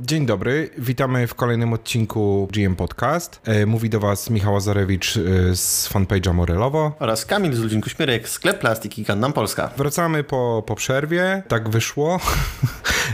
Dzień 0.00 0.26
dobry, 0.26 0.70
witamy 0.78 1.26
w 1.26 1.34
kolejnym 1.34 1.72
odcinku 1.72 2.48
GM 2.52 2.76
Podcast. 2.76 3.40
E, 3.44 3.66
mówi 3.66 3.90
do 3.90 4.00
Was 4.00 4.30
Michał 4.30 4.56
Azarewicz 4.56 5.16
e, 5.16 5.20
z 5.56 5.88
fanpage'a 5.92 6.34
Morelowo. 6.34 6.96
Oraz 6.98 7.26
Kamil 7.26 7.54
z 7.54 7.58
Ludzinku 7.58 7.90
Śmierek, 7.90 8.28
sklep 8.28 8.58
Plastik 8.58 8.98
i 8.98 9.02
Gundam 9.02 9.32
Polska. 9.32 9.70
Wracamy 9.76 10.24
po, 10.24 10.62
po 10.66 10.74
przerwie, 10.74 11.42
tak 11.48 11.68
wyszło. 11.68 12.20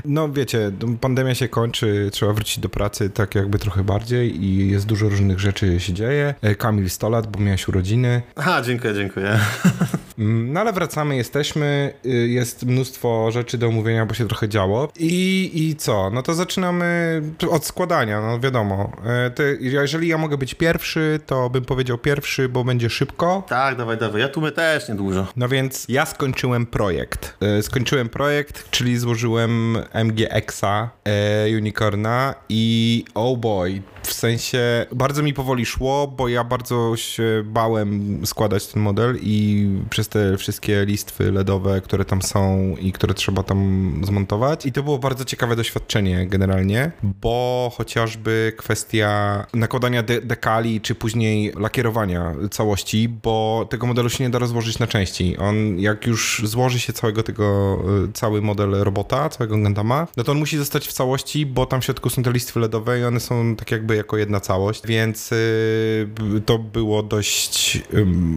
No 0.04 0.28
wiecie, 0.32 0.72
pandemia 1.00 1.34
się 1.34 1.48
kończy, 1.48 2.08
trzeba 2.12 2.32
wrócić 2.32 2.58
do 2.58 2.68
pracy 2.68 3.10
tak 3.10 3.34
jakby 3.34 3.58
trochę 3.58 3.84
bardziej 3.84 4.44
i 4.44 4.70
jest 4.70 4.86
dużo 4.86 5.08
różnych 5.08 5.40
rzeczy 5.40 5.80
się 5.80 5.92
dzieje. 5.92 6.34
E, 6.42 6.54
Kamil 6.54 6.90
100 6.90 7.08
lat, 7.08 7.26
bo 7.26 7.38
miałeś 7.40 7.68
urodziny. 7.68 8.22
Aha, 8.36 8.62
dziękuję, 8.62 8.94
dziękuję. 8.94 9.38
Mm, 10.20 10.52
no 10.52 10.60
ale 10.60 10.72
wracamy, 10.72 11.16
jesteśmy, 11.16 11.94
y, 12.06 12.08
jest 12.28 12.62
mnóstwo 12.66 13.30
rzeczy 13.30 13.58
do 13.58 13.66
omówienia, 13.66 14.06
bo 14.06 14.14
się 14.14 14.28
trochę 14.28 14.48
działo. 14.48 14.88
I, 14.98 15.50
i 15.54 15.76
co? 15.76 16.10
No 16.10 16.22
to 16.22 16.34
zaczynamy 16.34 17.22
od 17.50 17.66
składania, 17.66 18.20
no 18.20 18.40
wiadomo. 18.40 18.92
E, 19.06 19.30
Ty, 19.30 19.58
jeżeli 19.60 20.08
ja 20.08 20.18
mogę 20.18 20.38
być 20.38 20.54
pierwszy, 20.54 21.20
to 21.26 21.50
bym 21.50 21.64
powiedział 21.64 21.98
pierwszy, 21.98 22.48
bo 22.48 22.64
będzie 22.64 22.90
szybko. 22.90 23.42
Tak, 23.48 23.76
dawaj, 23.76 23.98
dawaj. 23.98 24.20
Ja 24.20 24.28
tu 24.28 24.40
my 24.40 24.52
też 24.52 24.88
niedużo. 24.88 25.26
No 25.36 25.48
więc 25.48 25.86
ja 25.88 26.06
skończyłem 26.06 26.66
projekt. 26.66 27.36
E, 27.40 27.62
Skończyłem 27.62 28.08
projekt, 28.08 28.70
czyli 28.70 28.98
złożyłem 28.98 29.78
MGX-a 30.04 30.90
e, 31.04 31.56
Unicorna 31.56 32.34
i 32.48 33.04
oh 33.14 33.36
boy, 33.38 33.82
w 34.02 34.12
sensie 34.12 34.86
bardzo 34.92 35.22
mi 35.22 35.34
powoli 35.34 35.66
szło, 35.66 36.06
bo 36.16 36.28
ja 36.28 36.44
bardzo 36.44 36.96
się 36.96 37.42
bałem 37.44 38.20
składać 38.26 38.66
ten 38.66 38.82
model 38.82 39.18
i 39.22 39.68
przez 39.90 40.08
te 40.10 40.36
wszystkie 40.36 40.84
listwy 40.84 41.32
LEDowe, 41.32 41.80
które 41.80 42.04
tam 42.04 42.22
są 42.22 42.74
i 42.80 42.92
które 42.92 43.14
trzeba 43.14 43.42
tam 43.42 43.92
zmontować. 44.04 44.66
I 44.66 44.72
to 44.72 44.82
było 44.82 44.98
bardzo 44.98 45.24
ciekawe 45.24 45.56
doświadczenie 45.56 46.26
generalnie, 46.26 46.92
bo 47.02 47.72
chociażby 47.74 48.52
kwestia 48.56 49.46
nakładania 49.54 50.02
de 50.02 50.20
dekali, 50.20 50.80
czy 50.80 50.94
później 50.94 51.52
lakierowania 51.56 52.34
całości, 52.50 53.08
bo 53.08 53.66
tego 53.70 53.86
modelu 53.86 54.10
się 54.10 54.24
nie 54.24 54.30
da 54.30 54.38
rozłożyć 54.38 54.78
na 54.78 54.86
części. 54.86 55.36
On 55.36 55.78
jak 55.78 56.06
już 56.06 56.42
złoży 56.44 56.80
się 56.80 56.92
całego 56.92 57.22
tego, 57.22 57.78
y, 58.08 58.12
cały 58.12 58.42
model 58.42 58.70
robota, 58.70 59.28
całego 59.28 59.56
Gundama, 59.56 60.06
no 60.16 60.24
to 60.24 60.32
on 60.32 60.38
musi 60.38 60.58
zostać 60.58 60.88
w 60.88 60.92
całości, 60.92 61.46
bo 61.46 61.66
tam 61.66 61.80
w 61.80 61.84
środku 61.84 62.10
są 62.10 62.22
te 62.22 62.32
listwy 62.32 62.60
LEDowe 62.60 63.00
i 63.00 63.04
one 63.04 63.20
są 63.20 63.56
tak 63.56 63.70
jakby 63.70 63.96
jako 63.96 64.16
jedna 64.16 64.40
całość, 64.40 64.86
więc 64.86 65.32
y, 65.32 66.08
to 66.46 66.58
było 66.58 67.02
dość 67.02 67.82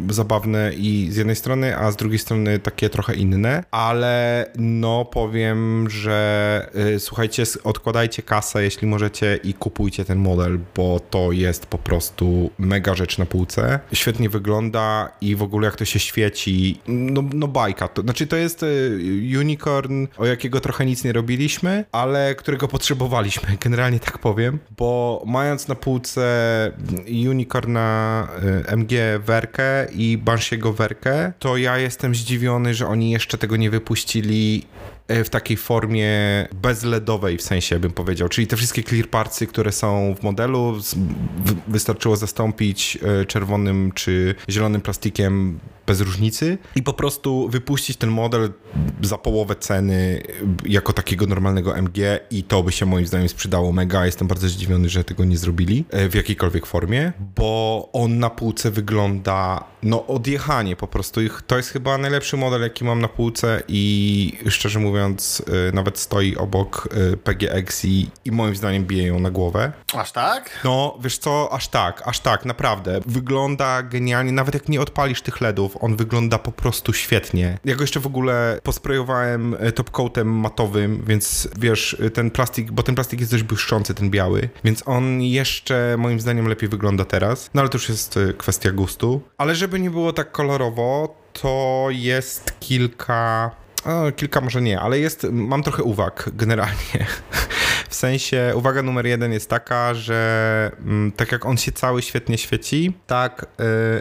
zabawne 0.09 0.73
i 0.73 1.08
z 1.11 1.16
jednej 1.16 1.36
strony, 1.36 1.53
a 1.62 1.92
z 1.92 1.96
drugiej 1.96 2.20
strony 2.20 2.59
takie 2.59 2.90
trochę 2.90 3.16
inne, 3.16 3.64
ale 3.72 4.46
no 4.56 5.06
powiem, 5.06 5.90
że 5.90 6.70
y, 6.95 7.00
słuchajcie, 7.00 7.44
odkładajcie 7.64 8.23
kasę, 8.23 8.64
jeśli 8.64 8.88
możecie 8.88 9.40
i 9.44 9.54
kupujcie 9.54 10.06
ten 10.06 10.18
model, 10.18 10.60
bo 10.76 11.00
to 11.00 11.32
jest 11.32 11.66
po 11.66 11.78
prostu 11.78 12.52
mega 12.58 12.95
rzecz 12.95 13.18
na 13.18 13.26
półce. 13.26 13.80
Świetnie 13.94 14.30
wygląda 14.30 15.10
i 15.22 15.36
w 15.36 15.44
ogóle 15.44 15.66
jak 15.66 15.76
to 15.76 15.86
się 15.86 16.00
świeci, 16.00 16.80
no, 16.88 17.23
no 17.34 17.48
bajka. 17.48 17.88
To, 17.88 18.02
znaczy 18.02 18.28
to 18.28 18.36
jest 18.36 18.64
y, 18.64 19.00
unicorn, 19.40 20.08
o 20.17 20.26
jakiego 20.26 20.60
trochę 20.60 20.86
nic 20.86 21.04
nie 21.04 21.14
robiliśmy, 21.14 21.86
ale 21.92 22.36
którego 22.36 22.67
potrzebowaliśmy, 22.67 23.58
generalnie 23.64 24.00
tak 24.00 24.17
powiem, 24.17 24.60
bo 24.78 25.23
mając 25.26 25.67
na 25.67 25.76
półce 25.76 26.23
unicorna 27.30 28.28
y, 28.67 28.72
MG 28.72 29.20
Werkę 29.20 29.88
i 29.92 30.17
Banshiego 30.17 30.73
Werkę, 30.73 31.34
to 31.44 31.58
ja 31.58 31.77
jestem 31.77 32.16
zdziwiony, 32.16 32.73
że 32.73 32.88
oni 32.88 33.11
jeszcze 33.11 33.38
tego 33.38 33.58
nie 33.58 33.69
wypuścili 33.69 34.66
w 35.08 35.30
takiej 35.30 35.58
formie 35.58 36.12
bezledowej 36.62 37.38
w 37.38 37.42
sensie 37.42 37.80
bym 37.80 37.92
powiedział, 37.92 38.30
czyli 38.30 38.48
te 38.48 38.58
wszystkie 38.58 38.84
clear 38.84 39.10
partsy, 39.10 39.48
które 39.48 39.72
są 39.72 40.16
w 40.20 40.23
modelu 40.23 40.80
wystarczyło 41.68 42.16
zastąpić 42.16 42.98
e, 43.22 43.26
czerwonym 43.26 43.92
czy 43.92 44.36
zielonym 44.50 44.82
plastikiem 44.82 45.60
bez 45.88 46.02
różnicy 46.02 46.58
i 46.76 46.83
po 46.83 46.94
prostu 46.94 47.50
wypuścić 47.50 47.98
ten 47.98 48.10
model 48.10 48.54
za 49.02 49.17
połowę 49.17 49.55
ceny 49.55 50.23
e, 50.66 50.70
jako 50.70 50.94
takiego 50.94 51.26
normalnego 51.26 51.77
MG 51.77 52.20
i 52.32 52.44
to 52.44 52.64
by 52.64 52.72
się 52.72 52.86
moim 52.86 53.08
zdaniem 53.08 53.30
sprzedało 53.30 53.72
mega. 53.72 54.06
Jestem 54.06 54.27
bardzo 54.27 54.50
zdziwiony, 54.50 54.89
że 54.89 55.04
tego 55.04 55.26
nie 55.26 55.38
zrobili 55.38 55.86
e, 55.89 56.10
w 56.10 56.16
jakiejkolwiek 56.16 56.66
formie, 56.66 57.14
bo 57.36 57.89
on 57.94 58.20
na 58.20 58.30
półce 58.30 58.72
wygląda 58.72 59.64
no 59.83 60.08
odjechanie 60.08 60.76
po 60.76 60.88
prostu. 60.88 61.22
To 61.48 61.58
jest 61.58 61.70
chyba 61.70 61.98
najlepszy 61.98 62.38
model, 62.38 62.61
jaki 62.61 62.86
mam 62.86 63.02
na 63.02 63.08
półce 63.08 63.64
i 63.67 64.33
szczerze 64.50 64.80
mówiąc 64.80 64.92
e, 64.98 65.71
nawet 65.73 65.99
stoi 65.99 66.36
obok 66.36 66.89
e, 67.14 67.17
PGX 67.17 67.86
i, 67.86 68.11
i 68.26 68.31
moim 68.31 68.55
zdaniem 68.55 68.86
bije 68.86 69.08
ją 69.08 69.20
na 69.20 69.31
głowę. 69.31 69.71
Aż 69.93 70.11
tak? 70.11 70.61
No, 70.64 70.98
wiesz 71.02 71.17
co, 71.17 71.54
aż 71.54 71.67
tak, 71.67 72.02
aż 72.05 72.20
tak, 72.20 72.45
naprawdę. 72.45 72.99
Wygląda 73.05 73.83
genialnie, 73.83 74.32
nawet 74.32 74.53
jak 74.53 74.70
nie 74.70 74.82
odpalisz 74.82 75.21
tych 75.21 75.42
LEDów, 75.42 75.77
on 75.82 75.95
wygląda 75.95 76.37
po 76.37 76.52
prostu 76.52 76.93
świetnie. 76.93 77.58
Ja 77.65 77.76
go 77.76 77.83
jeszcze 77.83 77.99
w 77.99 78.08
ogóle 78.08 78.59
posprayowałem 78.64 79.55
e, 79.59 79.71
topcoatem 79.71 80.27
matowym, 80.27 81.03
więc 81.08 81.48
wiesz, 81.59 81.98
ten 82.14 82.32
plastik, 82.32 82.71
bo 82.71 82.83
ten 82.83 82.95
plastik 82.95 83.20
jest 83.20 83.32
dość 83.32 83.43
błyszczący, 83.43 83.93
ten 83.93 84.09
biały, 84.09 84.49
więc 84.64 84.83
on 84.86 85.21
jeszcze 85.21 85.95
moim 85.98 86.20
zdaniem 86.20 86.48
lepiej 86.48 86.70
wygląda 86.70 87.05
teraz. 87.05 87.49
No 87.53 87.61
ale 87.61 87.70
to 87.70 87.77
już 87.77 87.89
jest 87.89 88.20
kwestia 88.37 88.71
gustu. 88.71 89.21
Ale 89.37 89.55
żeby 89.55 89.80
nie 89.80 89.89
było 89.89 90.14
tak 90.14 90.32
kolorowo, 90.32 91.15
to 91.33 91.87
jest 91.89 92.59
kilka... 92.59 93.52
Kilka 94.16 94.42
może 94.42 94.61
nie, 94.61 94.80
ale 94.80 94.99
jest, 94.99 95.27
mam 95.32 95.64
trochę 95.64 95.83
uwag 95.83 96.30
generalnie. 96.33 97.05
W 97.93 97.95
sensie, 97.95 98.54
uwaga 98.55 98.81
numer 98.81 99.05
jeden 99.05 99.31
jest 99.33 99.49
taka, 99.49 99.93
że 99.93 100.71
mm, 100.80 101.11
tak 101.11 101.31
jak 101.31 101.45
on 101.45 101.58
się 101.58 101.71
cały 101.71 102.02
świetnie 102.02 102.37
świeci, 102.37 102.93
tak 103.08 103.45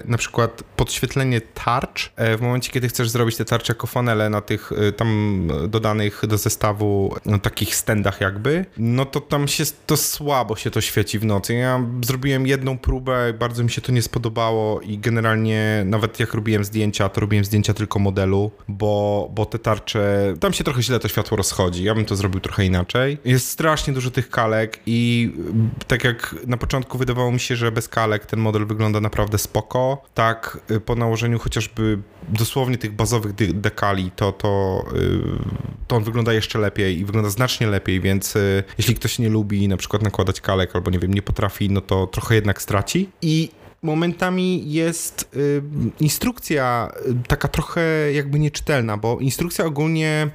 y, 0.05 0.09
na 0.09 0.19
przykład 0.19 0.63
podświetlenie 0.77 1.41
tarcz, 1.41 2.07
y, 2.07 2.37
w 2.37 2.41
momencie 2.41 2.73
kiedy 2.73 2.89
chcesz 2.89 3.11
zrobić 3.11 3.37
te 3.37 3.45
tarcze 3.45 3.73
jako 3.73 3.87
fanele 3.87 4.31
na 4.31 4.41
tych 4.41 4.73
y, 4.73 4.93
tam 4.93 5.49
dodanych 5.69 6.23
do 6.29 6.39
zestawu 6.39 7.15
no, 7.27 7.39
takich 7.39 7.77
standach 7.77 8.21
jakby, 8.21 8.67
no 8.77 9.05
to 9.05 9.21
tam 9.21 9.49
się 9.49 9.65
to 9.87 9.97
słabo 9.97 10.57
się 10.57 10.71
to 10.71 10.81
świeci 10.81 11.19
w 11.19 11.25
nocy. 11.25 11.55
Ja 11.55 11.87
zrobiłem 12.05 12.47
jedną 12.47 12.79
próbę, 12.79 13.33
bardzo 13.33 13.65
mi 13.65 13.71
się 13.71 13.81
to 13.81 13.93
nie 13.93 14.03
spodobało 14.03 14.81
i 14.81 14.99
generalnie 14.99 15.83
nawet 15.87 16.21
jak 16.21 16.35
robiłem 16.35 16.65
zdjęcia, 16.65 17.09
to 17.09 17.21
robiłem 17.21 17.45
zdjęcia 17.45 17.75
tylko 17.75 17.99
modelu, 17.99 18.51
bo, 18.69 19.29
bo 19.35 19.47
te 19.47 19.59
tarcze, 19.59 20.35
tam 20.41 20.53
się 20.53 20.65
trochę 20.65 20.83
źle 20.83 20.99
to 20.99 21.09
światło 21.09 21.37
rozchodzi. 21.37 21.85
Ja 21.85 21.95
bym 21.95 22.05
to 22.05 22.17
zrobił 22.17 22.41
trochę 22.41 22.65
inaczej. 22.65 23.19
Jest 23.25 23.49
strasznie 23.49 23.82
dużo 23.91 24.11
tych 24.11 24.31
kalek 24.31 24.81
i 24.87 25.33
mm, 25.37 25.71
tak 25.87 26.05
jak 26.05 26.37
na 26.47 26.57
początku 26.57 26.99
wydawało 26.99 27.33
mi 27.33 27.41
się, 27.41 27.57
że 27.57 27.73
bez 27.73 27.89
kalek 27.89 28.27
ten 28.27 28.41
model 28.41 28.67
wygląda 28.67 29.01
naprawdę 29.01 29.39
spoko, 29.39 30.03
tak 30.15 30.59
y, 30.71 30.81
po 30.81 30.95
nałożeniu 30.95 31.39
chociażby 31.39 31.99
dosłownie 32.29 32.79
tych 32.79 32.93
bazowych 32.93 33.33
dekali, 33.55 34.11
to, 34.17 34.33
to, 34.33 34.85
y, 34.97 35.87
to 35.87 35.97
on 35.97 36.05
wygląda 36.05 36.33
jeszcze 36.33 36.59
lepiej 36.59 36.99
i 36.99 37.05
wygląda 37.05 37.31
znacznie 37.31 37.67
lepiej, 37.67 38.01
więc 38.01 38.37
y, 38.37 38.65
jeśli 38.79 38.95
ktoś 38.95 39.19
nie 39.19 39.29
lubi 39.29 39.69
na 39.69 39.77
przykład 39.77 40.03
nakładać 40.03 40.41
kalek 40.41 40.77
albo 40.77 40.91
nie 40.91 40.99
wiem, 40.99 41.15
nie 41.15 41.23
potrafi, 41.23 41.71
no 41.71 41.81
to 41.81 42.07
trochę 42.07 42.35
jednak 42.35 42.63
straci. 42.63 43.11
I 43.23 43.62
momentami 43.83 44.73
jest 44.73 45.31
y, 45.37 45.63
instrukcja 46.01 46.93
y, 47.07 47.29
taka 47.29 47.49
trochę 47.49 48.13
jakby 48.13 48.39
nieczytelna, 48.39 48.97
bo 48.97 49.19
instrukcja 49.21 49.65
ogólnie 49.65 50.31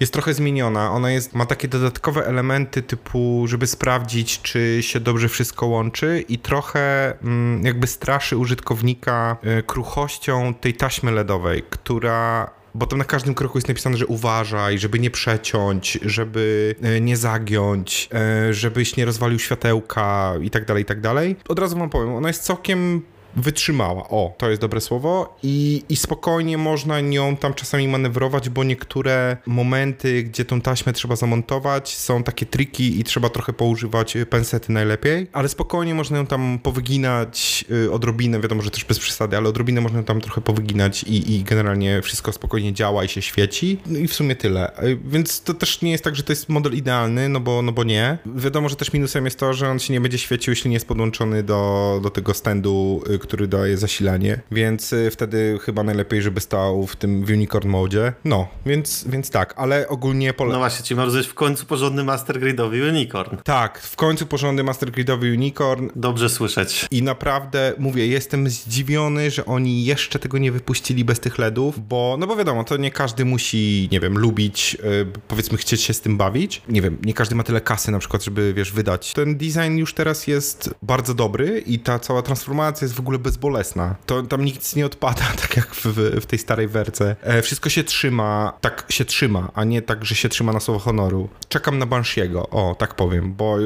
jest 0.00 0.12
trochę 0.12 0.34
zmieniona. 0.34 0.92
Ona 0.92 1.10
jest, 1.10 1.34
ma 1.34 1.46
takie 1.46 1.68
dodatkowe 1.68 2.26
elementy 2.26 2.82
typu, 2.82 3.44
żeby 3.48 3.66
sprawdzić, 3.66 4.42
czy 4.42 4.78
się 4.80 5.00
dobrze 5.00 5.28
wszystko 5.28 5.66
łączy 5.66 6.24
i 6.28 6.38
trochę 6.38 7.14
mm, 7.22 7.64
jakby 7.64 7.86
straszy 7.86 8.36
użytkownika 8.36 9.36
y, 9.58 9.62
kruchością 9.62 10.54
tej 10.54 10.74
taśmy 10.74 11.12
LEDowej, 11.12 11.62
która 11.70 12.50
bo 12.74 12.86
tam 12.86 12.98
na 12.98 13.04
każdym 13.04 13.34
kroku 13.34 13.58
jest 13.58 13.68
napisane, 13.68 13.96
że 13.96 14.06
uważaj, 14.06 14.78
żeby 14.78 14.98
nie 14.98 15.10
przeciąć, 15.10 15.98
żeby 16.02 16.74
e, 16.82 17.00
nie 17.00 17.16
zagiąć, 17.16 18.08
e, 18.12 18.54
żebyś 18.54 18.96
nie 18.96 19.04
rozwalił 19.04 19.38
światełka 19.38 20.34
i 20.42 20.50
tak 20.50 20.64
dalej, 20.64 20.82
i 20.82 20.86
tak 20.86 21.00
dalej. 21.00 21.36
Od 21.48 21.58
razu 21.58 21.78
wam 21.78 21.90
powiem, 21.90 22.14
ona 22.14 22.28
jest 22.28 22.42
całkiem 22.42 23.02
wytrzymała. 23.36 24.08
O, 24.08 24.34
to 24.38 24.50
jest 24.50 24.62
dobre 24.62 24.80
słowo. 24.80 25.36
I, 25.42 25.82
I 25.88 25.96
spokojnie 25.96 26.58
można 26.58 27.00
nią 27.00 27.36
tam 27.36 27.54
czasami 27.54 27.88
manewrować, 27.88 28.48
bo 28.48 28.64
niektóre 28.64 29.36
momenty, 29.46 30.22
gdzie 30.22 30.44
tą 30.44 30.60
taśmę 30.60 30.92
trzeba 30.92 31.16
zamontować, 31.16 31.96
są 31.96 32.22
takie 32.22 32.46
triki 32.46 33.00
i 33.00 33.04
trzeba 33.04 33.28
trochę 33.28 33.52
poużywać 33.52 34.16
y, 34.16 34.26
pensety 34.26 34.72
najlepiej, 34.72 35.26
ale 35.32 35.48
spokojnie 35.48 35.94
można 35.94 36.18
ją 36.18 36.26
tam 36.26 36.58
powyginać 36.62 37.64
y, 37.70 37.92
odrobinę, 37.92 38.40
wiadomo, 38.40 38.62
że 38.62 38.70
też 38.70 38.84
bez 38.84 38.98
przesady, 38.98 39.36
ale 39.36 39.48
odrobinę 39.48 39.80
można 39.80 39.98
ją 39.98 40.04
tam 40.04 40.20
trochę 40.20 40.40
powyginać 40.40 41.02
i, 41.02 41.34
i 41.34 41.44
generalnie 41.44 42.02
wszystko 42.02 42.32
spokojnie 42.32 42.72
działa 42.72 43.04
i 43.04 43.08
się 43.08 43.22
świeci. 43.22 43.78
No 43.86 43.98
i 43.98 44.08
w 44.08 44.14
sumie 44.14 44.36
tyle. 44.36 44.84
Y, 44.84 44.98
Więc 45.04 45.42
to 45.42 45.54
też 45.54 45.82
nie 45.82 45.90
jest 45.90 46.04
tak, 46.04 46.16
że 46.16 46.22
to 46.22 46.32
jest 46.32 46.48
model 46.48 46.74
idealny, 46.74 47.28
no 47.28 47.40
bo, 47.40 47.62
no 47.62 47.72
bo 47.72 47.84
nie. 47.84 48.18
Wiadomo, 48.26 48.68
że 48.68 48.76
też 48.76 48.92
minusem 48.92 49.24
jest 49.24 49.38
to, 49.38 49.52
że 49.52 49.68
on 49.70 49.78
się 49.78 49.92
nie 49.92 50.00
będzie 50.00 50.18
świecił, 50.18 50.52
jeśli 50.52 50.70
nie 50.70 50.76
jest 50.76 50.88
podłączony 50.88 51.42
do, 51.42 52.00
do 52.02 52.10
tego 52.10 52.34
standu, 52.34 53.02
który 53.24 53.48
daje 53.48 53.76
zasilanie, 53.76 54.40
więc 54.50 54.92
y, 54.92 55.10
wtedy 55.10 55.58
chyba 55.62 55.82
najlepiej, 55.82 56.22
żeby 56.22 56.40
stał 56.40 56.86
w 56.86 56.96
tym 56.96 57.24
w 57.24 57.30
Unicorn 57.30 57.68
modzie. 57.68 58.12
No, 58.24 58.48
więc, 58.66 59.04
więc 59.08 59.30
tak, 59.30 59.54
ale 59.56 59.88
ogólnie 59.88 60.32
pole... 60.32 60.52
No 60.52 60.58
właśnie, 60.58 60.84
ci 60.84 60.94
marzyłeś 60.94 61.26
w 61.26 61.34
końcu 61.34 61.66
porządny 61.66 62.04
Master 62.04 62.40
Grade'owy 62.40 62.88
Unicorn. 62.88 63.36
Tak, 63.44 63.78
w 63.78 63.96
końcu 63.96 64.26
porządny 64.26 64.62
Master 64.62 64.90
Gridowy 64.90 65.32
Unicorn 65.32 65.88
Dobrze 65.96 66.28
słyszeć. 66.28 66.86
i 66.90 67.02
naprawdę, 67.02 67.72
mówię, 67.78 68.06
jestem 68.06 68.48
zdziwiony, 68.50 69.30
że 69.30 69.44
oni 69.44 69.84
jeszcze 69.84 70.18
tego 70.18 70.38
nie 70.38 70.52
wypuścili 70.52 71.04
bez 71.04 71.20
tych 71.20 71.38
LEDów, 71.38 71.88
bo, 71.88 72.16
no 72.18 72.26
bo 72.26 72.36
wiadomo, 72.36 72.64
to 72.64 72.76
nie 72.76 72.90
każdy 72.90 73.24
musi, 73.24 73.88
nie 73.92 74.00
wiem, 74.00 74.18
lubić, 74.18 74.76
y, 74.84 75.06
powiedzmy, 75.28 75.58
chcieć 75.58 75.80
się 75.80 75.94
z 75.94 76.00
tym 76.00 76.16
bawić. 76.16 76.62
Nie 76.68 76.82
wiem, 76.82 76.98
nie 77.02 77.14
każdy 77.14 77.34
ma 77.34 77.42
tyle 77.42 77.60
kasy 77.60 77.90
na 77.90 77.98
przykład, 77.98 78.24
żeby, 78.24 78.54
wiesz, 78.54 78.72
wydać. 78.72 79.12
Ten 79.12 79.36
design 79.36 79.76
już 79.76 79.94
teraz 79.94 80.26
jest 80.26 80.74
bardzo 80.82 81.14
dobry 81.14 81.62
i 81.66 81.78
ta 81.78 81.98
cała 81.98 82.22
transformacja 82.22 82.84
jest 82.84 82.94
w 82.94 83.00
ogóle 83.00 83.13
bezbolesna. 83.18 83.94
To 84.06 84.22
tam 84.22 84.44
nic 84.44 84.76
nie 84.76 84.86
odpada, 84.86 85.24
tak 85.42 85.56
jak 85.56 85.74
w, 85.74 85.86
w 86.20 86.26
tej 86.26 86.38
starej 86.38 86.68
werce. 86.68 87.16
E, 87.22 87.42
wszystko 87.42 87.70
się 87.70 87.84
trzyma, 87.84 88.52
tak 88.60 88.86
się 88.88 89.04
trzyma, 89.04 89.50
a 89.54 89.64
nie 89.64 89.82
tak, 89.82 90.04
że 90.04 90.14
się 90.14 90.28
trzyma 90.28 90.52
na 90.52 90.60
słowo 90.60 90.80
honoru. 90.80 91.28
Czekam 91.48 91.78
na 91.78 91.86
Banshiego, 91.86 92.48
o, 92.50 92.76
tak 92.78 92.94
powiem, 92.94 93.34
bo 93.34 93.56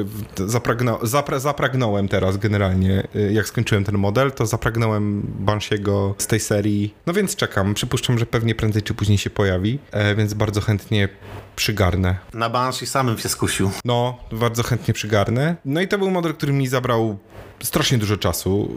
zapragno, 0.45 0.99
zapra, 1.03 1.39
zapragnąłem 1.39 2.07
teraz 2.07 2.37
generalnie, 2.37 3.07
y, 3.15 3.33
jak 3.33 3.47
skończyłem 3.47 3.83
ten 3.83 3.97
model, 3.97 4.31
to 4.31 4.45
zapragnąłem 4.45 5.21
Banshiego 5.39 6.15
z 6.17 6.27
tej 6.27 6.39
serii. 6.39 6.93
No 7.05 7.13
więc 7.13 7.35
czekam, 7.35 7.73
przypuszczam, 7.73 8.19
że 8.19 8.25
pewnie 8.25 8.55
prędzej 8.55 8.83
czy 8.83 8.93
później 8.93 9.17
się 9.17 9.29
pojawi, 9.29 9.79
e, 9.91 10.15
więc 10.15 10.33
bardzo 10.33 10.61
chętnie 10.61 11.09
przygarnę. 11.55 12.17
Na 12.33 12.49
Banshee 12.49 12.87
samym 12.87 13.17
się 13.17 13.29
skusił. 13.29 13.71
No, 13.85 14.17
bardzo 14.31 14.63
chętnie 14.63 14.93
przygarnę. 14.93 15.55
No 15.65 15.81
i 15.81 15.87
to 15.87 15.97
był 15.97 16.11
model, 16.11 16.33
który 16.33 16.53
mi 16.53 16.67
zabrał 16.67 17.17
strasznie 17.63 17.97
dużo 17.97 18.17
czasu, 18.17 18.71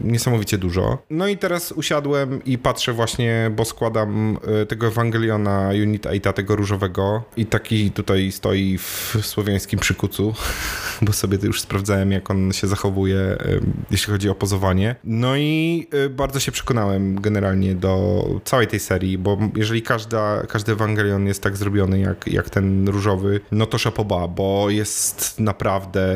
niesamowicie 0.00 0.58
dużo. 0.58 0.98
No 1.10 1.28
i 1.28 1.36
teraz 1.36 1.72
usiadłem 1.72 2.44
i 2.44 2.58
patrzę 2.58 2.92
właśnie, 2.92 3.50
bo 3.56 3.64
składam 3.64 4.38
y, 4.62 4.66
tego 4.66 4.86
Ewangeliona 4.86 5.70
Unit 5.82 6.06
8, 6.06 6.32
tego 6.32 6.56
różowego 6.56 7.24
i 7.36 7.46
taki 7.46 7.90
tutaj 7.90 8.32
stoi 8.32 8.78
w 8.78 9.16
słowiańskim 9.22 9.78
przykucu, 9.78 10.34
bo 11.02 11.12
sobie 11.12 11.38
już 11.42 11.60
sprawdzałem, 11.60 12.12
jak 12.12 12.30
on 12.30 12.52
się 12.52 12.66
zachowuje, 12.66 13.18
y, 13.18 13.60
jeśli 13.90 14.12
chodzi 14.12 14.28
o 14.28 14.34
pozowanie. 14.34 14.96
No 15.04 15.36
i 15.36 15.86
y, 15.94 16.10
bardzo 16.10 16.40
się 16.40 16.52
przekonałem 16.52 17.20
generalnie 17.20 17.74
do 17.74 18.24
całej 18.44 18.66
tej 18.66 18.80
serii, 18.80 19.18
bo 19.18 19.38
jeżeli 19.56 19.82
każda, 19.82 20.42
każdy 20.48 20.72
Ewangelion 20.72 21.26
jest 21.26 21.42
tak 21.42 21.56
zrobiony 21.56 21.98
jak, 21.98 22.26
jak 22.26 22.50
ten 22.50 22.88
różowy, 22.88 23.40
no 23.52 23.66
to 23.66 23.78
szapoba, 23.78 24.28
bo 24.28 24.70
jest 24.70 25.40
naprawdę 25.40 26.06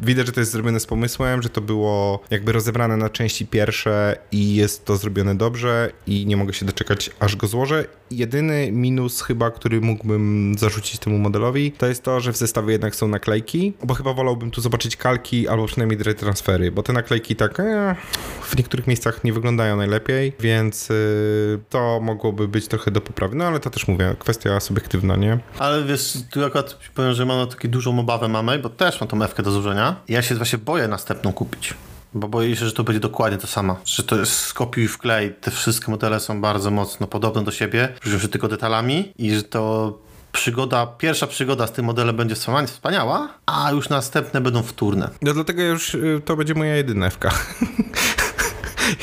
widać, 0.00 0.26
że 0.26 0.32
to 0.32 0.40
jest 0.40 0.52
zrobione 0.52 0.80
z 0.80 0.86
pomysłem, 0.86 1.42
że 1.42 1.48
to 1.48 1.60
było 1.60 2.20
jakby 2.30 2.52
rozebrane 2.52 2.96
na 2.96 3.08
części 3.08 3.46
pierwsze 3.46 4.16
i 4.32 4.54
jest 4.54 4.84
to 4.84 4.96
zrobione 4.96 5.34
dobrze 5.34 5.92
i 6.06 6.26
nie 6.26 6.36
mogę 6.36 6.52
się 6.52 6.66
doczekać, 6.66 7.10
aż 7.20 7.36
go 7.36 7.46
złożę. 7.46 7.84
Jedyny 8.10 8.72
minus 8.72 9.22
chyba, 9.22 9.50
który 9.50 9.80
mógłbym 9.80 10.54
zarzucić 10.58 10.98
temu 10.98 11.18
modelowi, 11.18 11.72
to 11.72 11.86
jest 11.86 12.02
to, 12.02 12.20
że 12.20 12.32
w 12.32 12.36
zestawie 12.36 12.72
jednak 12.72 12.96
są 12.96 13.08
naklejki, 13.08 13.72
bo 13.84 13.94
chyba 13.94 14.12
wolałbym 14.12 14.50
tu 14.50 14.60
zobaczyć 14.60 14.96
kalki 14.96 15.48
albo 15.48 15.66
przynajmniej 15.66 16.14
transfery, 16.14 16.72
bo 16.72 16.82
te 16.82 16.92
naklejki 16.92 17.36
tak 17.36 17.60
e, 17.60 17.96
w 18.42 18.56
niektórych 18.56 18.86
miejscach 18.86 19.24
nie 19.24 19.32
wyglądają 19.32 19.76
najlepiej, 19.76 20.32
więc 20.40 20.90
y, 20.90 21.58
to 21.68 22.00
mogłoby 22.02 22.48
być 22.48 22.68
trochę 22.68 22.90
do 22.90 23.00
poprawy. 23.00 23.36
No 23.36 23.44
ale 23.44 23.60
to 23.60 23.70
też 23.70 23.88
mówię, 23.88 24.14
kwestia 24.18 24.60
subiektywna, 24.60 25.16
nie? 25.16 25.38
Ale 25.58 25.84
wiesz, 25.84 26.18
tu 26.30 26.44
akurat 26.44 26.78
powiem, 26.94 27.14
że 27.14 27.26
mam 27.26 27.48
taką 27.48 27.68
dużą 27.68 27.98
obawę 27.98 28.28
mamy, 28.28 28.58
bo 28.58 28.68
też 28.68 29.00
mam 29.00 29.08
tą 29.08 29.16
mewkę 29.16 29.42
do 29.42 29.50
złożenia. 29.50 29.89
Ja 30.08 30.22
się 30.22 30.34
właśnie 30.34 30.58
boję 30.58 30.88
następną 30.88 31.32
kupić. 31.32 31.74
Bo 32.14 32.28
boję 32.28 32.56
się, 32.56 32.66
że 32.66 32.72
to 32.72 32.84
będzie 32.84 33.00
dokładnie 33.00 33.38
to 33.38 33.46
samo. 33.46 33.76
Że 33.84 34.02
to 34.02 34.16
jest 34.16 34.32
skopiuj 34.32 34.88
w 34.88 34.98
klej. 34.98 35.34
Te 35.40 35.50
wszystkie 35.50 35.90
modele 35.90 36.20
są 36.20 36.40
bardzo 36.40 36.70
mocno 36.70 37.06
podobne 37.06 37.44
do 37.44 37.50
siebie, 37.50 37.88
różnią 38.04 38.18
się 38.18 38.28
tylko 38.28 38.48
detalami 38.48 39.12
i 39.18 39.34
że 39.34 39.42
to 39.42 39.98
przygoda, 40.32 40.86
pierwsza 40.86 41.26
przygoda 41.26 41.66
z 41.66 41.72
tym 41.72 41.84
modelem 41.84 42.16
będzie 42.16 42.34
wspaniała, 42.66 43.28
a 43.46 43.70
już 43.72 43.88
następne 43.88 44.40
będą 44.40 44.62
wtórne. 44.62 45.10
No 45.22 45.34
dlatego 45.34 45.62
już 45.62 45.94
y, 45.94 46.20
to 46.24 46.36
będzie 46.36 46.54
moja 46.54 46.76
jedynewka. 46.76 47.30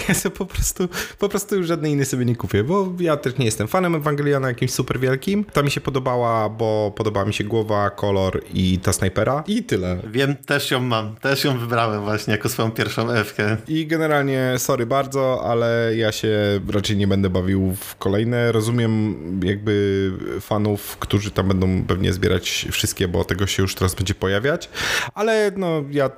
Ja 0.09 0.15
sobie 0.15 0.35
po 0.35 0.45
prostu, 0.45 0.89
po 1.19 1.29
prostu 1.29 1.55
już 1.55 1.67
żadnej 1.67 1.91
innej 1.91 2.05
sobie 2.05 2.25
nie 2.25 2.35
kupię, 2.35 2.63
bo 2.63 2.93
ja 2.99 3.17
też 3.17 3.37
nie 3.37 3.45
jestem 3.45 3.67
fanem 3.67 3.95
Ewangeliona 3.95 4.47
jakimś 4.47 4.71
super 4.71 4.99
wielkim. 4.99 5.45
Ta 5.53 5.61
mi 5.61 5.71
się 5.71 5.81
podobała, 5.81 6.49
bo 6.49 6.93
podobała 6.95 7.25
mi 7.25 7.33
się 7.33 7.43
głowa, 7.43 7.89
kolor 7.89 8.41
i 8.53 8.79
ta 8.79 8.93
snajpera 8.93 9.43
i 9.47 9.63
tyle. 9.63 9.97
Wiem, 10.11 10.35
też 10.35 10.71
ją 10.71 10.79
mam, 10.79 11.15
też 11.15 11.43
ją 11.43 11.59
wybrałem 11.59 12.03
właśnie 12.03 12.31
jako 12.31 12.49
swoją 12.49 12.71
pierwszą 12.71 13.11
Ewkę. 13.11 13.57
I 13.67 13.87
generalnie 13.87 14.53
sorry 14.57 14.85
bardzo, 14.85 15.43
ale 15.45 15.91
ja 15.95 16.11
się 16.11 16.29
raczej 16.69 16.97
nie 16.97 17.07
będę 17.07 17.29
bawił 17.29 17.75
w 17.75 17.95
kolejne. 17.95 18.51
Rozumiem 18.51 19.15
jakby 19.43 20.11
fanów, 20.41 20.97
którzy 20.97 21.31
tam 21.31 21.47
będą 21.47 21.83
pewnie 21.83 22.13
zbierać 22.13 22.67
wszystkie, 22.71 23.07
bo 23.07 23.25
tego 23.25 23.47
się 23.47 23.63
już 23.63 23.75
teraz 23.75 23.95
będzie 23.95 24.13
pojawiać, 24.13 24.69
ale 25.13 25.51
no 25.57 25.83
ja 25.91 26.09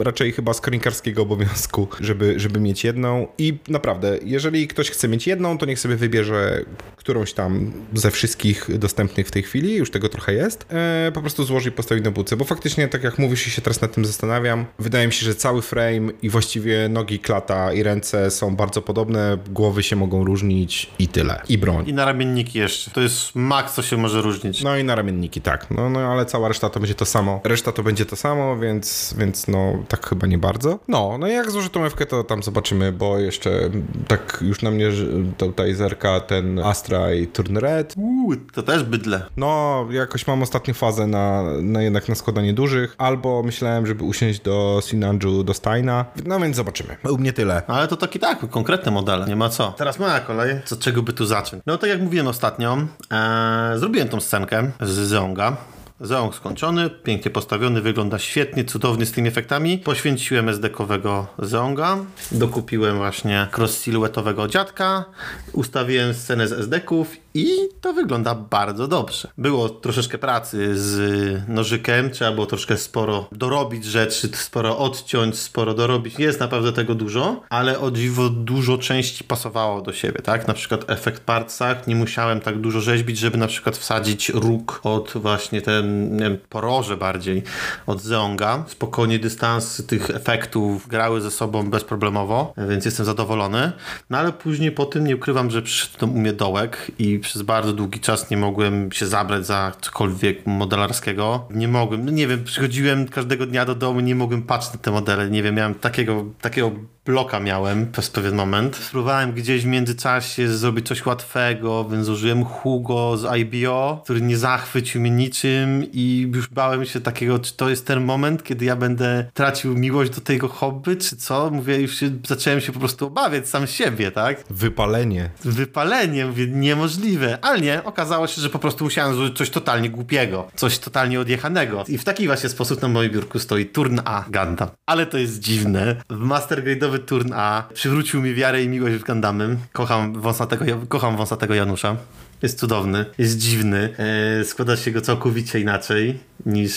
raczej 0.00 0.32
chyba 0.32 0.52
z 0.54 0.60
kronikarskiego 0.60 1.22
obowiązku, 1.22 1.88
żeby, 2.00 2.40
żeby 2.40 2.60
mieć 2.60 2.84
jedną 2.84 3.17
i 3.38 3.58
naprawdę, 3.68 4.18
jeżeli 4.24 4.68
ktoś 4.68 4.90
chce 4.90 5.08
mieć 5.08 5.26
jedną, 5.26 5.58
to 5.58 5.66
niech 5.66 5.80
sobie 5.80 5.96
wybierze 5.96 6.64
którąś 7.08 7.32
tam 7.32 7.72
ze 7.94 8.10
wszystkich 8.10 8.78
dostępnych 8.78 9.28
w 9.28 9.30
tej 9.30 9.42
chwili, 9.42 9.76
już 9.76 9.90
tego 9.90 10.08
trochę 10.08 10.34
jest, 10.34 10.66
e, 10.70 11.12
po 11.14 11.20
prostu 11.20 11.44
złoży 11.44 11.68
i 11.68 11.72
postawi 11.72 12.02
na 12.02 12.12
półce, 12.12 12.36
bo 12.36 12.44
faktycznie, 12.44 12.88
tak 12.88 13.04
jak 13.04 13.18
mówisz 13.18 13.46
i 13.46 13.50
się 13.50 13.62
teraz 13.62 13.80
nad 13.80 13.92
tym 13.92 14.04
zastanawiam, 14.04 14.66
wydaje 14.78 15.06
mi 15.06 15.12
się, 15.12 15.26
że 15.26 15.34
cały 15.34 15.62
frame 15.62 16.12
i 16.22 16.30
właściwie 16.30 16.88
nogi, 16.88 17.18
klata 17.18 17.72
i 17.72 17.82
ręce 17.82 18.30
są 18.30 18.56
bardzo 18.56 18.82
podobne, 18.82 19.38
głowy 19.50 19.82
się 19.82 19.96
mogą 19.96 20.24
różnić 20.24 20.90
i 20.98 21.08
tyle. 21.08 21.42
I 21.48 21.58
broń. 21.58 21.88
I 21.88 21.92
na 21.92 22.04
ramienniki 22.04 22.58
jeszcze. 22.58 22.90
To 22.90 23.00
jest 23.00 23.34
maks, 23.34 23.74
co 23.74 23.82
się 23.82 23.96
może 23.96 24.22
różnić. 24.22 24.62
No 24.62 24.76
i 24.76 24.84
na 24.84 24.94
ramienniki, 24.94 25.40
tak. 25.40 25.70
No, 25.70 25.90
no 25.90 26.00
ale 26.00 26.26
cała 26.26 26.48
reszta 26.48 26.70
to 26.70 26.80
będzie 26.80 26.94
to 26.94 27.04
samo. 27.04 27.40
Reszta 27.44 27.72
to 27.72 27.82
będzie 27.82 28.06
to 28.06 28.16
samo, 28.16 28.58
więc, 28.58 29.14
więc 29.18 29.48
no 29.48 29.72
tak 29.88 30.08
chyba 30.08 30.26
nie 30.26 30.38
bardzo. 30.38 30.78
No, 30.88 31.18
no 31.18 31.28
i 31.28 31.32
jak 31.32 31.50
złożę 31.50 31.70
tą 31.70 31.84
Ewkę, 31.84 32.06
to 32.06 32.24
tam 32.24 32.42
zobaczymy, 32.42 32.92
bo 32.92 33.07
jeszcze 33.18 33.70
tak 34.08 34.38
już 34.40 34.62
na 34.62 34.70
mnie 34.70 34.90
tutaj 35.38 35.74
zerka 35.74 36.20
ten 36.20 36.58
Astra 36.58 37.14
i 37.14 37.26
Turn 37.26 37.56
Red. 37.56 37.94
Uuu, 37.96 38.36
to 38.52 38.62
też 38.62 38.82
bydle. 38.82 39.22
No, 39.36 39.86
jakoś 39.90 40.26
mam 40.26 40.42
ostatnią 40.42 40.74
fazę 40.74 41.06
na, 41.06 41.42
na 41.62 41.82
jednak 41.82 42.08
na 42.08 42.14
składanie 42.14 42.52
dużych, 42.52 42.94
albo 42.98 43.42
myślałem, 43.42 43.86
żeby 43.86 44.04
usiąść 44.04 44.40
do 44.40 44.80
Sinanju, 44.82 45.42
do 45.42 45.54
Steina. 45.54 46.04
No 46.26 46.40
więc 46.40 46.56
zobaczymy. 46.56 46.96
U 47.10 47.18
mnie 47.18 47.32
tyle. 47.32 47.62
Ale 47.66 47.88
to 47.88 47.96
taki 47.96 48.18
tak, 48.18 48.50
konkretne 48.50 48.92
modele, 48.92 49.26
nie 49.26 49.36
ma 49.36 49.48
co. 49.48 49.74
Teraz 49.78 49.98
moja 49.98 50.20
kolej, 50.20 50.60
co 50.64 50.76
czego 50.76 51.02
by 51.02 51.12
tu 51.12 51.26
zacząć? 51.26 51.62
No 51.66 51.78
tak 51.78 51.90
jak 51.90 52.02
mówiłem 52.02 52.26
ostatnio, 52.26 52.78
ee, 53.10 53.78
zrobiłem 53.78 54.08
tą 54.08 54.20
scenkę 54.20 54.70
z 54.80 54.90
Zeonga. 54.90 55.56
Zeong 56.00 56.34
skończony, 56.34 56.90
pięknie 56.90 57.30
postawiony, 57.30 57.80
wygląda 57.80 58.18
świetnie, 58.18 58.64
cudownie 58.64 59.06
z 59.06 59.12
tymi 59.12 59.28
efektami. 59.28 59.78
Poświęciłem 59.78 60.48
SD-kowego 60.48 61.26
Zeonga, 61.38 61.96
dokupiłem 62.32 62.96
właśnie 62.96 63.48
cross-siluetowego 63.56 64.48
dziadka, 64.48 65.04
ustawiłem 65.52 66.14
scenę 66.14 66.48
z 66.48 66.52
SD-ków 66.52 67.16
i 67.38 67.68
to 67.80 67.92
wygląda 67.92 68.34
bardzo 68.34 68.88
dobrze. 68.88 69.28
Było 69.38 69.68
troszeczkę 69.68 70.18
pracy 70.18 70.78
z 70.78 71.48
nożykiem, 71.48 72.10
trzeba 72.10 72.32
było 72.32 72.46
troszkę 72.46 72.76
sporo 72.76 73.28
dorobić 73.32 73.84
rzeczy, 73.84 74.28
sporo 74.34 74.78
odciąć, 74.78 75.38
sporo 75.38 75.74
dorobić. 75.74 76.18
Jest 76.18 76.40
naprawdę 76.40 76.72
tego 76.72 76.94
dużo, 76.94 77.40
ale 77.50 77.80
o 77.80 77.90
dziwo 77.90 78.28
dużo 78.28 78.78
części 78.78 79.24
pasowało 79.24 79.82
do 79.82 79.92
siebie, 79.92 80.22
tak? 80.22 80.48
Na 80.48 80.54
przykład 80.54 80.90
efekt 80.90 81.22
partsach, 81.22 81.86
nie 81.86 81.96
musiałem 81.96 82.40
tak 82.40 82.60
dużo 82.60 82.80
rzeźbić, 82.80 83.18
żeby 83.18 83.38
na 83.38 83.46
przykład 83.46 83.76
wsadzić 83.76 84.28
róg 84.28 84.80
od 84.84 85.12
właśnie 85.14 85.62
ten, 85.62 86.16
nie 86.16 86.22
wiem, 86.22 86.38
poroże 86.48 86.96
bardziej 86.96 87.42
od 87.86 88.02
Zeonga. 88.02 88.64
Spokojnie 88.68 89.18
dystansy 89.18 89.86
tych 89.86 90.10
efektów 90.10 90.88
grały 90.88 91.20
ze 91.20 91.30
sobą 91.30 91.70
bezproblemowo, 91.70 92.54
więc 92.68 92.84
jestem 92.84 93.06
zadowolony. 93.06 93.72
No 94.10 94.18
ale 94.18 94.32
później 94.32 94.72
po 94.72 94.86
tym 94.86 95.06
nie 95.06 95.16
ukrywam, 95.16 95.50
że 95.50 95.62
przyszedł 95.62 95.98
do 95.98 96.06
mnie 96.06 96.32
dołek 96.32 96.90
i 96.98 97.18
przez 97.28 97.42
bardzo 97.42 97.72
długi 97.72 98.00
czas 98.00 98.30
nie 98.30 98.36
mogłem 98.36 98.92
się 98.92 99.06
zabrać 99.06 99.46
za 99.46 99.72
cokolwiek 99.80 100.46
modelarskiego. 100.46 101.48
Nie 101.50 101.68
mogłem, 101.68 102.04
no 102.04 102.10
nie 102.10 102.26
wiem, 102.26 102.44
przychodziłem 102.44 103.08
każdego 103.08 103.46
dnia 103.46 103.64
do 103.64 103.74
domu, 103.74 104.00
nie 104.00 104.14
mogłem 104.14 104.42
patrzeć 104.42 104.72
na 104.72 104.78
te 104.78 104.90
modele, 104.90 105.30
nie 105.30 105.42
wiem, 105.42 105.54
miałem 105.54 105.74
takiego, 105.74 106.24
takiego 106.40 106.70
bloka 107.08 107.40
miałem 107.40 107.92
przez 107.92 108.10
pewien 108.10 108.34
moment. 108.34 108.76
Spróbowałem 108.76 109.32
gdzieś 109.32 109.62
w 109.62 109.66
międzyczasie 109.66 110.48
zrobić 110.48 110.88
coś 110.88 111.06
łatwego, 111.06 111.84
więc 111.84 112.08
użyłem 112.08 112.44
Hugo 112.44 113.16
z 113.16 113.24
IBO, 113.24 114.00
który 114.04 114.20
nie 114.20 114.38
zachwycił 114.38 115.00
mnie 115.00 115.10
niczym 115.10 115.84
i 115.92 116.30
już 116.34 116.48
bałem 116.48 116.84
się 116.84 117.00
takiego, 117.00 117.38
czy 117.38 117.56
to 117.56 117.68
jest 117.68 117.86
ten 117.86 118.04
moment, 118.04 118.42
kiedy 118.42 118.64
ja 118.64 118.76
będę 118.76 119.30
tracił 119.34 119.74
miłość 119.74 120.10
do 120.10 120.20
tego 120.20 120.48
hobby, 120.48 120.96
czy 120.96 121.16
co? 121.16 121.50
Mówię, 121.50 121.80
już 121.80 121.96
się, 121.96 122.10
zacząłem 122.26 122.60
się 122.60 122.72
po 122.72 122.78
prostu 122.78 123.06
obawiać 123.06 123.48
sam 123.48 123.66
siebie, 123.66 124.10
tak? 124.10 124.44
Wypalenie. 124.50 125.30
Wypalenie, 125.44 126.26
mówię, 126.26 126.46
niemożliwe. 126.46 127.38
Ale 127.42 127.60
nie, 127.60 127.84
okazało 127.84 128.26
się, 128.26 128.42
że 128.42 128.50
po 128.50 128.58
prostu 128.58 128.84
musiałem 128.84 129.14
zrobić 129.14 129.38
coś 129.38 129.50
totalnie 129.50 129.90
głupiego, 129.90 130.48
coś 130.54 130.78
totalnie 130.78 131.20
odjechanego. 131.20 131.84
I 131.88 131.98
w 131.98 132.04
taki 132.04 132.26
właśnie 132.26 132.48
sposób 132.48 132.82
na 132.82 132.88
moim 132.88 133.10
biurku 133.10 133.38
stoi 133.38 133.66
Turn 133.66 133.98
A 134.04 134.24
Gundam. 134.24 134.68
Ale 134.86 135.06
to 135.06 135.18
jest 135.18 135.38
dziwne. 135.38 135.96
W 136.10 136.18
Master 136.18 136.64
Grade'owy 136.64 136.97
nowy 136.98 137.06
turn 137.06 137.32
A 137.32 137.62
przywrócił 137.74 138.22
mi 138.22 138.34
wiarę 138.34 138.62
i 138.62 138.68
miłość 138.68 138.94
w 138.96 139.04
Gundamem. 139.04 139.58
Kocham 139.72 140.20
wąsatego, 140.20 140.64
kocham 140.88 141.16
wąsatego 141.16 141.54
Janusza. 141.54 141.96
Jest 142.42 142.58
cudowny, 142.58 143.04
jest 143.18 143.38
dziwny, 143.38 143.94
e, 144.40 144.44
składa 144.44 144.76
się 144.76 144.90
go 144.90 145.00
całkowicie 145.00 145.60
inaczej 145.60 146.18
niż 146.46 146.74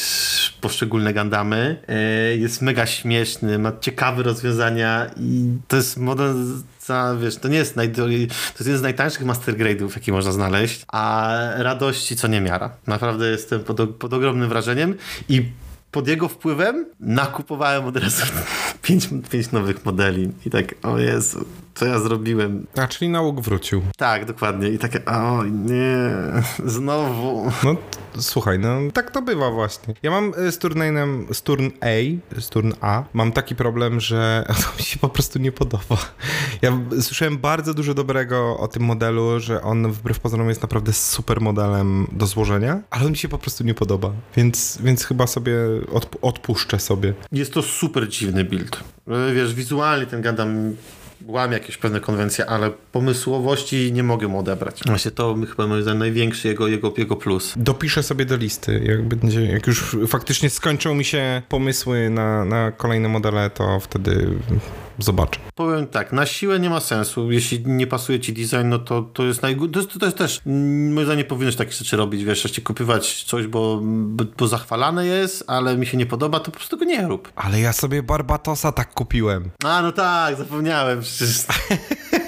poszczególne 0.61 1.13
Gandamy. 1.13 1.81
E, 1.87 2.37
jest 2.37 2.61
mega 2.61 2.85
śmieszny, 2.85 3.59
ma 3.59 3.71
ciekawe 3.81 4.23
rozwiązania 4.23 5.11
i 5.17 5.45
to 5.67 5.77
jest 5.77 5.97
model 5.97 6.35
za, 6.85 7.15
wiesz, 7.21 7.35
to 7.35 7.47
nie 7.47 7.57
jest, 7.57 7.75
naj, 7.75 7.91
to 7.91 8.07
jest 8.09 8.59
jeden 8.59 8.77
z 8.77 8.81
najtańszych 8.81 9.25
master 9.25 9.55
grade'ów, 9.55 9.89
jaki 9.95 10.11
można 10.11 10.31
znaleźć, 10.31 10.85
a 10.87 11.33
radości 11.57 12.15
co 12.15 12.27
niemiara. 12.27 12.69
Naprawdę 12.87 13.29
jestem 13.31 13.63
pod, 13.63 13.89
pod 13.89 14.13
ogromnym 14.13 14.49
wrażeniem 14.49 14.95
i 15.29 15.45
pod 15.91 16.07
jego 16.07 16.27
wpływem 16.27 16.85
nakupowałem 16.99 17.85
od 17.85 17.97
razu 17.97 18.25
pięć, 18.83 19.09
pięć 19.29 19.51
nowych 19.51 19.85
modeli. 19.85 20.31
I 20.45 20.49
tak, 20.49 20.75
o 20.83 20.97
Jezu, 20.97 21.45
co 21.75 21.85
ja 21.85 21.99
zrobiłem? 21.99 22.67
A, 22.77 22.87
czyli 22.87 23.11
nauk 23.11 23.41
wrócił. 23.41 23.81
Tak, 23.97 24.25
dokładnie. 24.25 24.69
I 24.69 24.77
takie, 24.77 25.05
o 25.05 25.43
nie, 25.43 26.09
znowu. 26.75 27.51
No, 27.63 27.75
słuchaj, 28.19 28.59
no 28.59 28.77
tak 28.93 29.11
to 29.11 29.21
bywa 29.21 29.51
właśnie. 29.51 29.93
Ja 30.03 30.11
mam 30.11 30.33
y, 30.47 30.51
z 30.51 30.57
turniejem, 30.57 31.27
z 31.33 31.41
turn 31.41 31.69
A, 31.81 32.39
z 32.39 32.49
turn 32.49 32.71
A, 32.81 33.03
mam 33.13 33.31
taki 33.31 33.55
problem, 33.55 33.99
że 33.99 34.45
to 34.63 34.77
mi 34.77 34.83
się 34.83 34.99
po 34.99 35.09
prostu 35.09 35.39
nie 35.39 35.51
podoba. 35.51 35.97
Ja 36.61 36.79
słyszałem 37.01 37.37
bardzo 37.37 37.73
dużo 37.73 37.93
dobrego 37.93 38.57
o 38.57 38.67
tym 38.67 38.83
modelu, 38.83 39.39
że 39.39 39.61
on 39.61 39.91
wbrew 39.91 40.19
pozorom 40.19 40.49
jest 40.49 40.61
naprawdę 40.61 40.93
super 40.93 41.41
modelem 41.41 42.07
do 42.11 42.25
złożenia, 42.25 42.81
ale 42.89 43.05
on 43.05 43.11
mi 43.11 43.17
się 43.17 43.29
po 43.29 43.37
prostu 43.37 43.63
nie 43.63 43.73
podoba, 43.73 44.11
więc, 44.35 44.77
więc 44.83 45.05
chyba 45.05 45.27
sobie 45.27 45.53
odp 45.93 46.15
odpuszczę 46.21 46.79
sobie. 46.79 47.13
Jest 47.31 47.53
to 47.53 47.61
super 47.61 48.09
dziwny 48.09 48.43
build. 48.43 48.83
Wiesz, 49.35 49.53
wizualnie 49.53 50.05
ten 50.05 50.21
Gundam 50.21 50.75
łamie 51.25 51.53
jakieś 51.53 51.77
pewne 51.77 51.99
konwencje, 51.99 52.45
ale 52.45 52.71
pomysłowości 52.91 53.93
nie 53.93 54.03
mogę 54.03 54.27
mu 54.27 54.39
odebrać. 54.39 54.81
Właśnie 54.85 55.11
to 55.11 55.35
chyba 55.49 55.67
moim 55.67 55.81
zdaniem 55.81 55.99
największy 55.99 56.47
jego, 56.47 56.67
jego, 56.67 56.93
jego 56.97 57.15
plus. 57.15 57.53
Dopiszę 57.55 58.03
sobie 58.03 58.25
do 58.25 58.37
listy. 58.37 58.81
Jak, 58.85 59.01
będzie, 59.01 59.45
jak 59.45 59.67
już 59.67 59.97
faktycznie 60.07 60.49
skończą 60.49 60.95
mi 60.95 61.05
się 61.05 61.41
pomysły 61.49 62.09
na, 62.09 62.45
na 62.45 62.71
kolejne 62.71 63.09
modele, 63.09 63.49
to 63.49 63.79
wtedy 63.79 64.27
zobaczę. 64.99 65.39
Powiem 65.55 65.87
tak, 65.87 66.13
na 66.13 66.25
siłę 66.25 66.59
nie 66.59 66.69
ma 66.69 66.79
sensu. 66.79 67.31
Jeśli 67.31 67.63
nie 67.65 67.87
pasuje 67.87 68.19
ci 68.19 68.33
design, 68.33 68.69
no 68.69 68.79
to, 68.79 69.01
to 69.01 69.23
jest 69.23 69.41
naj... 69.41 69.55
To 69.55 69.79
jest, 69.79 69.99
to 69.99 70.05
jest 70.05 70.17
też, 70.17 70.41
moim 70.45 71.05
zdaniem 71.05 71.17
nie 71.17 71.25
powinieneś 71.25 71.55
takie 71.55 71.71
rzeczy 71.71 71.97
robić, 71.97 72.23
wiesz, 72.23 72.43
jeszcze 72.43 72.61
kupywać 72.61 73.23
coś, 73.23 73.47
bo, 73.47 73.81
bo 74.37 74.47
zachwalane 74.47 75.05
jest, 75.05 75.43
ale 75.47 75.77
mi 75.77 75.85
się 75.85 75.97
nie 75.97 76.05
podoba, 76.05 76.39
to 76.39 76.45
po 76.45 76.51
prostu 76.51 76.77
go 76.77 76.85
nie 76.85 77.07
rób. 77.07 77.31
Ale 77.35 77.59
ja 77.59 77.73
sobie 77.73 78.03
Barbatosa 78.03 78.71
tak 78.71 78.93
kupiłem. 78.93 79.49
A, 79.63 79.81
no 79.81 79.91
tak, 79.91 80.35
zapomniałem 80.35 81.01
przecież. 81.01 81.45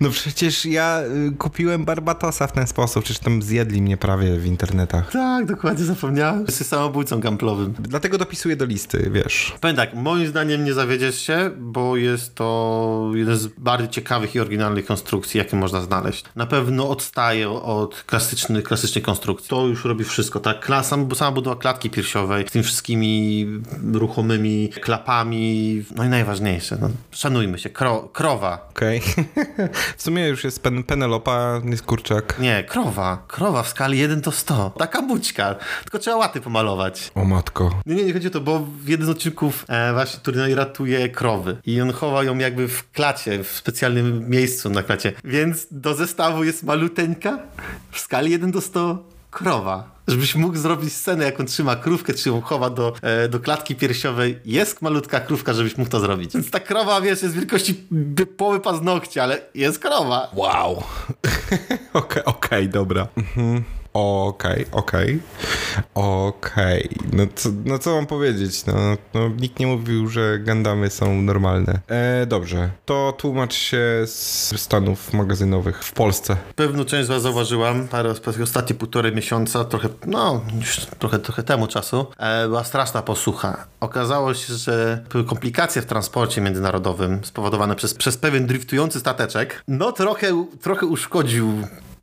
No 0.00 0.10
przecież 0.10 0.66
ja 0.66 1.02
y, 1.28 1.36
kupiłem 1.38 1.84
Barbatosa 1.84 2.46
w 2.46 2.52
ten 2.52 2.66
sposób, 2.66 3.04
przecież 3.04 3.22
tam 3.22 3.42
zjedli 3.42 3.82
mnie 3.82 3.96
prawie 3.96 4.38
w 4.38 4.46
internetach. 4.46 5.12
Tak, 5.12 5.46
dokładnie 5.46 5.84
zapomniałem. 5.84 6.44
Jesteś 6.46 6.66
samobójcą 6.66 7.20
gamplowym. 7.20 7.74
Dlatego 7.78 8.18
dopisuję 8.18 8.56
do 8.56 8.64
listy, 8.64 9.10
wiesz. 9.12 9.54
Powiem 9.60 9.76
tak, 9.76 9.94
moim 9.94 10.26
zdaniem 10.26 10.64
nie 10.64 10.72
zawiedziesz 10.72 11.20
się, 11.20 11.50
bo 11.58 11.96
jest 11.96 12.34
to 12.34 13.10
jeden 13.14 13.36
z 13.36 13.46
bardziej 13.46 13.88
ciekawych 13.88 14.34
i 14.34 14.40
oryginalnych 14.40 14.86
konstrukcji, 14.86 15.38
jakie 15.38 15.56
można 15.56 15.80
znaleźć. 15.80 16.24
Na 16.36 16.46
pewno 16.46 16.88
odstaje 16.88 17.50
od 17.50 18.02
klasycznych, 18.06 18.64
klasycznej 18.64 19.02
konstrukcji. 19.02 19.48
To 19.48 19.66
już 19.66 19.84
robi 19.84 20.04
wszystko, 20.04 20.40
tak? 20.40 20.60
Klasa, 20.60 20.96
sama 21.14 21.32
budowa 21.32 21.56
klatki 21.56 21.90
piersiowej, 21.90 22.48
z 22.48 22.50
tymi 22.50 22.64
wszystkimi 22.64 23.46
ruchomymi 23.92 24.68
klapami, 24.68 25.84
no 25.96 26.04
i 26.04 26.08
najważniejsze, 26.08 26.78
no, 26.80 26.90
szanujmy 27.10 27.58
się, 27.58 27.70
kro, 27.70 28.08
krowa. 28.12 28.68
Okej. 28.70 29.00
Okay. 29.00 29.46
W 29.96 30.02
sumie 30.02 30.28
już 30.28 30.44
jest 30.44 30.62
pen, 30.62 30.82
Penelopa, 30.84 31.60
nie 31.64 31.76
kurczak. 31.76 32.38
Nie, 32.38 32.64
krowa. 32.64 33.24
Krowa 33.28 33.62
w 33.62 33.68
skali 33.68 33.98
1 33.98 34.20
do 34.20 34.32
100. 34.32 34.72
Taka 34.78 35.02
bućka. 35.02 35.54
Tylko 35.82 35.98
trzeba 35.98 36.16
łaty 36.16 36.40
pomalować. 36.40 37.10
O 37.14 37.24
matko. 37.24 37.70
Nie, 37.86 37.94
nie, 37.94 38.04
nie 38.04 38.12
chodzi 38.12 38.26
o 38.26 38.30
to, 38.30 38.40
bo 38.40 38.58
w 38.58 38.88
jednym 38.88 39.06
z 39.06 39.10
odcinków 39.10 39.64
e, 39.68 39.92
właśnie 39.92 40.20
turniej 40.20 40.54
ratuje 40.54 41.08
krowy. 41.08 41.56
I 41.66 41.80
on 41.80 41.92
chowa 41.92 42.24
ją 42.24 42.38
jakby 42.38 42.68
w 42.68 42.90
klacie, 42.90 43.44
w 43.44 43.48
specjalnym 43.48 44.30
miejscu 44.30 44.70
na 44.70 44.82
klacie. 44.82 45.12
Więc 45.24 45.66
do 45.70 45.94
zestawu 45.94 46.44
jest 46.44 46.62
maluteńka 46.62 47.38
w 47.90 48.00
skali 48.00 48.30
1 48.30 48.50
do 48.50 48.60
100 48.60 49.11
krowa 49.32 49.92
żebyś 50.08 50.34
mógł 50.34 50.56
zrobić 50.56 50.92
scenę, 50.92 51.24
jak 51.24 51.40
on 51.40 51.46
trzyma 51.46 51.76
krówkę, 51.76 52.14
czy 52.14 52.28
ją 52.28 52.40
chowa 52.40 52.70
do, 52.70 52.92
e, 53.02 53.28
do 53.28 53.40
klatki 53.40 53.76
piersiowej. 53.76 54.38
Jest 54.44 54.82
malutka 54.82 55.20
krówka, 55.20 55.52
żebyś 55.52 55.76
mógł 55.76 55.90
to 55.90 56.00
zrobić. 56.00 56.32
Więc 56.34 56.50
ta 56.50 56.60
krowa, 56.60 57.00
wiesz, 57.00 57.22
jest 57.22 57.34
wielkości 57.34 57.86
poły 58.36 58.60
paznokcia, 58.60 59.22
ale 59.22 59.40
jest 59.54 59.78
krowa. 59.78 60.30
Wow. 60.34 60.72
Okej, 61.92 62.24
okej, 62.24 62.24
okay, 62.24 62.68
dobra. 62.68 63.06
Mhm. 63.16 63.64
Okej, 63.92 64.52
okay, 64.52 64.66
okej, 64.72 65.20
okay. 65.94 66.04
okej. 66.04 66.88
Okay. 66.88 67.08
No, 67.12 67.26
co, 67.34 67.48
no 67.64 67.78
co 67.78 67.94
mam 67.94 68.06
powiedzieć? 68.06 68.66
No, 68.66 68.74
no, 69.14 69.28
nikt 69.28 69.58
nie 69.58 69.66
mówił, 69.66 70.08
że 70.08 70.38
Gandamy 70.38 70.90
są 70.90 71.22
normalne. 71.22 71.80
E, 71.88 72.26
dobrze, 72.26 72.70
to 72.84 73.14
tłumacz 73.18 73.54
się 73.54 74.02
z 74.06 74.60
stanów 74.60 75.12
magazynowych 75.12 75.84
w 75.84 75.92
Polsce. 75.92 76.36
Pewną 76.56 76.84
część 76.84 77.06
z 77.06 77.08
was 77.08 77.22
zauważyłam, 77.22 77.88
parę, 77.88 78.14
ostatnie 78.42 78.76
półtorej 78.76 79.14
miesiąca, 79.14 79.64
trochę, 79.64 79.88
no, 80.06 80.40
już 80.58 80.76
trochę, 80.76 81.18
trochę 81.18 81.42
temu 81.42 81.66
czasu, 81.66 82.06
e, 82.18 82.48
była 82.48 82.64
straszna 82.64 83.02
posłucha. 83.02 83.66
Okazało 83.80 84.34
się, 84.34 84.54
że 84.54 85.04
były 85.10 85.24
komplikacje 85.24 85.82
w 85.82 85.86
transporcie 85.86 86.40
międzynarodowym 86.40 87.24
spowodowane 87.24 87.76
przez, 87.76 87.94
przez 87.94 88.16
pewien 88.16 88.46
driftujący 88.46 89.00
stateczek. 89.00 89.62
No 89.68 89.92
trochę, 89.92 90.46
trochę 90.60 90.86
uszkodził 90.86 91.52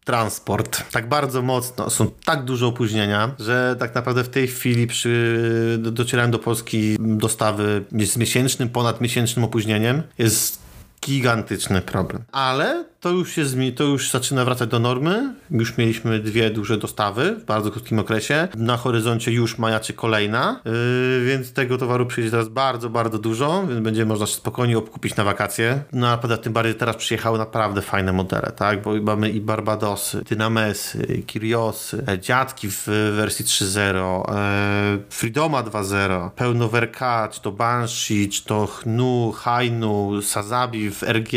transport 0.06 0.92
tak 0.92 1.10
bardzo 1.10 1.42
mocno, 1.42 1.90
są 1.90 2.12
tak 2.26 2.44
duże 2.44 2.68
opóźnienia, 2.68 3.36
że 3.40 3.76
tak 3.80 3.96
naprawdę 3.96 4.24
w 4.24 4.30
tej 4.30 4.48
chwili 4.48 4.88
przy, 4.88 5.80
docierałem 5.82 6.32
do 6.32 6.40
Polski 6.40 6.98
dostawy 7.00 7.86
z 8.06 8.18
miesięcznym, 8.18 8.70
ponad 8.70 9.02
miesięcznym 9.02 9.46
opóźnieniem. 9.46 10.04
Jest 10.18 10.60
gigantyczny 11.06 11.82
problem. 11.82 12.24
Ale 12.32 12.86
to 13.00 13.10
już, 13.10 13.38
jest, 13.38 13.56
to 13.76 13.84
już 13.84 14.12
zaczyna 14.12 14.46
wracać 14.46 14.70
do 14.70 14.80
normy. 14.80 15.34
Już 15.52 15.78
mieliśmy 15.78 16.20
dwie 16.20 16.50
duże 16.50 16.78
dostawy 16.78 17.36
w 17.36 17.46
bardzo 17.46 17.72
krótkim 17.72 18.00
okresie. 18.00 18.48
Na 18.58 18.78
horyzoncie 18.78 19.32
już 19.32 19.58
majaczy 19.58 19.94
kolejna, 19.94 20.60
yy, 20.66 21.26
więc 21.26 21.54
tego 21.54 21.78
towaru 21.78 22.06
przyjdzie 22.06 22.32
teraz 22.32 22.50
bardzo, 22.50 22.90
bardzo 22.90 23.20
dużo, 23.20 23.68
więc 23.68 23.80
będzie 23.80 24.06
można 24.06 24.26
się 24.26 24.34
spokojnie 24.34 24.78
obkupić 24.78 25.16
na 25.16 25.24
wakacje. 25.24 25.84
No 25.94 26.08
a 26.08 26.18
poza 26.18 26.38
tym 26.38 26.54
bardziej 26.54 26.76
teraz 26.76 26.96
przyjechały 26.96 27.38
naprawdę 27.38 27.82
fajne 27.82 28.14
modele, 28.14 28.52
tak? 28.56 28.82
Bo 28.82 28.94
mamy 29.02 29.30
i 29.30 29.42
Barbadosy, 29.42 30.24
Dynamesy, 30.30 31.24
Kiriosy, 31.28 32.04
e, 32.08 32.20
Dziadki 32.20 32.68
w 32.72 32.88
wersji 33.16 33.46
3.0, 33.46 34.24
e, 34.30 34.98
Freedoma 35.10 35.64
2.0, 35.64 36.30
pełnowerka, 36.36 37.30
czy 37.32 37.42
to 37.42 37.52
Banshee, 37.52 38.30
czy 38.30 38.46
to 38.46 38.68
Hnu, 38.68 39.32
Hainu, 39.32 40.22
Sazabi 40.22 40.92
w 40.92 41.04
RG, 41.04 41.32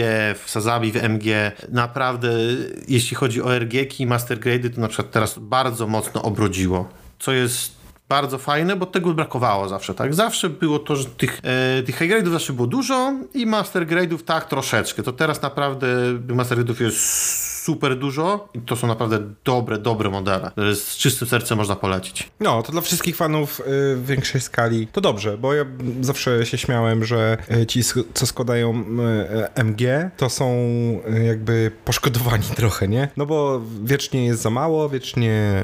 Sazabi 0.47 0.93
w 0.93 0.97
MG, 0.97 1.52
naprawdę, 1.69 2.33
jeśli 2.89 3.17
chodzi 3.17 3.43
o 3.43 3.59
RGK 3.59 4.01
i 4.01 4.07
Master 4.07 4.41
to 4.75 4.81
na 4.81 4.89
przykład 4.89 5.11
teraz 5.11 5.39
bardzo 5.39 5.87
mocno 5.87 6.23
obrodziło, 6.23 6.89
co 7.19 7.33
jest 7.33 7.83
bardzo 8.09 8.39
fajne, 8.39 8.77
bo 8.77 8.87
tego 8.87 9.15
brakowało 9.15 9.69
zawsze, 9.69 9.95
tak? 9.95 10.15
Zawsze 10.15 10.49
było 10.51 10.79
to, 10.79 10.97
że 10.97 11.05
tych, 11.05 11.41
e, 11.43 11.83
tych 11.83 11.99
high 11.99 12.11
grade'ów 12.11 12.33
zawsze 12.33 12.53
było 12.53 12.67
dużo 12.67 13.13
i 13.35 13.47
master 13.47 13.87
grade'ów 13.87 14.23
tak 14.23 14.49
troszeczkę. 14.49 15.03
To 15.03 15.13
teraz 15.13 15.43
naprawdę 15.43 15.87
master 16.29 16.59
grade'ów 16.59 16.81
jest 16.83 17.62
super 17.63 17.99
dużo 17.99 18.49
i 18.55 18.61
to 18.61 18.77
są 18.77 18.87
naprawdę 18.87 19.19
dobre, 19.45 19.79
dobre 19.79 20.11
modele, 20.11 20.51
z 20.75 20.97
czystym 20.97 21.29
sercem 21.29 21.59
można 21.59 21.77
polecić. 21.77 22.31
No, 22.41 22.63
to 22.63 22.73
dla 22.73 22.81
wszystkich 22.81 23.17
fanów 23.17 23.61
y, 23.61 23.63
w 23.97 24.07
większej 24.07 24.41
skali 24.41 24.87
to 24.87 25.01
dobrze, 25.01 25.39
bo 25.39 25.55
ja 25.55 25.65
zawsze 26.01 26.47
się 26.47 26.59
śmiałem, 26.59 27.05
że 27.05 27.37
y, 27.63 27.67
ci, 27.67 27.81
co 28.15 28.27
składają 28.27 28.85
y, 29.55 29.55
MG, 29.55 30.11
to 30.17 30.31
są 30.31 30.53
jakby 31.27 31.71
poszkodowani 31.85 32.45
trochę, 32.57 32.89
nie? 32.89 33.09
No 33.17 33.27
bo 33.27 33.63
wiecznie 33.85 34.27
jest 34.27 34.43
za 34.43 34.51
mało, 34.51 34.89
wiecznie 34.89 35.63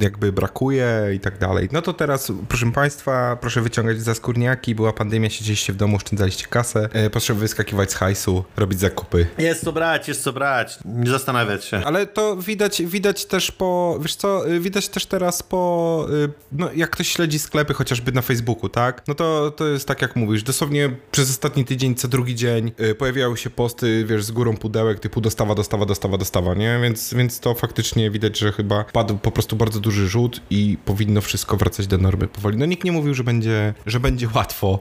jakby 0.00 0.32
brakuje 0.32 1.10
i 1.14 1.20
tak 1.20 1.38
dalej. 1.38 1.68
No 1.72 1.82
to 1.82 1.92
teraz, 1.92 2.32
proszę 2.48 2.72
Państwa, 2.72 3.36
proszę 3.40 3.60
wyciągać 3.60 4.00
za 4.00 4.14
skórniaki, 4.14 4.74
była 4.74 4.92
pandemia, 4.92 5.30
siedzieliście 5.30 5.72
w 5.72 5.76
domu, 5.76 5.96
oszczędzaliście 5.96 6.46
kasę, 6.46 6.88
proszę 7.12 7.34
wyskakiwać 7.34 7.92
z 7.92 7.94
hajsu, 7.94 8.44
robić 8.56 8.80
zakupy. 8.80 9.26
Jest 9.38 9.64
co 9.64 9.72
brać, 9.72 10.08
jest 10.08 10.22
co 10.22 10.32
brać 10.32 10.79
nie 10.84 11.10
zastanawiać 11.10 11.64
się. 11.64 11.82
Ale 11.84 12.06
to 12.06 12.36
widać, 12.36 12.82
widać 12.82 13.24
też 13.24 13.52
po, 13.52 13.98
wiesz 14.02 14.14
co, 14.14 14.50
y, 14.50 14.60
widać 14.60 14.88
też 14.88 15.06
teraz 15.06 15.42
po, 15.42 16.06
y, 16.24 16.30
no 16.52 16.68
jak 16.74 16.90
ktoś 16.90 17.08
śledzi 17.08 17.38
sklepy 17.38 17.74
chociażby 17.74 18.12
na 18.12 18.22
Facebooku, 18.22 18.68
tak? 18.68 19.02
No 19.08 19.14
to, 19.14 19.50
to 19.50 19.68
jest 19.68 19.88
tak 19.88 20.02
jak 20.02 20.16
mówisz, 20.16 20.42
dosłownie 20.42 20.90
przez 21.10 21.30
ostatni 21.30 21.64
tydzień, 21.64 21.94
co 21.94 22.08
drugi 22.08 22.34
dzień 22.34 22.72
y, 22.80 22.94
pojawiały 22.94 23.36
się 23.36 23.50
posty, 23.50 24.04
wiesz, 24.08 24.24
z 24.24 24.30
górą 24.30 24.56
pudełek 24.56 25.00
typu 25.00 25.20
dostawa, 25.20 25.54
dostawa, 25.54 25.86
dostawa, 25.86 26.18
dostawa, 26.18 26.54
nie? 26.54 26.78
Więc, 26.82 27.14
więc 27.14 27.40
to 27.40 27.54
faktycznie 27.54 28.10
widać, 28.10 28.38
że 28.38 28.52
chyba 28.52 28.84
padł 28.84 29.18
po 29.18 29.30
prostu 29.30 29.56
bardzo 29.56 29.80
duży 29.80 30.08
rzut 30.08 30.40
i 30.50 30.78
powinno 30.84 31.20
wszystko 31.20 31.56
wracać 31.56 31.86
do 31.86 31.98
normy 31.98 32.28
powoli. 32.28 32.58
No 32.58 32.66
nikt 32.66 32.84
nie 32.84 32.92
mówił, 32.92 33.14
że 33.14 33.24
będzie, 33.24 33.74
że 33.86 34.00
będzie 34.00 34.28
łatwo, 34.34 34.80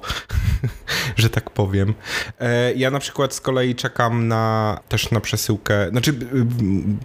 że 1.15 1.29
tak 1.29 1.50
powiem. 1.50 1.94
E, 2.39 2.74
ja 2.74 2.91
na 2.91 3.00
przykład 3.00 3.34
z 3.34 3.41
kolei 3.41 3.75
czekam 3.75 4.27
na 4.27 4.79
też 4.89 5.12
na 5.12 5.20
przesyłkę, 5.20 5.88
znaczy 5.91 6.13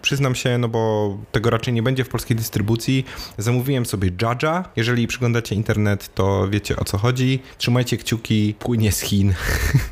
przyznam 0.03 0.35
się, 0.35 0.59
no 0.59 0.69
bo 0.69 1.17
tego 1.33 1.51
raczej 1.51 1.75
nie 1.75 1.83
będzie 1.83 2.05
w 2.05 2.09
polskiej 2.09 2.37
dystrybucji. 2.37 3.05
Zamówiłem 3.39 3.87
sobie 3.87 4.11
Jaja. 4.23 4.65
Jeżeli 4.77 5.07
przyglądacie 5.07 5.55
internet, 5.55 6.15
to 6.15 6.49
wiecie 6.49 6.77
o 6.77 6.85
co 6.85 6.99
chodzi. 6.99 7.43
Trzymajcie 7.59 7.97
kciuki, 7.97 8.55
płynie 8.59 8.93
z 8.93 9.01
Chin. 9.01 9.35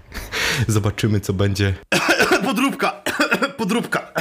Zobaczymy, 0.69 1.21
co 1.21 1.33
będzie. 1.33 1.75
Podróbka! 2.45 3.02
Podróbka! 3.63 4.13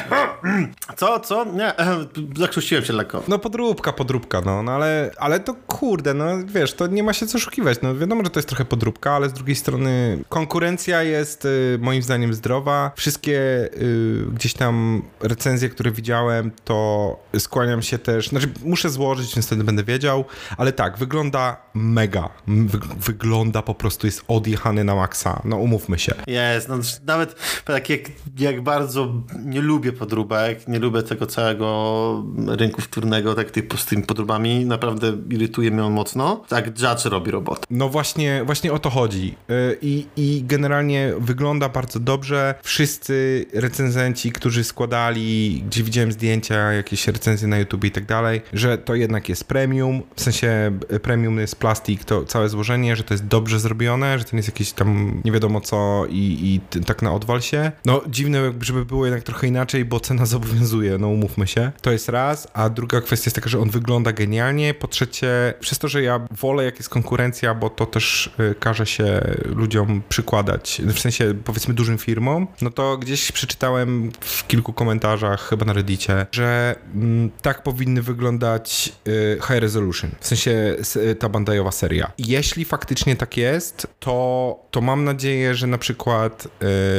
Co, 0.98 1.19
co? 1.19 1.45
Nie, 1.45 1.74
zakrztusiłem 2.41 2.86
się 2.86 2.93
lekko. 2.93 3.24
No 3.27 3.39
podróbka, 3.39 3.93
podróbka, 3.93 4.41
no, 4.41 4.63
no 4.63 4.71
ale, 4.71 5.12
ale 5.17 5.39
to 5.39 5.55
kurde, 5.67 6.13
no 6.13 6.25
wiesz, 6.45 6.74
to 6.74 6.88
nie 6.88 7.03
ma 7.03 7.13
się 7.13 7.27
co 7.27 7.38
oszukiwać. 7.38 7.77
No 7.81 7.95
wiadomo, 7.95 8.24
że 8.24 8.29
to 8.29 8.39
jest 8.39 8.48
trochę 8.50 8.65
podróbka, 8.65 9.12
ale 9.12 9.29
z 9.29 9.33
drugiej 9.33 9.55
strony 9.55 10.24
konkurencja 10.29 11.03
jest 11.03 11.45
y, 11.45 11.77
moim 11.81 12.01
zdaniem 12.01 12.33
zdrowa. 12.33 12.91
Wszystkie 12.95 13.39
y, 13.81 14.25
gdzieś 14.33 14.53
tam 14.53 15.01
recenzje, 15.19 15.69
które 15.69 15.91
widziałem, 15.91 16.51
to 16.63 17.19
skłaniam 17.39 17.81
się 17.81 17.98
też, 17.98 18.27
znaczy 18.27 18.50
muszę 18.63 18.89
złożyć, 18.89 19.36
więc 19.36 19.45
wtedy 19.45 19.63
będę 19.63 19.83
wiedział, 19.83 20.25
ale 20.57 20.71
tak, 20.74 20.98
wygląda 20.98 21.57
mega. 21.74 22.29
Wy, 22.48 22.79
wygląda 23.00 23.62
po 23.62 23.75
prostu, 23.75 24.07
jest 24.07 24.24
odjechany 24.27 24.83
na 24.83 24.95
maksa. 24.95 25.41
No 25.45 25.57
umówmy 25.57 26.00
się. 26.00 26.13
Jest, 26.27 26.69
no 26.69 26.77
nawet 27.05 27.36
tak 27.65 27.89
jak, 27.89 28.01
jak 28.38 28.62
bardzo 28.62 29.13
nie 29.45 29.61
lubię 29.61 29.91
podróbek, 29.91 30.67
nie 30.67 30.79
lubię 30.79 31.03
tego 31.03 31.27
całego 31.27 32.23
rynku 32.47 32.81
wtórnego, 32.81 33.35
tak 33.35 33.51
tych, 33.51 33.65
z 33.77 33.85
tymi 33.85 34.03
podróbami, 34.03 34.65
naprawdę 34.65 35.17
irytuje 35.29 35.71
mnie 35.71 35.83
on 35.83 35.93
mocno. 35.93 36.43
Tak 36.47 36.67
Judge 36.67 37.05
robi 37.05 37.31
robotę. 37.31 37.61
No 37.69 37.89
właśnie, 37.89 38.43
właśnie 38.45 38.73
o 38.73 38.79
to 38.79 38.89
chodzi. 38.89 39.35
Y, 39.50 39.77
I, 39.81 40.05
I 40.17 40.43
generalnie 40.47 41.13
wygląda 41.19 41.69
bardzo 41.69 42.00
dobrze. 42.00 42.55
Wszyscy 42.63 43.45
recenzenci, 43.53 44.31
którzy 44.31 44.63
składali, 44.63 45.63
gdzie 45.67 45.83
widziałem 45.83 46.11
zdjęcia, 46.11 46.73
jakieś 46.73 47.07
recenzje 47.07 47.47
na 47.47 47.59
YouTube 47.59 47.85
i 47.85 47.91
tak 47.91 48.05
dalej, 48.05 48.41
że 48.53 48.77
to 48.77 48.95
jednak 48.95 49.29
jest 49.29 49.43
premium, 49.43 50.01
w 50.15 50.21
sensie 50.21 50.79
y, 50.93 51.00
premium 51.00 51.39
jest 51.39 51.55
plastik, 51.55 52.03
to 52.03 52.25
całe 52.25 52.50
złożenie, 52.50 52.95
że 52.95 53.03
to 53.03 53.13
jest 53.13 53.27
dobrze 53.27 53.59
zrobione, 53.59 54.19
że 54.19 54.25
to 54.25 54.29
nie 54.33 54.38
jest 54.38 54.50
jakieś 54.50 54.71
tam 54.71 55.21
nie 55.25 55.31
wiadomo 55.31 55.61
co 55.61 56.05
i, 56.09 56.59
i 56.73 56.81
tak 56.85 57.01
na 57.01 57.13
odwal 57.13 57.41
się. 57.41 57.71
No 57.85 58.01
dziwne, 58.07 58.53
żeby 58.61 58.85
było 58.85 59.05
jednak 59.05 59.20
trochę 59.21 59.47
inaczej, 59.47 59.85
bo 59.85 59.99
cena 59.99 60.25
zobowiązuje, 60.35 60.97
no 60.97 61.07
umówmy 61.07 61.47
się. 61.47 61.71
To 61.81 61.91
jest 61.91 62.09
raz, 62.09 62.47
a 62.53 62.69
druga 62.69 63.01
kwestia 63.01 63.27
jest 63.27 63.35
taka, 63.35 63.49
że 63.49 63.59
on 63.59 63.69
wygląda 63.69 64.11
genialnie. 64.11 64.73
Po 64.73 64.87
trzecie, 64.87 65.53
przez 65.59 65.79
to, 65.79 65.87
że 65.87 66.01
ja 66.03 66.27
wolę 66.31 66.63
jak 66.65 66.77
jest 66.77 66.89
konkurencja, 66.89 67.53
bo 67.55 67.69
to 67.69 67.85
też 67.85 68.29
y, 68.39 68.55
każe 68.59 68.85
się 68.85 69.21
ludziom 69.45 70.01
przykładać, 70.09 70.81
w 70.85 70.99
sensie 70.99 71.33
powiedzmy 71.43 71.73
dużym 71.73 71.97
firmom, 71.97 72.47
no 72.61 72.69
to 72.69 72.97
gdzieś 72.97 73.31
przeczytałem 73.31 74.11
w 74.19 74.47
kilku 74.47 74.73
komentarzach, 74.73 75.49
chyba 75.49 75.65
na 75.65 75.73
Reddicie, 75.73 76.25
że 76.31 76.75
mm, 76.95 77.31
tak 77.41 77.63
powinny 77.63 78.01
wyglądać 78.01 78.93
y, 79.07 79.37
High 79.47 79.59
Resolution, 79.59 80.11
w 80.19 80.27
sensie 80.27 80.75
ta 81.19 81.29
bandajowa 81.29 81.71
seria. 81.71 82.11
Jeśli 82.17 82.65
faktycznie 82.65 83.15
tak 83.15 83.37
jest, 83.37 83.87
to, 83.99 84.59
to 84.71 84.81
mam 84.81 85.03
nadzieję, 85.03 85.55
że 85.55 85.67
na 85.67 85.77
przykład 85.77 86.47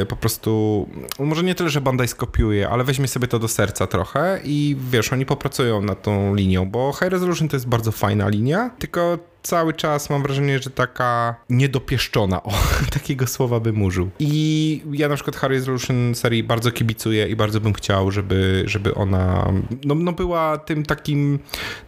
y, 0.01 0.05
po 0.05 0.15
prostu, 0.15 0.89
może 1.19 1.43
nie 1.43 1.55
tyle, 1.55 1.69
że 1.69 1.81
Bandai 1.81 2.07
skopiuje, 2.13 2.69
ale 2.69 2.83
weźmie 2.83 3.07
sobie 3.07 3.27
to 3.27 3.39
do 3.39 3.47
serca 3.47 3.87
trochę 3.87 4.39
i 4.43 4.77
wiesz, 4.91 5.13
oni 5.13 5.25
popracują 5.25 5.81
nad 5.81 6.01
tą 6.01 6.35
linią, 6.35 6.69
bo 6.69 6.93
High 6.93 7.11
Resolution 7.11 7.47
to 7.47 7.55
jest 7.55 7.67
bardzo 7.67 7.91
fajna 7.91 8.29
linia, 8.29 8.69
tylko 8.79 9.17
cały 9.43 9.73
czas 9.73 10.09
mam 10.09 10.23
wrażenie, 10.23 10.59
że 10.59 10.69
taka 10.69 11.35
niedopieszczona, 11.49 12.43
o, 12.43 12.51
takiego 12.99 13.27
słowa 13.27 13.59
bym 13.59 13.81
użył. 13.81 14.09
I 14.19 14.81
ja 14.91 15.09
na 15.09 15.15
przykład 15.15 15.35
Harry 15.35 15.55
Resolution 15.55 16.15
serii 16.15 16.43
bardzo 16.43 16.71
kibicuję 16.71 17.27
i 17.27 17.35
bardzo 17.35 17.61
bym 17.61 17.73
chciał, 17.73 18.11
żeby, 18.11 18.63
żeby 18.65 18.95
ona 18.95 19.51
no, 19.85 19.95
no 19.95 20.11
była 20.11 20.57
tym 20.57 20.85
takim, 20.85 21.39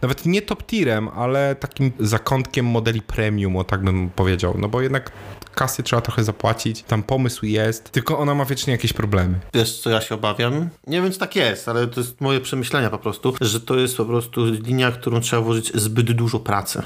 nawet 0.02 0.26
nie 0.26 0.42
top 0.42 0.66
tierem, 0.66 1.08
ale 1.08 1.54
takim 1.54 1.92
zakątkiem 1.98 2.66
modeli 2.66 3.02
premium, 3.02 3.56
o 3.56 3.64
tak 3.64 3.84
bym 3.84 4.10
powiedział, 4.10 4.54
no 4.58 4.68
bo 4.68 4.82
jednak 4.82 5.12
kasy 5.56 5.82
trzeba 5.82 6.02
trochę 6.02 6.24
zapłacić, 6.24 6.82
tam 6.82 7.02
pomysł 7.02 7.46
jest, 7.46 7.90
tylko 7.92 8.18
ona 8.18 8.34
ma 8.34 8.44
wiecznie 8.44 8.72
jakieś 8.72 8.92
problemy. 8.92 9.40
Wiesz, 9.54 9.80
co 9.80 9.90
ja 9.90 10.00
się 10.00 10.14
obawiam? 10.14 10.68
Nie 10.86 11.02
wiem, 11.02 11.12
czy 11.12 11.18
tak 11.18 11.36
jest, 11.36 11.68
ale 11.68 11.86
to 11.86 12.00
jest 12.00 12.20
moje 12.20 12.40
przemyślenia 12.40 12.90
po 12.90 12.98
prostu, 12.98 13.34
że 13.40 13.60
to 13.60 13.76
jest 13.76 13.96
po 13.96 14.04
prostu 14.04 14.44
linia, 14.44 14.92
którą 14.92 15.20
trzeba 15.20 15.42
włożyć 15.42 15.72
zbyt 15.74 16.12
dużo 16.12 16.40
pracy. 16.40 16.82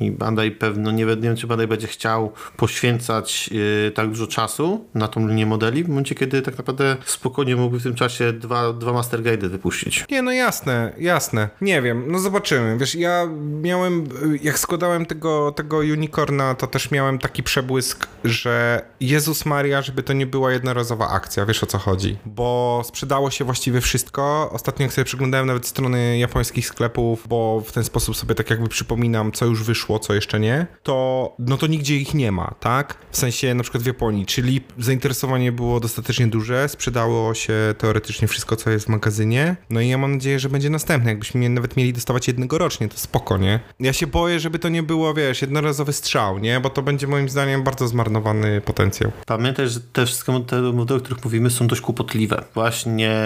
I 0.00 0.10
Bandai 0.10 0.50
pewno, 0.50 0.90
nie, 0.90 1.06
wiem, 1.06 1.36
czy 1.36 1.46
Bandai 1.46 1.66
będzie 1.66 1.86
chciał 1.86 2.32
poświęcać 2.56 3.48
yy, 3.48 3.92
tak 3.94 4.08
dużo 4.08 4.26
czasu 4.26 4.84
na 4.94 5.08
tą 5.08 5.28
linię 5.28 5.46
modeli, 5.46 5.84
w 5.84 5.88
momencie, 5.88 6.14
kiedy 6.14 6.42
tak 6.42 6.58
naprawdę 6.58 6.96
spokojnie 7.04 7.56
mógłby 7.56 7.80
w 7.80 7.82
tym 7.82 7.94
czasie 7.94 8.32
dwa, 8.32 8.72
dwa 8.72 8.92
Master 8.92 9.22
wypuścić. 9.38 10.04
Nie, 10.10 10.22
no 10.22 10.32
jasne, 10.32 10.92
jasne. 10.98 11.48
Nie 11.60 11.82
wiem, 11.82 12.12
no 12.12 12.18
zobaczymy. 12.18 12.78
Wiesz, 12.78 12.94
ja 12.94 13.28
miałem, 13.62 14.04
jak 14.42 14.58
składałem 14.58 15.06
tego, 15.06 15.52
tego 15.52 15.78
Unicorna, 15.78 16.54
to 16.54 16.66
też 16.66 16.90
miałem 16.90 17.18
taki 17.18 17.42
przebłysk, 17.42 18.06
że 18.24 18.84
Jezus 19.00 19.46
Maria, 19.46 19.82
żeby 19.82 20.02
to 20.02 20.12
nie 20.12 20.26
była 20.26 20.52
jednorazowa 20.52 21.08
akcja, 21.08 21.46
wiesz 21.46 21.62
o 21.62 21.66
co 21.66 21.78
chodzi. 21.78 22.16
Bo 22.26 22.82
sprzedało 22.84 23.30
się 23.30 23.44
właściwie 23.44 23.80
wszystko. 23.80 24.50
Ostatnio 24.52 24.82
jak 24.82 24.92
sobie 24.92 25.04
przyglądałem 25.04 25.46
nawet 25.46 25.66
strony 25.66 26.18
japońskich 26.18 26.66
sklepów, 26.66 27.28
bo 27.28 27.62
w 27.66 27.72
ten 27.72 27.84
sposób 27.84 28.16
sobie 28.16 28.34
tak 28.34 28.50
jakby 28.50 28.68
przypominam, 28.68 29.32
co 29.32 29.46
już 29.46 29.64
wyszło 29.64 29.89
wyszło, 29.90 29.98
co 29.98 30.14
jeszcze 30.14 30.40
nie, 30.40 30.66
to 30.82 31.34
no 31.38 31.56
to 31.56 31.66
nigdzie 31.66 31.96
ich 31.96 32.14
nie 32.14 32.32
ma, 32.32 32.54
tak? 32.60 32.96
W 33.10 33.16
sensie 33.16 33.54
na 33.54 33.62
przykład 33.62 33.82
w 33.82 33.86
Japonii, 33.86 34.26
czyli 34.26 34.60
zainteresowanie 34.78 35.52
było 35.52 35.80
dostatecznie 35.80 36.26
duże, 36.26 36.68
sprzedało 36.68 37.34
się 37.34 37.54
teoretycznie 37.78 38.28
wszystko, 38.28 38.56
co 38.56 38.70
jest 38.70 38.86
w 38.86 38.88
magazynie, 38.88 39.56
no 39.70 39.80
i 39.80 39.88
ja 39.88 39.98
mam 39.98 40.12
nadzieję, 40.12 40.38
że 40.38 40.48
będzie 40.48 40.70
następne. 40.70 41.10
Jakbyśmy 41.10 41.48
nawet 41.48 41.76
mieli 41.76 41.92
dostawać 41.92 42.28
jednego 42.28 42.58
rocznie, 42.58 42.88
to 42.88 42.96
spoko, 42.96 43.38
nie? 43.38 43.60
Ja 43.80 43.92
się 43.92 44.06
boję, 44.06 44.40
żeby 44.40 44.58
to 44.58 44.68
nie 44.68 44.82
było, 44.82 45.14
wiesz, 45.14 45.42
jednorazowy 45.42 45.92
strzał, 45.92 46.38
nie? 46.38 46.60
Bo 46.60 46.70
to 46.70 46.82
będzie 46.82 47.06
moim 47.06 47.28
zdaniem 47.28 47.62
bardzo 47.62 47.88
zmarnowany 47.88 48.60
potencjał. 48.60 49.12
Pamiętaj, 49.26 49.68
że 49.68 49.80
te 49.80 50.06
wszystkie 50.06 50.32
modele, 50.32 50.98
o 50.98 51.00
których 51.00 51.24
mówimy, 51.24 51.50
są 51.50 51.66
dość 51.66 51.80
kłopotliwe. 51.80 52.44
Właśnie 52.54 53.20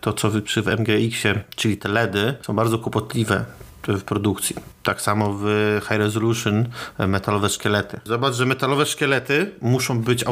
to, 0.00 0.12
co 0.12 0.30
przy 0.44 0.62
w 0.62 0.66
MGX-ie, 0.66 1.44
czyli 1.56 1.76
te 1.76 1.88
LEDy, 1.88 2.34
są 2.42 2.56
bardzo 2.56 2.78
kłopotliwe 2.78 3.44
w 3.88 4.04
produkcji. 4.04 4.56
Tak 4.82 5.02
samo 5.02 5.32
w 5.32 5.44
High 5.88 5.98
Resolution 5.98 6.68
e, 6.98 7.06
metalowe 7.06 7.48
szkielety. 7.48 8.00
Zobacz, 8.04 8.34
że 8.34 8.46
metalowe 8.46 8.86
szkielety 8.86 9.52
muszą 9.60 10.00
być 10.00 10.24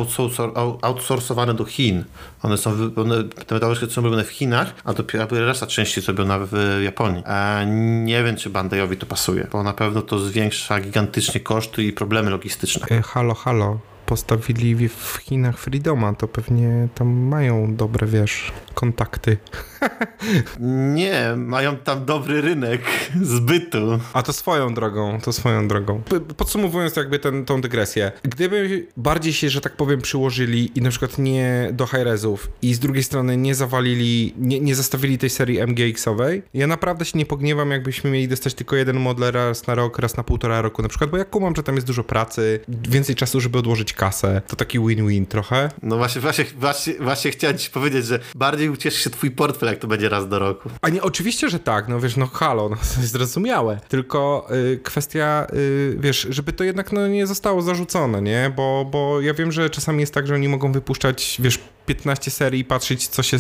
outsourcowane 0.83 1.55
do 1.55 1.65
Chin. 1.65 2.05
One 2.43 2.59
są, 2.59 2.71
one, 2.97 3.25
te 3.25 3.55
metalowe 3.55 3.75
szkielety 3.75 3.95
są 3.95 4.03
robione 4.03 4.25
w 4.25 4.31
Chinach, 4.31 4.75
a 4.85 4.95
dopiero 4.95 5.27
reszta 5.31 5.67
części 5.67 6.01
robiona 6.01 6.39
w 6.39 6.81
Japonii. 6.83 7.25
A 7.25 7.61
nie 8.05 8.25
wiem, 8.25 8.37
czy 8.37 8.51
Bandajowi 8.51 8.97
to 8.97 9.07
pasuje, 9.07 9.47
bo 9.53 9.63
na 9.63 9.73
pewno 9.73 10.03
to 10.03 10.19
zwiększa 10.19 10.81
gigantycznie 10.81 11.41
koszty 11.41 11.85
i 11.85 11.93
problemy 11.93 12.31
logistyczne. 12.31 12.87
E, 12.91 13.03
halo, 13.03 13.35
halo 13.35 13.79
postawili 14.09 14.89
w 14.89 15.19
Chinach 15.23 15.59
Freedoma, 15.59 16.15
to 16.15 16.29
pewnie 16.29 16.89
tam 16.95 17.09
mają 17.09 17.77
dobre, 17.77 18.07
wiesz, 18.07 18.53
kontakty. 18.75 19.37
Nie, 20.95 21.35
mają 21.37 21.77
tam 21.77 22.05
dobry 22.05 22.41
rynek 22.41 22.83
zbytu. 23.35 23.99
A 24.13 24.23
to 24.23 24.33
swoją 24.33 24.75
drogą, 24.75 25.21
to 25.21 25.33
swoją 25.33 25.69
drogą. 25.69 26.03
Podsumowując 26.37 26.97
jakby 26.97 27.19
ten, 27.19 27.45
tą 27.45 27.61
dygresję, 27.61 28.13
gdyby 28.23 28.87
bardziej 28.97 29.33
się, 29.33 29.51
że 29.51 29.61
tak 29.61 29.77
powiem, 29.77 30.01
przyłożyli 30.01 30.79
i 30.79 30.83
na 30.83 30.91
przykład 30.91 31.19
nie 31.19 31.69
do 31.73 31.87
high-resów 31.87 32.51
i 32.63 32.75
z 32.75 32.79
drugiej 32.79 33.05
strony 33.05 33.37
nie 33.37 33.55
zawalili, 33.55 34.35
nie, 34.39 34.61
nie 34.61 34.75
zastawili 34.75 35.19
tej 35.19 35.31
serii 35.31 35.59
MGX-owej, 35.61 36.43
ja 36.55 36.67
naprawdę 36.67 37.05
się 37.05 37.19
nie 37.19 37.27
pogniewam, 37.27 37.71
jakbyśmy 37.71 38.11
mieli 38.11 38.29
dostać 38.29 38.55
tylko 38.55 38.77
jeden 38.77 38.97
model 39.01 39.33
raz 39.33 39.67
na 39.67 39.75
rok, 39.75 39.99
raz 39.99 40.17
na 40.17 40.23
półtora 40.23 40.63
roku 40.63 40.83
na 40.83 40.89
przykład, 40.89 41.11
bo 41.11 41.17
jak 41.17 41.31
kumam, 41.31 41.57
że 41.57 41.63
tam 41.63 41.75
jest 41.75 41.87
dużo 41.87 42.05
pracy, 42.05 42.61
więcej 42.69 43.15
czasu, 43.15 43.41
żeby 43.41 43.59
odłożyć 43.59 43.93
kasę, 43.99 44.43
to 44.47 44.57
taki 44.57 44.79
win-win 44.79 45.27
trochę. 45.27 45.69
No 45.83 45.97
właśnie, 45.97 46.21
właśnie, 46.21 46.45
właśnie, 46.57 46.95
właśnie 47.01 47.31
chciałem 47.31 47.59
ci 47.59 47.71
powiedzieć, 47.71 48.07
że 48.07 48.19
bardziej 48.35 48.69
ucieszy 48.69 49.03
się 49.03 49.11
twój 49.11 49.31
portfel, 49.31 49.69
jak 49.69 49.79
to 49.79 49.87
będzie 49.87 50.09
raz 50.09 50.29
do 50.29 50.39
roku. 50.39 50.71
A 50.83 50.89
nie, 50.89 51.03
oczywiście, 51.03 51.49
że 51.49 51.59
tak, 51.59 51.89
no 51.89 52.01
wiesz, 52.01 52.17
no 52.17 52.27
halo, 52.27 52.69
no 52.69 52.77
to 52.77 52.83
jest 53.01 53.13
zrozumiałe. 53.13 53.81
Tylko 53.89 54.49
y, 54.73 54.81
kwestia, 54.85 55.47
y, 55.53 55.97
wiesz, 56.01 56.27
żeby 56.31 56.53
to 56.53 56.65
jednak 56.65 56.93
no, 56.93 57.09
nie 57.09 57.27
zostało 57.27 57.63
zarzucone, 57.63 58.23
nie? 58.23 58.53
Bo, 58.57 58.87
bo 58.91 59.21
ja 59.21 59.35
wiem, 59.35 59.53
że 59.53 59.71
czasami 59.71 60.01
jest 60.01 60.15
tak, 60.15 60.27
że 60.27 60.35
oni 60.35 60.49
mogą 60.49 60.73
wypuszczać, 60.73 61.37
wiesz, 61.41 61.59
15 61.89 62.31
serii, 62.31 62.65
patrzeć 62.65 63.09
co 63.09 63.23
się, 63.23 63.37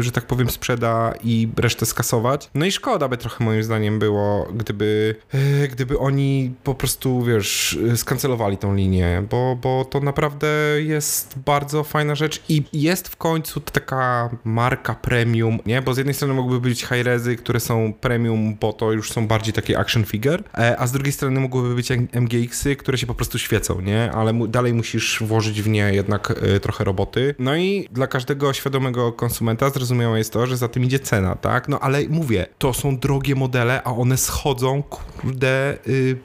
że 0.00 0.12
tak 0.12 0.26
powiem, 0.26 0.50
sprzeda 0.50 1.14
i 1.24 1.48
resztę 1.56 1.86
skasować. 1.86 2.50
No 2.54 2.66
i 2.66 2.72
szkoda 2.72 3.08
by 3.08 3.16
trochę 3.16 3.44
moim 3.44 3.62
zdaniem 3.62 3.98
było, 3.98 4.48
gdyby, 4.54 5.14
e, 5.62 5.68
gdyby 5.68 5.98
oni 5.98 6.54
po 6.64 6.74
prostu, 6.74 7.22
wiesz, 7.22 7.78
skancelowali 7.96 8.56
tą 8.56 8.74
linię, 8.74 9.22
bo, 9.30 9.56
bo 9.62 9.84
to 9.84 10.00
naprawdę 10.00 10.48
jest 10.78 11.38
bardzo 11.46 11.84
fajna 11.84 12.14
rzecz 12.14 12.42
i 12.48 12.62
jest 12.72 13.08
w 13.08 13.16
końcu 13.16 13.60
taka 13.60 14.30
marka 14.44 14.94
premium, 14.94 15.58
nie? 15.66 15.82
Bo 15.82 15.94
z 15.94 15.96
jednej 15.96 16.14
strony 16.14 16.34
mogłyby 16.34 16.68
być 16.68 16.84
high-rezy, 16.84 17.36
które 17.36 17.60
są 17.60 17.92
premium, 18.00 18.56
bo 18.60 18.72
to 18.72 18.92
już 18.92 19.12
są 19.12 19.26
bardziej 19.26 19.52
takie 19.52 19.78
action 19.78 20.04
figure, 20.04 20.42
e, 20.58 20.80
a 20.80 20.86
z 20.86 20.92
drugiej 20.92 21.12
strony 21.12 21.40
mogłyby 21.40 21.74
być 21.74 21.90
MGX-y, 22.12 22.76
które 22.76 22.98
się 22.98 23.06
po 23.06 23.14
prostu 23.14 23.38
świecą, 23.38 23.80
nie? 23.80 24.12
Ale 24.12 24.32
mu, 24.32 24.48
dalej 24.48 24.74
musisz 24.74 25.22
włożyć 25.22 25.62
w 25.62 25.68
nie 25.68 25.94
jednak 25.94 26.30
y, 26.30 26.60
trochę 26.60 26.84
roboty. 26.84 27.34
No 27.38 27.56
i 27.56 27.88
dla 27.90 28.06
każdego 28.06 28.52
świadomego 28.52 29.12
konsumenta 29.12 29.70
zrozumiałe 29.70 30.18
jest 30.18 30.32
to, 30.32 30.46
że 30.46 30.56
za 30.56 30.68
tym 30.68 30.84
idzie 30.84 30.98
cena, 30.98 31.34
tak? 31.34 31.68
No 31.68 31.80
ale 31.80 32.08
mówię, 32.08 32.46
to 32.58 32.74
są 32.74 32.98
drogie 32.98 33.34
modele, 33.34 33.82
a 33.82 33.92
one 33.92 34.16
schodzą, 34.16 34.82
kurde, 34.82 35.78
y, 35.88 35.90
y, 35.90 36.16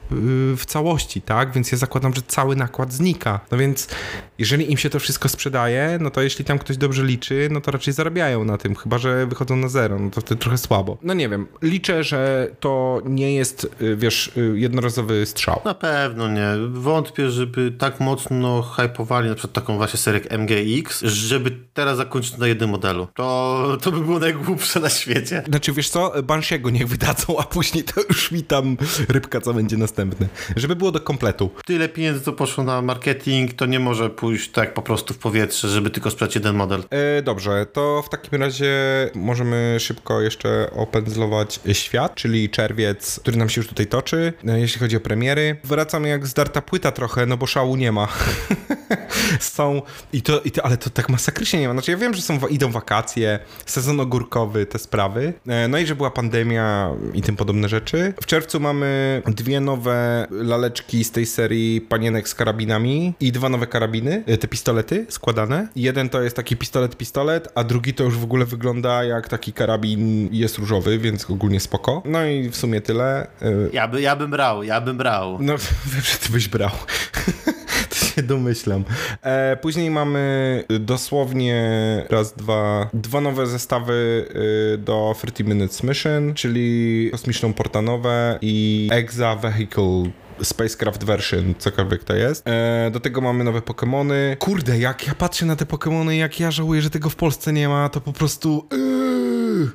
w 0.56 0.62
całości, 0.66 1.22
tak? 1.22 1.52
Więc 1.52 1.72
ja 1.72 1.78
zakładam, 1.78 2.14
że 2.14 2.22
cały 2.26 2.56
nakład 2.56 2.92
znika. 2.92 3.40
No 3.50 3.58
więc 3.58 3.88
jeżeli 4.38 4.70
im 4.72 4.78
się 4.78 4.90
to 4.90 5.00
wszystko 5.00 5.28
sprzedaje, 5.28 5.98
no 6.00 6.10
to 6.10 6.22
jeśli 6.22 6.44
tam 6.44 6.58
ktoś 6.58 6.76
dobrze 6.76 7.04
liczy, 7.04 7.48
no 7.50 7.60
to 7.60 7.70
raczej 7.70 7.94
zarabiają 7.94 8.44
na 8.44 8.58
tym, 8.58 8.74
chyba 8.74 8.98
że 8.98 9.26
wychodzą 9.26 9.56
na 9.56 9.68
zero, 9.68 9.98
no 9.98 10.10
to 10.10 10.20
wtedy 10.20 10.40
trochę 10.40 10.58
słabo. 10.58 10.98
No 11.02 11.14
nie 11.14 11.28
wiem, 11.28 11.46
liczę, 11.62 12.04
że 12.04 12.50
to 12.60 13.02
nie 13.04 13.34
jest, 13.34 13.68
wiesz, 13.96 14.32
jednorazowy 14.54 15.26
strzał. 15.26 15.60
Na 15.64 15.74
pewno 15.74 16.28
nie. 16.28 16.48
Wątpię, 16.70 17.30
żeby 17.30 17.72
tak 17.78 18.00
mocno 18.00 18.62
hypowali 18.62 19.28
na 19.28 19.34
przykład 19.34 19.52
taką 19.52 19.76
właśnie 19.76 19.98
serię 19.98 20.38
MGX, 20.38 21.00
żeby 21.02 21.55
teraz 21.74 21.96
zakończyć 21.96 22.36
na 22.36 22.46
jednym 22.46 22.70
modelu. 22.70 23.08
To, 23.14 23.78
to 23.82 23.92
by 23.92 24.00
było 24.00 24.18
najgłupsze 24.18 24.80
na 24.80 24.90
świecie. 24.90 25.42
Znaczy, 25.48 25.72
wiesz 25.72 25.88
co, 25.88 26.22
Banshiego 26.22 26.70
niech 26.70 26.88
wydadzą, 26.88 27.38
a 27.38 27.42
później 27.42 27.84
to 27.84 28.00
już 28.08 28.30
mi 28.30 28.42
tam 28.42 28.76
rybka, 29.08 29.40
co 29.40 29.54
będzie 29.54 29.76
następny. 29.76 30.28
Żeby 30.56 30.76
było 30.76 30.92
do 30.92 31.00
kompletu. 31.00 31.50
Tyle 31.64 31.88
pieniędzy, 31.88 32.20
co 32.20 32.32
poszło 32.32 32.64
na 32.64 32.82
marketing, 32.82 33.52
to 33.52 33.66
nie 33.66 33.80
może 33.80 34.10
pójść 34.10 34.50
tak 34.50 34.74
po 34.74 34.82
prostu 34.82 35.14
w 35.14 35.18
powietrze, 35.18 35.68
żeby 35.68 35.90
tylko 35.90 36.10
sprzedać 36.10 36.34
jeden 36.34 36.56
model. 36.56 36.84
E, 36.90 37.22
dobrze, 37.22 37.66
to 37.72 38.02
w 38.06 38.08
takim 38.08 38.40
razie 38.40 38.74
możemy 39.14 39.76
szybko 39.80 40.20
jeszcze 40.20 40.70
opędzlować 40.76 41.60
świat, 41.72 42.14
czyli 42.14 42.50
czerwiec, 42.50 43.20
który 43.20 43.36
nam 43.36 43.48
się 43.48 43.60
już 43.60 43.68
tutaj 43.68 43.86
toczy, 43.86 44.32
e, 44.48 44.60
jeśli 44.60 44.80
chodzi 44.80 44.96
o 44.96 45.00
premiery. 45.00 45.56
Wracamy 45.64 46.08
jak 46.08 46.26
zdarta 46.26 46.62
płyta 46.62 46.92
trochę, 46.92 47.26
no 47.26 47.36
bo 47.36 47.46
szału 47.46 47.76
nie 47.76 47.92
ma. 47.92 48.08
są, 49.40 49.82
i 50.12 50.22
to, 50.22 50.40
i 50.40 50.50
to, 50.50 50.66
ale 50.66 50.76
to 50.76 50.90
tak 50.90 51.08
masakrycznie 51.08 51.45
nie 51.52 51.68
ma. 51.68 51.72
Znaczy 51.72 51.90
ja 51.90 51.96
wiem, 51.96 52.14
że 52.14 52.22
są, 52.22 52.46
idą 52.46 52.72
wakacje, 52.72 53.38
sezon 53.66 54.00
ogórkowy, 54.00 54.66
te 54.66 54.78
sprawy, 54.78 55.32
e, 55.46 55.68
no 55.68 55.78
i 55.78 55.86
że 55.86 55.96
była 55.96 56.10
pandemia 56.10 56.90
i 57.14 57.22
tym 57.22 57.36
podobne 57.36 57.68
rzeczy. 57.68 58.14
W 58.20 58.26
czerwcu 58.26 58.60
mamy 58.60 59.22
dwie 59.26 59.60
nowe 59.60 60.26
laleczki 60.30 61.04
z 61.04 61.10
tej 61.10 61.26
serii 61.26 61.80
panienek 61.80 62.28
z 62.28 62.34
karabinami 62.34 63.14
i 63.20 63.32
dwa 63.32 63.48
nowe 63.48 63.66
karabiny, 63.66 64.24
e, 64.26 64.38
te 64.38 64.48
pistolety 64.48 65.06
składane. 65.08 65.68
Jeden 65.76 66.08
to 66.08 66.22
jest 66.22 66.36
taki 66.36 66.56
pistolet-pistolet, 66.56 67.48
a 67.54 67.64
drugi 67.64 67.94
to 67.94 68.04
już 68.04 68.18
w 68.18 68.24
ogóle 68.24 68.44
wygląda 68.44 69.04
jak 69.04 69.28
taki 69.28 69.52
karabin 69.52 70.28
jest 70.32 70.58
różowy, 70.58 70.98
więc 70.98 71.30
ogólnie 71.30 71.60
spoko. 71.60 72.02
No 72.04 72.24
i 72.24 72.48
w 72.48 72.56
sumie 72.56 72.80
tyle. 72.80 73.26
E, 73.42 73.52
ja, 73.72 73.88
by, 73.88 74.00
ja 74.00 74.16
bym 74.16 74.30
brał, 74.30 74.62
ja 74.62 74.80
bym 74.80 74.96
brał. 74.96 75.38
No 75.40 75.54
wiem, 75.92 76.02
że 76.02 76.18
ty 76.18 76.32
byś 76.32 76.48
brał. 76.48 76.70
się 78.16 78.22
domyślam. 78.22 78.84
E, 79.22 79.56
później 79.56 79.90
mamy 79.90 80.64
dosłownie 80.80 81.56
raz, 82.10 82.32
dwa, 82.32 82.90
dwa 82.94 83.20
nowe 83.20 83.46
zestawy 83.46 84.26
y, 84.74 84.78
do 84.78 85.14
30 85.18 85.44
Minutes 85.44 85.82
Mission, 85.82 86.34
czyli 86.34 87.08
kosmiczną 87.12 87.52
portanowę 87.52 88.38
i 88.42 88.88
Exa 88.92 89.36
Vehicle 89.36 90.10
Spacecraft 90.42 91.04
Version, 91.04 91.54
cokolwiek 91.58 92.04
to 92.04 92.14
jest. 92.14 92.48
E, 92.48 92.90
do 92.92 93.00
tego 93.00 93.20
mamy 93.20 93.44
nowe 93.44 93.60
Pokémony. 93.60 94.36
Kurde, 94.38 94.78
jak 94.78 95.06
ja 95.06 95.14
patrzę 95.14 95.46
na 95.46 95.56
te 95.56 95.64
Pokémony, 95.64 96.10
jak 96.10 96.40
ja 96.40 96.50
żałuję, 96.50 96.82
że 96.82 96.90
tego 96.90 97.10
w 97.10 97.16
Polsce 97.16 97.52
nie 97.52 97.68
ma, 97.68 97.88
to 97.88 98.00
po 98.00 98.12
prostu... 98.12 98.68
Yy. 98.72 99.26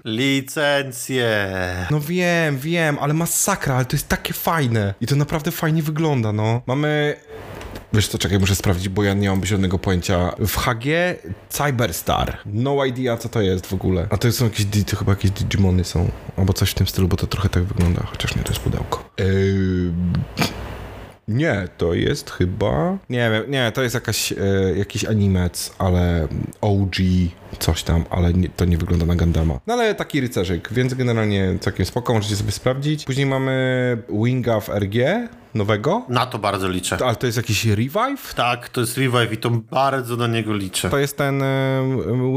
Licencje. 0.05 1.47
No 1.91 1.99
wiem, 1.99 2.57
wiem, 2.57 2.97
ale 2.99 3.13
masakra, 3.13 3.75
ale 3.75 3.85
to 3.85 3.95
jest 3.95 4.07
takie 4.07 4.33
fajne. 4.33 4.93
I 5.01 5.07
to 5.07 5.15
naprawdę 5.15 5.51
fajnie 5.51 5.83
wygląda, 5.83 6.33
no. 6.33 6.61
Mamy 6.65 7.15
Wiesz 7.93 8.07
co, 8.07 8.17
czekaj, 8.17 8.39
muszę 8.39 8.55
sprawdzić, 8.55 8.89
bo 8.89 9.03
ja 9.03 9.13
nie 9.13 9.29
mam 9.29 9.45
żadnego 9.45 9.79
pojęcia. 9.79 10.35
W 10.39 10.57
HG 10.57 10.85
Cyberstar. 11.49 12.37
No 12.45 12.85
idea, 12.85 13.17
co 13.17 13.29
to 13.29 13.41
jest 13.41 13.65
w 13.65 13.73
ogóle. 13.73 14.07
A 14.09 14.17
to 14.17 14.31
są 14.31 14.45
jakieś, 14.45 14.65
to 14.85 14.95
chyba 14.95 15.11
jakieś 15.11 15.31
Digimony 15.31 15.83
są. 15.83 16.11
Albo 16.37 16.53
coś 16.53 16.71
w 16.71 16.73
tym 16.73 16.87
stylu, 16.87 17.07
bo 17.07 17.17
to 17.17 17.27
trochę 17.27 17.49
tak 17.49 17.63
wygląda. 17.63 18.03
Chociaż 18.05 18.35
nie, 18.35 18.43
to 18.43 18.49
jest 18.49 18.61
pudełko. 18.61 19.09
Eee... 19.17 19.91
Nie, 21.27 21.67
to 21.77 21.93
jest 21.93 22.31
chyba. 22.31 22.97
Nie 23.09 23.29
wiem, 23.31 23.51
nie, 23.51 23.71
to 23.71 23.83
jest 23.83 23.95
jakaś, 23.95 24.31
e, 24.31 24.37
jakiś 24.77 25.05
animec, 25.05 25.73
ale 25.77 26.27
OG, 26.61 26.95
coś 27.59 27.83
tam, 27.83 28.05
ale 28.09 28.33
nie, 28.33 28.49
to 28.49 28.65
nie 28.65 28.77
wygląda 28.77 29.05
na 29.05 29.15
Gandama. 29.15 29.59
No 29.67 29.73
ale 29.73 29.95
taki 29.95 30.21
rycerzyk, 30.21 30.73
więc 30.73 30.93
generalnie 30.93 31.57
całkiem 31.59 31.85
spoko, 31.85 32.13
możecie 32.13 32.35
sobie 32.35 32.51
sprawdzić. 32.51 33.05
Później 33.05 33.25
mamy 33.25 33.97
Winga 34.09 34.59
w 34.59 34.69
RG, 34.69 35.27
nowego. 35.53 36.05
Na 36.09 36.25
to 36.25 36.39
bardzo 36.39 36.69
liczę. 36.69 36.97
Ale 37.05 37.15
to 37.15 37.25
jest 37.25 37.37
jakiś 37.37 37.65
revive? 37.65 38.33
Tak, 38.35 38.69
to 38.69 38.81
jest 38.81 38.97
revive 38.97 39.33
i 39.33 39.37
to 39.37 39.49
bardzo 39.49 40.17
na 40.17 40.27
niego 40.27 40.53
liczę. 40.53 40.89
To 40.89 40.97
jest 40.97 41.17
ten 41.17 41.43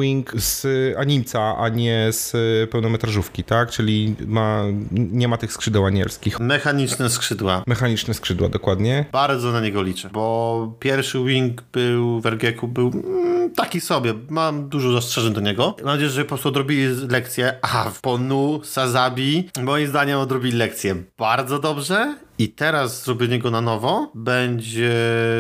wing 0.01 0.33
z 0.37 0.67
animca, 0.99 1.57
a 1.59 1.69
nie 1.69 2.07
z 2.11 2.33
pełnometrażówki, 2.71 3.45
tak? 3.45 3.71
Czyli 3.71 4.15
ma, 4.27 4.63
nie 4.93 5.29
ma 5.29 5.37
tych 5.37 5.53
skrzydeł 5.53 5.87
anielskich. 5.87 6.41
Mechaniczne 6.41 7.11
skrzydła. 7.11 7.63
Mechaniczne 7.67 8.15
skrzydła, 8.15 8.49
dokładnie. 8.49 9.05
Bardzo 9.13 9.53
na 9.53 9.61
niego 9.61 9.83
liczę, 9.83 10.11
bo 10.13 10.75
pierwszy 10.81 11.25
wing 11.25 11.63
był 11.73 12.21
w 12.21 12.27
RG-ku 12.27 12.69
był 12.69 12.89
mm, 12.89 13.34
taki 13.51 13.81
sobie. 13.81 14.15
Mam 14.31 14.69
dużo 14.69 14.93
zastrzeżeń 14.93 15.33
do 15.33 15.41
niego. 15.41 15.77
Mam 15.79 15.87
nadzieję, 15.87 16.11
że 16.11 16.23
po 16.23 16.29
prostu 16.29 16.49
odrobili 16.49 16.87
lekcję. 17.09 17.59
A 17.63 17.91
w 17.91 18.01
Ponu, 18.01 18.61
Sazabi, 18.65 19.51
moim 19.63 19.87
zdaniem 19.87 20.19
odrobili 20.19 20.59
lekcję 20.59 20.95
bardzo 21.19 21.59
dobrze 21.59 22.17
i 22.39 22.49
teraz 22.49 23.05
zrobienie 23.05 23.39
go 23.39 23.51
na 23.51 23.61
nowo 23.61 24.11
będzie, 24.15 24.93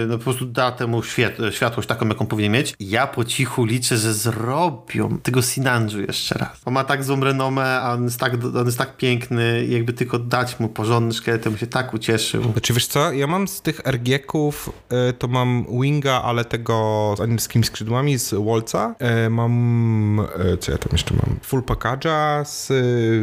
no 0.08 0.18
po 0.18 0.24
prostu 0.24 0.46
da 0.46 0.72
temu 0.72 1.02
świat, 1.02 1.32
światłość 1.50 1.88
taką, 1.88 2.08
jaką 2.08 2.26
powinien 2.26 2.52
mieć. 2.52 2.74
Ja 2.80 3.06
po 3.06 3.24
cichu 3.24 3.64
liczę, 3.64 3.96
że 3.96 4.14
zrobią 4.14 5.18
tego 5.22 5.42
Sinanju 5.42 6.00
jeszcze 6.00 6.38
raz. 6.38 6.60
On 6.64 6.74
ma 6.74 6.84
tak 6.84 7.04
złą 7.04 7.20
renomę, 7.20 7.80
a 7.80 7.92
on 7.92 8.04
jest 8.04 8.20
tak, 8.20 8.32
on 8.60 8.66
jest 8.66 8.78
tak 8.78 8.96
piękny 8.96 9.66
jakby 9.66 9.92
tylko 9.92 10.18
dać 10.18 10.60
mu 10.60 10.68
porządny 10.68 11.12
szkielet, 11.12 11.44
bym 11.44 11.58
się 11.58 11.66
tak 11.66 11.94
ucieszył. 11.94 12.52
Znaczy 12.52 12.72
wiesz 12.72 12.86
co, 12.86 13.12
ja 13.12 13.26
mam 13.26 13.48
z 13.48 13.62
tych 13.62 13.80
RG-ków, 13.80 14.70
y, 15.10 15.12
to 15.12 15.28
mam 15.28 15.66
Winga, 15.80 16.22
ale 16.22 16.44
tego 16.44 17.14
z 17.16 17.20
anielskimi 17.20 17.64
skrzydłami 17.64 18.18
z 18.18 18.34
Wolca. 18.34 18.94
Y, 19.26 19.30
mam, 19.30 20.20
y, 20.54 20.58
co 20.58 20.72
ja 20.72 20.78
tam 20.78 20.88
jeszcze 20.92 21.14
mam? 21.14 21.36
Full 21.42 21.62
Package'a 21.62 22.44
z 22.44 22.72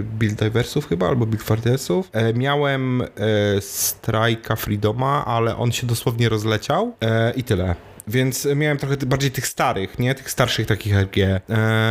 Build 0.06 0.44
Diversów 0.44 0.88
chyba, 0.88 1.08
albo 1.08 1.26
Build 1.26 1.44
Fardersów. 1.44 2.12
Miałem 2.34 3.04
Strajka 3.62 4.56
Freedoma, 4.56 5.26
ale 5.26 5.58
on 5.58 5.72
się 5.72 5.88
dosłownie 5.88 6.30
rozleciał 6.30 6.96
e, 7.02 7.34
i 7.34 7.44
tyle. 7.44 7.76
Więc 8.08 8.48
miałem 8.56 8.78
trochę 8.78 8.98
bardziej 8.98 9.32
tych 9.32 9.48
starych, 9.48 10.00
nie? 10.00 10.16
Tych 10.16 10.32
starszych 10.32 10.68
takich 10.68 10.96
RG. 10.96 11.18
E, 11.18 11.42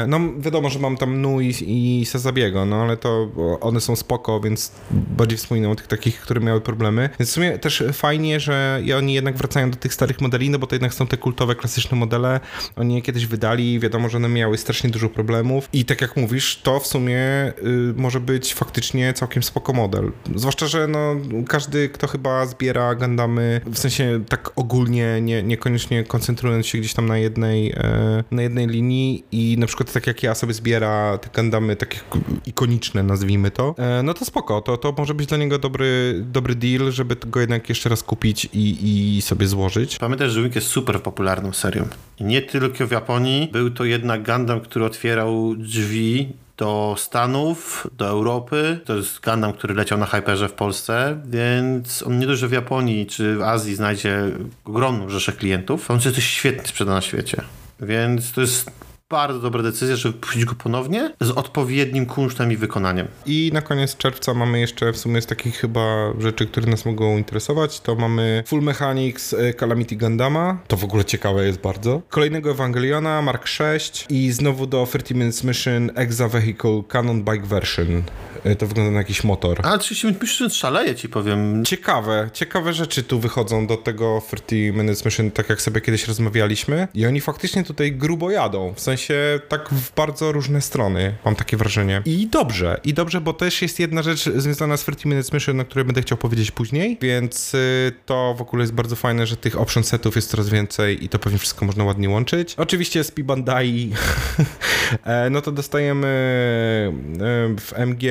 no 0.09 0.21
wiadomo, 0.39 0.71
że 0.71 0.79
mam 0.79 0.97
tam 0.97 1.21
Nu 1.21 1.41
i, 1.41 1.55
i 1.67 2.07
Sazabiego, 2.07 2.67
no 2.67 2.83
ale 2.83 2.97
to 2.97 3.31
one 3.61 3.81
są 3.81 3.97
spoko, 3.97 4.41
więc 4.41 4.73
bardziej 4.91 5.39
wspominam 5.39 5.71
o 5.71 5.75
tych 5.75 5.87
takich, 5.87 6.21
które 6.21 6.41
miały 6.41 6.61
problemy. 6.61 7.11
Więc 7.19 7.31
w 7.31 7.33
sumie 7.33 7.59
też 7.59 7.85
fajnie, 7.93 8.41
że 8.41 8.83
oni 8.97 9.15
jednak 9.15 9.37
wracają 9.37 9.71
do 9.71 9.77
tych 9.77 9.95
starych 9.95 10.21
modeli, 10.21 10.51
no 10.51 10.59
bo 10.59 10.67
to 10.67 10.75
jednak 10.75 10.95
są 10.95 11.07
te 11.07 11.17
kultowe, 11.17 11.55
klasyczne 11.55 11.99
modele. 11.99 12.41
Oni 12.77 12.95
je 12.95 13.03
kiedyś 13.03 13.27
wydali, 13.27 13.81
wiadomo, 13.81 14.09
że 14.09 14.17
one 14.17 14.29
miały 14.29 14.59
strasznie 14.59 14.91
dużo 14.91 15.09
problemów 15.09 15.69
i 15.73 15.85
tak 15.85 16.01
jak 16.01 16.17
mówisz, 16.17 16.61
to 16.63 16.81
w 16.81 16.87
sumie 16.87 17.19
y, 17.49 17.95
może 17.97 18.21
być 18.21 18.55
faktycznie 18.55 19.13
całkiem 19.13 19.43
spoko 19.43 19.73
model. 19.73 20.13
Zwłaszcza, 20.35 20.67
że 20.67 20.87
no 20.87 21.17
każdy, 21.49 21.89
kto 21.89 22.07
chyba 22.07 22.47
zbiera 22.47 22.95
Gundamy, 22.95 23.61
w 23.67 23.79
sensie 23.79 24.25
tak 24.29 24.51
ogólnie, 24.57 25.21
nie, 25.21 25.43
niekoniecznie 25.43 26.05
koncentrując 26.11 26.67
się 26.67 26.79
gdzieś 26.79 26.95
tam 26.95 27.07
na 27.07 27.19
jednej, 27.19 27.71
e, 27.71 28.25
na 28.31 28.43
jednej 28.43 28.67
linii 28.67 29.25
i 29.33 29.57
na 29.59 29.67
przykład 29.67 29.93
tak 29.93 30.07
jak 30.07 30.23
ja 30.23 30.35
sobie 30.35 30.55
zbiera 30.55 31.19
te 31.19 31.29
Gundamy 31.35 31.77
takie 31.77 31.99
ikoniczne, 32.47 33.03
nazwijmy 33.03 33.51
to, 33.51 33.75
e, 33.79 34.03
no 34.03 34.15
to 34.15 34.25
spoko, 34.25 34.61
to, 34.61 34.77
to 34.77 34.95
może 34.99 35.15
być 35.15 35.27
dla 35.27 35.39
niego 35.39 35.59
dobry, 35.59 36.21
dobry 36.33 36.55
deal, 36.55 36.93
żeby 36.93 37.17
go 37.27 37.41
jednak 37.41 37.69
jeszcze 37.69 37.89
raz 37.89 38.03
kupić 38.03 38.49
i, 38.53 39.17
i 39.17 39.23
sobie 39.23 39.47
złożyć. 39.47 39.99
Pamiętaj, 39.99 40.31
że 40.31 40.43
Wing 40.43 40.55
jest 40.55 40.67
super 40.67 41.03
popularną 41.03 41.53
serią. 41.53 41.89
Nie 42.21 42.43
tylko 42.43 42.87
w 42.87 42.91
Japonii, 42.91 43.49
był 43.53 43.71
to 43.71 43.85
jednak 43.85 44.27
Gundam, 44.27 44.61
który 44.61 44.85
otwierał 44.85 45.55
drzwi 45.57 46.29
do 46.61 46.95
Stanów, 46.99 47.87
do 47.93 48.07
Europy. 48.07 48.81
To 48.85 48.97
jest 48.97 49.21
Gundam, 49.25 49.53
który 49.53 49.75
leciał 49.75 49.99
na 49.99 50.07
Hyperze 50.07 50.49
w 50.49 50.53
Polsce, 50.53 51.21
więc 51.25 52.03
on 52.03 52.19
nie 52.19 52.27
dość, 52.27 52.41
że 52.41 52.49
w 52.49 52.53
Japonii 52.53 53.07
czy 53.07 53.37
w 53.37 53.43
Azji 53.43 53.75
znajdzie 53.75 54.23
ogromną 54.65 55.09
rzeszę 55.09 55.33
klientów, 55.33 55.91
on 55.91 55.97
jest 55.97 56.15
coś 56.15 56.25
świetnie 56.25 56.69
sprzeda 56.69 56.93
na 56.93 57.01
świecie. 57.01 57.43
Więc 57.81 58.33
to 58.33 58.41
jest 58.41 58.71
bardzo 59.11 59.41
dobra 59.41 59.63
decyzja, 59.63 59.97
żeby 59.97 60.19
puścić 60.19 60.45
go 60.45 60.55
ponownie 60.55 61.15
z 61.21 61.31
odpowiednim 61.31 62.07
kunsztem 62.07 62.53
i 62.53 62.57
wykonaniem. 62.57 63.09
I 63.27 63.51
na 63.55 63.63
koniec 63.63 63.97
czerwca 63.97 64.35
mamy 64.35 64.61
jeszcze 64.61 64.93
w 64.93 64.97
sumie 64.97 65.23
z 65.23 65.27
takich 65.27 65.57
chyba 65.57 66.13
rzeczy, 66.19 66.47
które 66.47 66.67
nas 66.67 66.85
mogą 66.87 67.19
interesować, 67.19 67.81
to 67.81 67.95
mamy 67.95 68.45
Full 68.47 68.63
Mechanics 68.63 69.33
e, 69.33 69.55
Calamity 69.55 69.97
Gundama. 69.97 70.59
To 70.69 70.77
w 70.77 70.85
ogóle 70.85 71.05
ciekawe 71.05 71.47
jest 71.47 71.61
bardzo. 71.61 72.03
Kolejnego 72.11 72.51
Ewangeliona, 72.51 73.23
Mark 73.23 73.47
6 73.47 74.07
i 74.11 74.33
znowu 74.33 74.67
do 74.67 74.87
30 74.87 75.15
Minutes 75.15 75.45
Mission 75.45 75.91
Exa 75.95 76.29
Vehicle 76.29 76.83
Canon 76.89 77.23
Bike 77.25 77.47
Version. 77.47 78.03
E, 78.45 78.57
To 78.57 78.67
wygląda 78.67 78.93
na 78.93 78.99
jakiś 78.99 79.25
motor. 79.25 79.61
A 79.63 79.79
30 79.79 80.07
minut 80.07 80.23
myślę, 80.23 80.49
że 80.49 80.55
szaleje 80.55 80.95
ci 80.95 81.09
powiem. 81.09 81.65
Ciekawe, 81.65 82.31
ciekawe 82.33 82.73
rzeczy 82.73 83.03
tu 83.03 83.21
wychodzą 83.21 83.67
do 83.67 83.77
tego 83.77 84.23
30 84.27 84.73
Minutes 84.73 85.05
Mission, 85.05 85.31
tak 85.31 85.49
jak 85.49 85.63
sobie 85.63 85.81
kiedyś 85.81 86.09
rozmawialiśmy. 86.09 86.89
I 86.95 87.07
oni 87.07 87.21
faktycznie 87.21 87.65
tutaj 87.65 87.93
grubo 87.93 88.31
jadą, 88.31 88.75
w 88.75 88.81
sensie 88.81 89.00
tak 89.49 89.69
w 89.69 89.95
bardzo 89.95 90.33
różne 90.33 90.61
strony, 90.61 91.15
mam 91.25 91.35
takie 91.35 91.57
wrażenie. 91.57 92.03
I 92.05 92.27
dobrze, 92.27 92.81
i 92.85 92.95
dobrze, 92.95 93.21
bo 93.21 93.33
też 93.33 93.63
jest 93.63 93.81
jedna 93.81 94.03
rzecz 94.03 94.25
związana 94.25 94.77
z 94.77 94.83
30 94.83 95.09
Minutes 95.09 95.33
Mission, 95.33 95.61
o 95.61 95.65
której 95.65 95.85
będę 95.85 96.03
chciał 96.03 96.19
powiedzieć 96.19 96.51
później, 96.51 96.99
więc 97.01 97.55
y, 97.55 97.93
to 98.07 98.35
w 98.39 98.43
ogóle 98.43 98.63
jest 98.63 98.73
bardzo 98.73 98.97
fajne, 98.97 99.27
że 99.27 99.37
tych 99.37 99.61
option 99.61 99.85
setów 99.85 100.17
jest 100.17 100.31
coraz 100.31 100.49
więcej 100.49 101.05
i 101.05 101.09
to 101.09 101.19
pewnie 101.19 101.39
wszystko 101.39 101.65
można 101.65 101.85
ładnie 101.85 102.11
łączyć. 102.11 102.55
Oczywiście 102.57 103.05
z 103.05 103.11
Bandai, 103.11 103.93
e, 105.05 105.31
no 105.31 105.41
to 105.41 105.53
dostajemy 105.53 106.07
e, 106.07 107.61
w 107.61 107.73
MG 107.77 108.03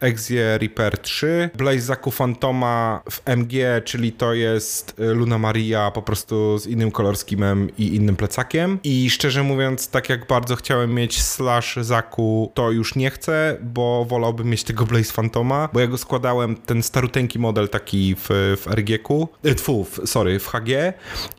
Exie 0.00 0.58
Reaper 0.58 0.98
3, 0.98 1.50
Blazaku 1.54 2.10
Fantoma 2.10 3.02
w 3.10 3.28
MG, 3.28 3.52
czyli 3.84 4.12
to 4.12 4.34
jest 4.34 5.00
y, 5.00 5.14
Luna 5.14 5.38
Maria 5.38 5.90
po 5.90 6.02
prostu 6.02 6.58
z 6.58 6.66
innym 6.66 6.92
schemem 7.14 7.68
i 7.78 7.94
innym 7.96 8.16
plecakiem. 8.16 8.78
I 8.84 9.10
szczerze 9.10 9.42
mówiąc, 9.42 9.88
tak 9.88 10.08
jak 10.08 10.19
bardzo 10.28 10.56
chciałem 10.56 10.94
mieć 10.94 11.22
Slash 11.22 11.76
Zaku, 11.80 12.52
to 12.54 12.70
już 12.70 12.94
nie 12.94 13.10
chcę, 13.10 13.56
bo 13.62 14.04
wolałbym 14.04 14.50
mieć 14.50 14.64
tego 14.64 14.86
Blaze 14.86 15.12
Fantoma, 15.12 15.68
bo 15.72 15.80
ja 15.80 15.86
go 15.86 15.98
składałem, 15.98 16.56
ten 16.56 16.82
staruteńki 16.82 17.38
model 17.38 17.68
taki 17.68 18.14
w, 18.14 18.28
w 18.60 18.66
RG-ku, 18.66 19.28
e, 19.44 19.54
tfu, 19.54 19.84
w, 19.84 20.00
sorry, 20.04 20.38
w 20.38 20.46
HG 20.46 20.68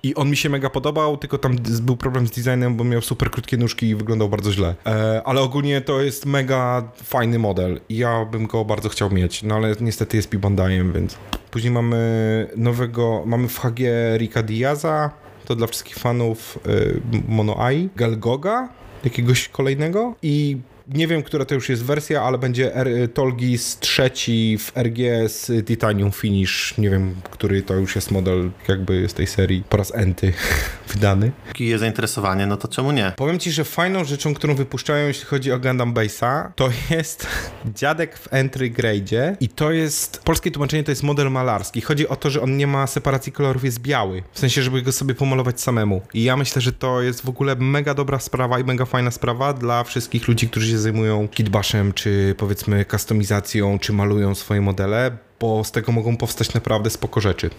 i 0.04 0.16
on 0.16 0.30
mi 0.30 0.38
się 0.38 0.50
mega 0.50 0.70
podobał, 0.70 1.18
tylko 1.18 1.38
tam 1.38 1.56
był 1.82 1.98
problem 1.98 2.28
z 2.28 2.32
designem, 2.32 2.76
bo 2.76 2.84
miał 2.84 3.02
super 3.02 3.32
krótkie 3.32 3.58
nóżki 3.58 3.88
i 3.88 3.96
wyglądał 3.96 4.30
bardzo 4.30 4.52
źle. 4.52 4.76
E, 4.86 5.22
ale 5.26 5.42
ogólnie 5.42 5.82
to 5.82 6.02
jest 6.02 6.26
mega 6.26 6.84
fajny 7.04 7.40
model 7.40 7.82
ja 7.90 8.26
bym 8.26 8.48
go 8.48 8.66
bardzo 8.66 8.90
chciał 8.90 9.12
mieć, 9.12 9.44
no 9.44 9.56
ale 9.56 9.76
niestety 9.82 10.18
jest 10.18 10.30
Bandai'em, 10.30 10.94
więc... 10.94 11.18
Później 11.52 11.74
mamy 11.74 12.48
nowego, 12.56 13.24
mamy 13.26 13.48
w 13.48 13.60
HG 13.60 13.80
Rika 14.18 14.44
Diaza, 14.44 15.12
to 15.52 15.56
dla 15.56 15.68
wszystkich 15.68 15.96
fanów 15.96 16.60
y, 16.68 17.02
Mono 17.28 17.70
Eye, 17.70 17.90
Galgoga, 17.96 18.70
jakiegoś 19.04 19.50
kolejnego 19.50 20.16
i 20.22 20.58
nie 20.94 21.08
wiem, 21.08 21.24
która 21.24 21.46
to 21.46 21.56
już 21.56 21.70
jest 21.70 21.84
wersja, 21.84 22.22
ale 22.22 22.38
będzie 22.38 22.76
R- 22.76 23.14
Tolgis 23.14 23.78
trzeci 23.80 24.58
w 24.58 24.78
RG 24.78 24.98
z 25.30 25.68
Titanium 25.68 26.12
Finish. 26.12 26.78
Nie 26.78 26.90
wiem, 26.90 27.16
który 27.32 27.62
to 27.62 27.74
już 27.74 27.96
jest 27.96 28.12
model 28.12 28.52
jakby 28.68 29.10
z 29.10 29.14
tej 29.14 29.28
serii 29.28 29.64
po 29.70 29.78
raz 29.78 29.96
enty 29.96 30.34
wydany. 30.94 31.32
Jakie 31.48 31.66
jest 31.66 31.80
zainteresowanie, 31.80 32.48
no 32.48 32.58
to 32.58 32.68
czemu 32.68 32.92
nie? 32.92 33.14
Powiem 33.16 33.40
ci, 33.40 33.52
że 33.52 33.64
fajną 33.64 34.04
rzeczą, 34.04 34.34
którą 34.34 34.56
wypuszczają, 34.56 35.08
jeśli 35.08 35.26
chodzi 35.26 35.52
o 35.52 35.60
Gundam 35.60 35.94
Base'a, 35.94 36.52
to 36.56 36.70
jest 36.90 37.28
dziadek 37.80 38.18
w 38.18 38.34
entry 38.34 38.72
grade'zie 38.72 39.36
i 39.40 39.50
to 39.50 39.72
jest, 39.72 40.22
polskie 40.24 40.52
tłumaczenie 40.52 40.84
to 40.84 40.92
jest 40.92 41.04
model 41.04 41.32
malarski. 41.32 41.82
Chodzi 41.82 42.08
o 42.08 42.16
to, 42.16 42.30
że 42.30 42.42
on 42.42 42.58
nie 42.58 42.68
ma 42.68 42.88
separacji 42.88 43.32
kolorów, 43.32 43.64
jest 43.64 43.80
biały. 43.82 44.24
W 44.34 44.40
sensie, 44.40 44.62
żeby 44.64 44.82
go 44.82 44.92
sobie 44.92 45.16
pomalować 45.16 45.62
samemu. 45.62 46.02
I 46.14 46.24
ja 46.24 46.38
myślę, 46.38 46.62
że 46.62 46.72
to 46.74 47.02
jest 47.02 47.26
w 47.26 47.30
ogóle 47.30 47.56
mega 47.56 47.94
dobra 47.94 48.20
sprawa 48.20 48.60
i 48.60 48.64
mega 48.64 48.86
fajna 48.86 49.12
sprawa 49.12 49.54
dla 49.54 49.84
wszystkich 49.84 50.28
ludzi, 50.28 50.50
którzy 50.50 50.68
się 50.72 50.78
zajmują 50.82 51.28
kitbaszem, 51.28 51.94
czy 51.94 52.36
powiedzmy 52.38 52.86
kustomizacją, 52.86 53.80
czy 53.80 53.94
malują 53.94 54.36
swoje 54.36 54.62
modele, 54.62 55.18
bo 55.40 55.64
z 55.64 55.72
tego 55.72 55.92
mogą 55.92 56.18
powstać 56.18 56.54
naprawdę 56.54 56.90
spoko 56.90 57.22
rzeczy. 57.22 57.50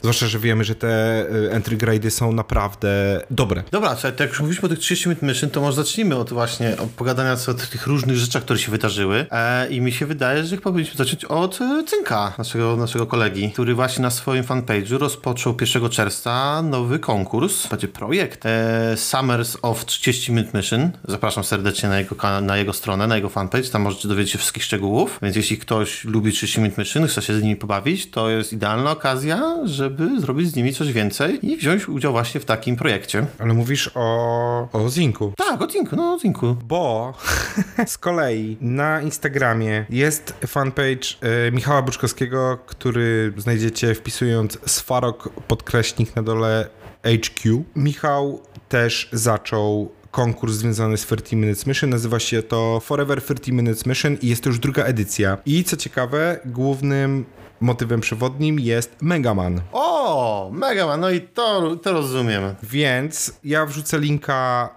Zwłaszcza, 0.00 0.26
że 0.26 0.38
wiemy, 0.38 0.64
że 0.64 0.74
te 0.74 1.24
y, 1.30 1.50
entry 1.52 1.76
grade'y 1.76 2.10
są 2.10 2.32
naprawdę 2.32 3.20
dobre. 3.30 3.62
Dobra, 3.70 3.96
to 3.96 4.08
jak 4.08 4.30
już 4.30 4.40
mówiliśmy 4.40 4.66
o 4.66 4.68
tych 4.68 4.78
30 4.78 5.08
minut 5.08 5.22
mission, 5.22 5.50
to 5.50 5.60
może 5.60 5.76
zacznijmy 5.76 6.16
od 6.16 6.32
właśnie 6.32 6.76
od 6.76 6.90
pogadania 6.90 7.36
o 7.48 7.54
tych 7.54 7.86
różnych 7.86 8.16
rzeczach, 8.16 8.42
które 8.42 8.58
się 8.58 8.70
wydarzyły. 8.70 9.26
E, 9.30 9.68
I 9.68 9.80
mi 9.80 9.92
się 9.92 10.06
wydaje, 10.06 10.44
że 10.44 10.56
powinniśmy 10.56 10.96
zacząć 10.96 11.24
od 11.24 11.60
e, 11.60 11.84
Cynka, 11.86 12.34
naszego, 12.38 12.76
naszego 12.76 13.06
kolegi, 13.06 13.52
który 13.52 13.74
właśnie 13.74 14.02
na 14.02 14.10
swoim 14.10 14.44
fanpage'u 14.44 14.98
rozpoczął 14.98 15.56
1 15.60 15.88
czerwca 15.88 16.62
nowy 16.62 16.98
konkurs, 16.98 17.66
będzie 17.66 17.88
projekt 17.88 18.46
e, 18.46 18.96
Summers 18.96 19.56
of 19.62 19.84
30 19.84 20.32
Minute 20.32 20.58
Mission. 20.58 20.90
Zapraszam 21.08 21.44
serdecznie 21.44 21.88
na 21.88 21.98
jego, 21.98 22.40
na 22.42 22.56
jego 22.56 22.72
stronę, 22.72 23.06
na 23.06 23.16
jego 23.16 23.28
fanpage, 23.28 23.68
tam 23.68 23.82
możecie 23.82 24.08
dowiedzieć 24.08 24.32
się 24.32 24.38
wszystkich 24.38 24.64
szczegółów, 24.64 25.18
więc 25.22 25.36
jeśli 25.36 25.58
ktoś 25.58 26.04
lubi 26.04 26.32
30 26.32 26.60
Minute 26.60 26.82
Mission, 26.82 27.06
chce 27.06 27.22
się 27.22 27.34
z 27.34 27.42
nimi 27.42 27.56
pobawić, 27.56 28.10
to 28.10 28.30
jest 28.30 28.52
idealna 28.52 28.90
okazja, 28.90 29.56
żeby 29.88 30.20
zrobić 30.20 30.48
z 30.50 30.56
nimi 30.56 30.72
coś 30.72 30.92
więcej 30.92 31.46
i 31.46 31.56
wziąć 31.56 31.88
udział 31.88 32.12
właśnie 32.12 32.40
w 32.40 32.44
takim 32.44 32.76
projekcie. 32.76 33.26
Ale 33.38 33.54
mówisz 33.54 33.90
o, 33.94 34.68
o 34.72 34.90
Zinku. 34.90 35.32
Tak, 35.36 35.62
o 35.62 35.70
Zinku, 35.70 35.96
no 35.96 36.14
o 36.14 36.18
Zinku. 36.18 36.56
Bo 36.64 37.14
z 37.86 37.98
kolei 37.98 38.56
na 38.60 39.02
Instagramie 39.02 39.86
jest 39.90 40.34
fanpage 40.46 41.08
e, 41.20 41.50
Michała 41.50 41.82
Buczkowskiego, 41.82 42.58
który 42.66 43.32
znajdziecie 43.36 43.94
wpisując 43.94 44.58
Sfarok 44.66 45.28
podkreśnik 45.48 46.16
na 46.16 46.22
dole 46.22 46.68
HQ. 47.02 47.64
Michał 47.76 48.42
też 48.68 49.08
zaczął 49.12 49.92
konkurs 50.10 50.54
związany 50.54 50.96
z 50.96 51.06
30 51.06 51.36
Minutes 51.36 51.66
Mission. 51.66 51.90
Nazywa 51.90 52.18
się 52.18 52.42
to 52.42 52.80
Forever 52.80 53.22
30 53.22 53.52
Minutes 53.52 53.86
Mission 53.86 54.16
i 54.22 54.28
jest 54.28 54.42
to 54.42 54.50
już 54.50 54.58
druga 54.58 54.84
edycja. 54.84 55.38
I 55.46 55.64
co 55.64 55.76
ciekawe, 55.76 56.40
głównym 56.44 57.24
motywem 57.60 58.00
przewodnim 58.00 58.60
jest 58.60 58.96
Megaman. 59.02 59.60
O, 59.72 60.50
mega 60.52 60.86
man, 60.86 61.00
no 61.00 61.10
i 61.10 61.20
to, 61.20 61.76
to 61.76 61.92
rozumiem. 61.92 62.54
Więc 62.62 63.32
ja 63.44 63.66
wrzucę 63.66 63.98
linka 63.98 64.70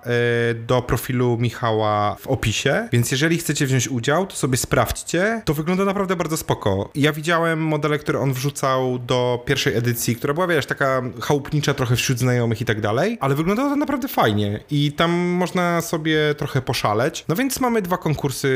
y, 0.52 0.56
do 0.56 0.82
profilu 0.82 1.38
Michała 1.38 2.16
w 2.20 2.28
opisie, 2.28 2.88
więc 2.92 3.12
jeżeli 3.12 3.38
chcecie 3.38 3.66
wziąć 3.66 3.88
udział, 3.88 4.28
to 4.28 4.36
sobie 4.36 4.58
sprawdźcie. 4.58 5.42
To 5.46 5.54
wygląda 5.54 5.86
naprawdę 5.86 6.16
bardzo 6.16 6.38
spoko. 6.38 6.90
Ja 6.96 7.14
widziałem 7.14 7.60
modele, 7.64 8.00
które 8.00 8.20
on 8.20 8.34
wrzucał 8.34 9.00
do 9.00 9.44
pierwszej 9.46 9.78
edycji, 9.78 10.16
która 10.16 10.34
była, 10.34 10.48
wiesz, 10.48 10.66
taka 10.66 11.02
chałupnicza 11.22 11.74
trochę 11.74 11.96
wśród 11.96 12.20
znajomych 12.20 12.62
i 12.62 12.66
tak 12.66 12.82
dalej, 12.82 13.18
ale 13.22 13.36
wyglądało 13.36 13.70
to 13.70 13.76
naprawdę 13.76 14.08
fajnie 14.08 14.60
i 14.72 14.92
tam 14.92 15.12
można 15.12 15.82
sobie 15.82 16.36
trochę 16.38 16.62
poszaleć. 16.62 17.26
No 17.28 17.36
więc 17.36 17.60
mamy 17.60 17.82
dwa 17.82 17.98
konkursy 17.98 18.48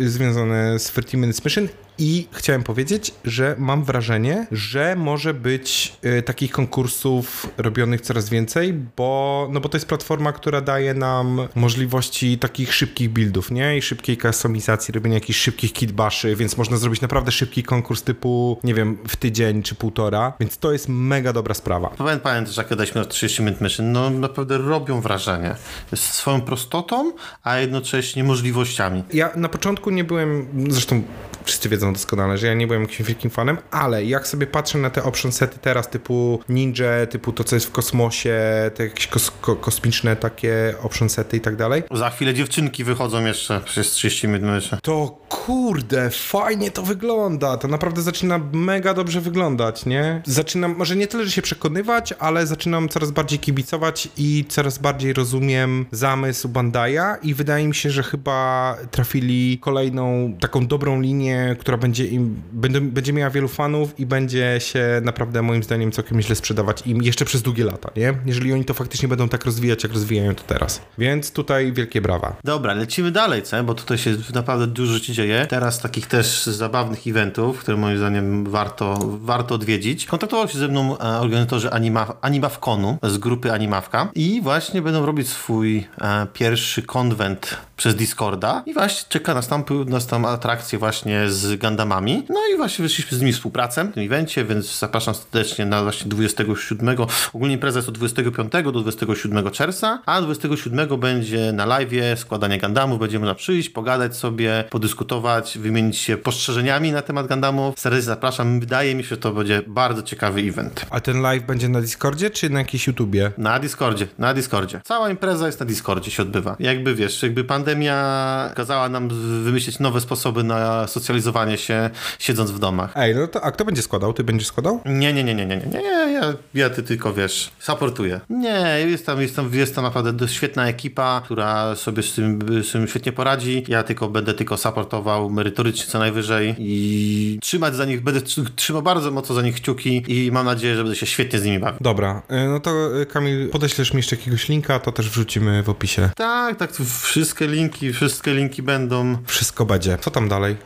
y, 0.00 0.08
związane 0.10 0.78
z 0.78 0.84
30 0.84 1.16
Minutes 1.16 1.44
Mission 1.44 1.68
i 1.98 2.28
chciałem 2.32 2.62
powiedzieć, 2.62 3.14
że 3.24 3.56
mam 3.58 3.84
wrażenie, 3.84 4.46
że 4.52 4.96
może 4.96 5.34
być 5.34 5.96
y, 6.04 6.22
takich 6.22 6.50
konkursów 6.50 7.46
robionych 7.56 8.00
coraz 8.00 8.28
więcej, 8.28 8.74
bo, 8.96 9.48
no 9.52 9.60
bo 9.60 9.68
to 9.68 9.76
jest 9.76 9.86
platforma, 9.86 10.32
która 10.32 10.60
daje 10.60 10.94
nam 10.94 11.48
możliwości 11.54 12.38
takich 12.38 12.74
szybkich 12.74 13.10
buildów, 13.10 13.50
nie? 13.50 13.78
I 13.78 13.82
szybkiej 13.82 14.18
customizacji, 14.18 14.92
robienia 14.92 15.14
jakichś 15.14 15.38
szybkich 15.38 15.72
kitbaszy, 15.72 16.36
więc 16.36 16.56
można 16.56 16.76
zrobić 16.76 17.00
naprawdę 17.00 17.32
szybki 17.32 17.62
konkurs 17.62 18.02
typu, 18.02 18.58
nie 18.64 18.74
wiem, 18.74 18.98
w 19.08 19.16
tydzień 19.16 19.62
czy 19.62 19.74
półtora, 19.74 20.32
więc 20.40 20.58
to 20.58 20.72
jest 20.72 20.88
mega 20.88 21.32
dobra 21.32 21.54
sprawa. 21.54 21.88
Powiem 21.88 22.20
pamiętasz, 22.20 22.56
jak 22.56 22.68
gadaliśmy 22.68 23.00
o 23.00 23.04
30 23.04 23.42
Minute 23.42 23.64
Mission, 23.64 23.92
no 23.92 24.10
naprawdę 24.10 24.58
robią 24.58 25.00
wrażenie. 25.00 25.54
Z 25.94 26.00
swoją 26.00 26.40
prostotą, 26.40 27.12
a 27.42 27.56
jednocześnie 27.56 28.24
możliwościami. 28.24 29.02
Ja 29.12 29.30
na 29.36 29.48
początku 29.48 29.90
nie 29.90 30.04
byłem, 30.04 30.46
zresztą 30.68 31.02
wszyscy 31.44 31.68
wiedzą 31.68 31.92
doskonale, 31.92 32.38
że 32.38 32.46
ja 32.46 32.54
nie 32.54 32.66
byłem 32.66 32.82
jakimś 32.82 33.02
wielkim 33.08 33.30
fanem, 33.30 33.58
ale 33.70 34.04
jak 34.04 34.28
sobie 34.28 34.46
patrzę 34.46 34.78
na 34.78 34.90
te 34.90 35.02
option 35.02 35.32
sety 35.32 35.58
teraz 35.60 35.88
typu 35.88 36.40
Ninja, 36.48 37.06
typu 37.10 37.32
to, 37.32 37.44
co 37.44 37.56
jest 37.56 37.66
w 37.66 37.70
kosmosie, 37.70 38.40
te 38.74 38.84
jakieś 38.84 39.06
kos 39.06 39.30
ko 39.40 39.56
kosmiczne 39.56 40.16
takie 40.16 40.74
option 40.82 41.08
sety 41.08 41.36
i 41.36 41.40
tak 41.40 41.56
dalej, 41.56 41.82
Za 41.90 42.10
chwilę 42.10 42.34
dziewczynki 42.34 42.84
wychodzą 42.84 43.24
jeszcze 43.26 43.60
przez 43.60 43.90
30 43.90 44.28
Minute 44.28 44.54
Mission. 44.54 44.78
to 44.82 45.18
kurde, 45.28 46.10
fajnie 46.10 46.70
to 46.70 46.82
wygląda. 46.82 47.56
To 47.56 47.68
naprawdę 47.68 48.02
zaczyna 48.02 48.40
mega 48.52 48.94
dobrze 48.94 49.20
wyglądać, 49.20 49.86
nie? 49.86 50.22
Zaczynam, 50.26 50.74
może 50.76 50.96
nie 50.96 51.06
tyle, 51.06 51.24
że 51.24 51.30
się 51.30 51.42
przekonywać, 51.42 52.14
ale 52.18 52.46
zaczynam 52.46 52.88
coraz 52.88 53.10
bardziej 53.10 53.38
kibicować 53.38 54.08
i 54.16 54.44
coraz 54.48 54.78
bardziej 54.78 55.12
rozumiem 55.12 55.86
zamysł 55.92 56.48
Bandai'a 56.48 57.16
i 57.22 57.34
wydaje 57.34 57.68
mi 57.68 57.74
się, 57.74 57.90
że 57.90 58.02
chyba 58.02 58.76
trafili 58.90 59.58
kolejną 59.58 60.34
taką 60.40 60.66
dobrą 60.66 61.00
linię, 61.00 61.33
która 61.58 61.76
będzie 61.76 62.06
im, 62.06 62.42
będzie, 62.82 63.12
miała 63.12 63.30
wielu 63.30 63.48
fanów 63.48 64.00
i 64.00 64.06
będzie 64.06 64.56
się 64.58 65.00
naprawdę 65.02 65.42
moim 65.42 65.62
zdaniem 65.62 65.92
całkiem 65.92 66.20
źle 66.20 66.34
sprzedawać 66.34 66.86
im 66.86 67.02
jeszcze 67.02 67.24
przez 67.24 67.42
długie 67.42 67.64
lata, 67.64 67.90
nie? 67.96 68.14
Jeżeli 68.26 68.52
oni 68.52 68.64
to 68.64 68.74
faktycznie 68.74 69.08
będą 69.08 69.28
tak 69.28 69.44
rozwijać, 69.44 69.82
jak 69.82 69.92
rozwijają 69.92 70.34
to 70.34 70.42
teraz. 70.42 70.80
Więc 70.98 71.32
tutaj 71.32 71.72
wielkie 71.72 72.00
brawa. 72.00 72.36
Dobra, 72.44 72.74
lecimy 72.74 73.10
dalej, 73.10 73.42
co? 73.42 73.64
Bo 73.64 73.74
tutaj 73.74 73.98
się 73.98 74.16
naprawdę 74.34 74.66
dużo 74.66 74.98
się 74.98 75.12
dzieje. 75.12 75.46
Teraz 75.50 75.80
takich 75.80 76.06
też 76.06 76.46
zabawnych 76.46 77.06
eventów, 77.06 77.58
które 77.58 77.76
moim 77.76 77.98
zdaniem 77.98 78.44
warto, 78.44 78.98
warto 79.02 79.54
odwiedzić. 79.54 80.06
Kontaktował 80.06 80.48
się 80.48 80.58
ze 80.58 80.68
mną 80.68 80.98
e, 80.98 81.20
organizatorzy 81.20 81.70
Anima, 81.70 82.14
Animawkonu 82.20 82.98
z 83.02 83.18
grupy 83.18 83.52
Animawka 83.52 84.08
i 84.14 84.40
właśnie 84.42 84.82
będą 84.82 85.06
robić 85.06 85.28
swój 85.28 85.86
e, 86.00 86.26
pierwszy 86.32 86.82
konwent 86.82 87.56
przez 87.76 87.94
Discorda 87.94 88.62
i 88.66 88.74
właśnie 88.74 89.08
czeka 89.08 89.34
nas 89.34 89.48
tam, 89.48 89.64
nas 89.86 90.06
tam 90.06 90.24
atrakcje 90.24 90.78
właśnie 90.78 91.30
z 91.30 91.60
Gundamami. 91.60 92.22
No 92.28 92.40
i 92.54 92.56
właśnie 92.56 92.82
wyszliśmy 92.82 93.18
z 93.18 93.20
nimi 93.20 93.32
współpracę 93.32 93.84
w 93.84 93.94
tym 93.94 94.04
evencie, 94.04 94.44
więc 94.44 94.78
zapraszam 94.78 95.14
serdecznie 95.14 95.66
na 95.66 95.82
właśnie 95.82 96.08
27. 96.08 96.96
Ogólnie 97.32 97.54
impreza 97.54 97.78
jest 97.78 97.88
od 97.88 97.98
25 97.98 98.52
do 98.64 98.72
27 98.72 99.50
czerwca, 99.50 100.02
a 100.06 100.22
27 100.22 101.00
będzie 101.00 101.52
na 101.52 101.66
live 101.66 101.90
składanie 102.16 102.58
Gundamów. 102.58 102.98
Będziemy 102.98 103.26
na 103.26 103.34
przyjść, 103.34 103.68
pogadać 103.68 104.16
sobie, 104.16 104.64
podyskutować, 104.70 105.58
wymienić 105.58 105.98
się 105.98 106.16
postrzeżeniami 106.16 106.92
na 106.92 107.02
temat 107.02 107.28
Gundamów. 107.28 107.80
Serdecznie 107.80 108.06
zapraszam. 108.06 108.60
Wydaje 108.60 108.94
mi 108.94 109.02
się, 109.02 109.08
że 109.08 109.16
to 109.16 109.32
będzie 109.32 109.62
bardzo 109.66 110.02
ciekawy 110.02 110.40
event. 110.40 110.86
A 110.90 111.00
ten 111.00 111.22
live 111.22 111.46
będzie 111.46 111.68
na 111.68 111.80
Discordzie 111.80 112.30
czy 112.30 112.50
na 112.50 112.58
jakiejś 112.58 112.86
YouTubie? 112.86 113.32
Na 113.38 113.58
Discordzie, 113.58 114.06
na 114.18 114.34
Discordzie. 114.34 114.80
Cała 114.84 115.10
impreza 115.10 115.46
jest 115.46 115.60
na 115.60 115.66
Discordzie, 115.66 116.10
się 116.10 116.22
odbywa. 116.22 116.56
Jakby 116.58 116.94
wiesz, 116.94 117.22
jakby 117.22 117.44
pandemia 117.64 118.50
kazała 118.54 118.88
nam 118.88 119.08
wymyślić 119.44 119.78
nowe 119.78 120.00
sposoby 120.00 120.44
na 120.44 120.86
socjalizowanie 120.86 121.58
się, 121.58 121.90
siedząc 122.18 122.50
w 122.50 122.58
domach. 122.58 122.92
Ej, 122.96 123.14
no 123.14 123.26
to 123.26 123.44
a 123.44 123.50
kto 123.50 123.64
będzie 123.64 123.82
składał? 123.82 124.12
Ty 124.12 124.24
będziesz 124.24 124.48
składał? 124.48 124.80
Nie, 124.84 125.12
nie, 125.12 125.24
nie, 125.24 125.34
nie, 125.34 125.46
nie, 125.46 125.56
nie, 125.56 125.66
nie, 125.66 126.12
ja, 126.12 126.34
ja 126.54 126.70
ty 126.70 126.82
tylko 126.82 127.14
wiesz, 127.14 127.50
supportuję. 127.58 128.20
Nie, 128.30 128.76
jest 128.86 129.06
tam, 129.06 129.20
jest 129.20 129.36
tam, 129.36 129.50
jest 129.52 129.74
tam 129.74 129.84
naprawdę 129.84 130.28
świetna 130.28 130.68
ekipa, 130.68 131.22
która 131.24 131.76
sobie 131.76 132.02
z 132.02 132.14
tym, 132.14 132.38
z 132.62 132.72
tym 132.72 132.88
świetnie 132.88 133.12
poradzi. 133.12 133.64
Ja 133.68 133.82
tylko 133.82 134.08
będę 134.08 134.34
tylko 134.34 134.56
supportował 134.56 135.30
merytorycznie 135.30 135.86
co 135.86 135.98
najwyżej 135.98 136.54
i 136.58 137.38
trzymać 137.42 137.74
za 137.74 137.84
nich, 137.84 138.02
będę 138.02 138.20
trzymał 138.56 138.82
bardzo 138.82 139.10
mocno 139.10 139.34
za 139.34 139.42
nich 139.42 139.54
kciuki 139.54 140.02
i 140.08 140.32
mam 140.32 140.46
nadzieję, 140.46 140.76
że 140.76 140.82
będę 140.82 140.96
się 140.96 141.06
świetnie 141.06 141.38
z 141.38 141.44
nimi 141.44 141.58
bawił. 141.58 141.78
Dobra, 141.80 142.22
y, 142.30 142.48
no 142.48 142.60
to 142.60 143.00
y, 143.00 143.06
Kamil, 143.06 143.48
podeślesz 143.48 143.92
mi 143.92 143.96
jeszcze 143.96 144.16
jakiegoś 144.16 144.48
linka, 144.48 144.78
to 144.78 144.92
też 144.92 145.10
wrzucimy 145.10 145.62
w 145.62 145.68
opisie. 145.68 146.10
Tak, 146.16 146.56
tak, 146.56 146.72
wszystkie 147.02 147.46
linki, 147.54 147.92
wszystkie 147.92 148.34
linki 148.34 148.62
będą. 148.62 149.16
Wszystko 149.26 149.64
będzie. 149.64 149.98
Co 149.98 150.10
tam 150.10 150.28
dalej? 150.28 150.56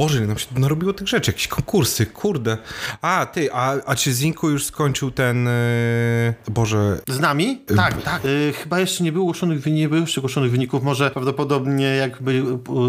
Boże, 0.00 0.20
nam 0.20 0.38
się 0.38 0.46
narobiło 0.56 0.92
tych 0.92 1.08
rzeczy, 1.08 1.30
jakieś 1.30 1.48
konkursy, 1.48 2.06
kurde. 2.06 2.58
A, 3.02 3.26
ty, 3.26 3.52
a, 3.52 3.74
a 3.86 3.96
czy 3.96 4.12
Zinku 4.12 4.50
już 4.50 4.64
skończył 4.64 5.10
ten, 5.10 5.44
yy, 5.44 6.52
Boże... 6.52 7.00
Z 7.08 7.20
nami? 7.20 7.62
Tak, 7.76 8.02
tak. 8.02 8.24
Yy, 8.24 8.52
chyba 8.52 8.80
jeszcze 8.80 9.04
nie 9.04 9.12
było 9.12 9.24
ogłoszonych, 9.24 9.66
nie 9.66 9.88
było 9.88 10.00
jeszcze 10.00 10.20
ogłoszonych 10.20 10.50
wyników, 10.50 10.82
może 10.82 11.10
prawdopodobnie 11.10 11.84
jakby 11.84 12.42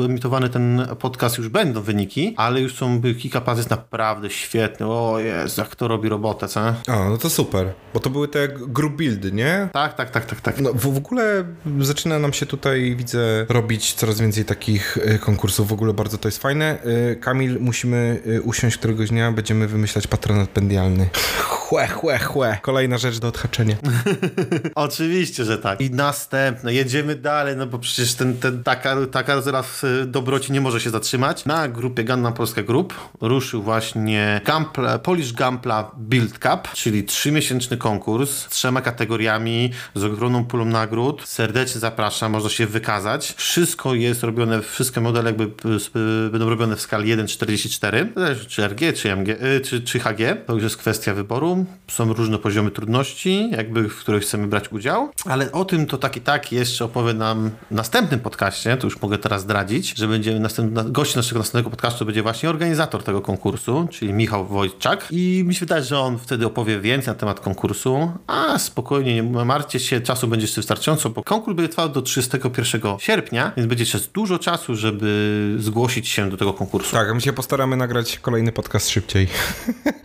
emitowany 0.06 0.50
ten 0.50 0.88
podcast 1.00 1.38
już 1.38 1.50
będą 1.50 1.82
wyniki, 1.82 2.34
ale 2.38 2.62
już 2.62 2.76
są, 2.76 3.02
kilka 3.20 3.42
prac 3.42 3.58
jest 3.58 3.70
naprawdę 3.70 4.30
świetny, 4.30 4.86
o 4.86 5.20
Jezu, 5.20 5.62
jak 5.62 5.76
to 5.76 5.88
robi 5.88 6.10
robotę, 6.10 6.48
co? 6.48 6.60
A, 6.88 7.10
no 7.10 7.18
to 7.18 7.30
super, 7.30 7.74
bo 7.94 8.00
to 8.00 8.10
były 8.10 8.28
te 8.28 8.48
group 8.48 8.96
buildy, 8.96 9.32
nie? 9.32 9.70
Tak, 9.74 9.94
tak, 9.94 10.10
tak, 10.10 10.26
tak, 10.26 10.42
tak. 10.42 10.62
No, 10.62 10.74
w, 10.74 10.94
w 10.94 10.98
ogóle 10.98 11.46
zaczyna 11.80 12.20
nam 12.20 12.34
się 12.34 12.46
tutaj, 12.46 12.96
widzę, 12.96 13.46
robić 13.50 13.94
coraz 13.94 14.20
więcej 14.20 14.46
takich 14.46 14.98
konkursów, 15.22 15.68
w 15.68 15.74
ogóle 15.74 15.94
bardzo 15.94 16.18
to 16.18 16.28
jest 16.28 16.38
fajne. 16.38 17.01
Kamil, 17.22 17.58
musimy 17.60 18.22
usiąść 18.44 18.78
któregoś 18.78 19.10
dnia, 19.10 19.32
będziemy 19.32 19.68
wymyślać 19.68 20.08
patronat 20.08 20.50
pendialny. 20.50 21.10
Chłe, 21.72 21.88
chłe, 21.88 22.20
chłe. 22.20 22.58
Kolejna 22.62 22.98
rzecz 22.98 23.20
do 23.20 23.28
odhaczenia. 23.28 23.76
Oczywiście, 24.76 25.46
że 25.46 25.58
tak. 25.58 25.82
I 25.82 25.92
następne. 25.92 26.74
Jedziemy 26.74 27.16
dalej, 27.16 27.58
no 27.58 27.68
bo 27.68 27.80
przecież 27.80 28.14
ten, 28.14 28.38
ten 28.38 28.64
taka, 28.64 28.96
taka 29.12 29.42
zaraz 29.42 29.86
dobroci 30.06 30.52
nie 30.52 30.62
może 30.62 30.82
się 30.82 30.90
zatrzymać. 30.90 31.46
Na 31.46 31.68
grupie 31.68 32.04
Gundam 32.04 32.34
Polska 32.34 32.64
Group 32.64 32.94
ruszył 33.22 33.64
właśnie 33.64 34.42
Gampla, 34.46 35.00
Polish 35.00 35.34
Gampla 35.34 35.92
Build 35.98 36.40
Cup, 36.40 36.74
czyli 36.74 37.04
trzymiesięczny 37.04 37.78
konkurs 37.78 38.32
z 38.32 38.48
trzema 38.48 38.82
kategoriami, 38.82 39.72
z 39.96 40.04
ogromną 40.04 40.46
pulą 40.46 40.66
nagród. 40.66 41.22
Serdecznie 41.26 41.82
zapraszam, 41.82 42.32
można 42.32 42.50
się 42.50 42.68
wykazać. 42.68 43.34
Wszystko 43.38 43.94
jest 43.94 44.24
robione, 44.24 44.62
wszystkie 44.62 45.02
modele 45.02 45.30
jakby 45.30 45.48
będą 46.32 46.50
robione 46.50 46.76
w 46.76 46.81
skali 46.82 47.18
1.44, 47.18 48.46
czy 48.48 48.68
RG, 48.68 48.94
czy 48.94 49.12
MG, 49.12 49.38
czy, 49.64 49.82
czy 49.82 50.00
HG. 50.00 50.46
To 50.48 50.54
już 50.54 50.64
jest 50.64 50.78
kwestia 50.78 51.14
wyboru. 51.14 51.66
Są 51.88 52.14
różne 52.14 52.38
poziomy 52.38 52.72
trudności, 52.72 53.50
jakby 53.52 53.90
w 53.90 54.00
których 54.00 54.24
chcemy 54.24 54.48
brać 54.48 54.72
udział, 54.72 55.10
ale 55.26 55.52
o 55.52 55.66
tym 55.66 55.86
to 55.86 55.98
tak 55.98 56.18
i 56.18 56.22
tak 56.22 56.52
jeszcze 56.52 56.86
opowie 56.86 57.14
nam 57.14 57.52
w 57.72 57.76
następnym 57.76 58.20
podcaście, 58.20 58.78
to 58.78 58.88
już 58.88 59.02
mogę 59.02 59.18
teraz 59.18 59.42
zdradzić, 59.42 59.94
że 59.98 60.08
będzie 60.08 60.40
następny, 60.40 60.92
gość 60.92 61.16
naszego 61.16 61.40
następnego 61.40 61.70
podcastu 61.70 62.06
będzie 62.06 62.24
właśnie 62.24 62.50
organizator 62.50 63.04
tego 63.04 63.22
konkursu, 63.22 63.88
czyli 63.92 64.14
Michał 64.14 64.46
Wojczak 64.48 65.08
i 65.12 65.44
mi 65.48 65.56
się 65.56 65.60
wydaje, 65.60 65.84
że 65.84 66.00
on 66.00 66.20
wtedy 66.20 66.46
opowie 66.46 66.80
więcej 66.80 67.14
na 67.14 67.20
temat 67.20 67.40
konkursu, 67.40 68.12
a 68.28 68.60
spokojnie, 68.60 69.16
nie 69.16 69.46
martwcie 69.46 69.80
się, 69.80 70.02
czasu 70.02 70.28
będzie 70.28 70.44
jeszcze 70.44 70.62
wystarczająco, 70.62 71.10
bo 71.10 71.24
konkurs 71.24 71.56
będzie 71.58 71.70
trwał 71.70 71.90
do 71.90 72.02
31 72.02 72.82
sierpnia, 73.00 73.52
więc 73.58 73.70
będzie 73.70 73.82
jeszcze 73.82 74.00
dużo 74.14 74.40
czasu, 74.40 74.76
żeby 74.76 75.56
zgłosić 75.60 76.08
się 76.08 76.30
do 76.30 76.38
tego 76.38 76.54
konkursu. 76.54 76.71
Tak, 76.80 77.10
a 77.10 77.14
my 77.14 77.22
się 77.22 77.34
postaramy 77.34 77.78
nagrać 77.78 78.20
kolejny 78.20 78.52
podcast 78.52 78.90
szybciej. 78.90 79.28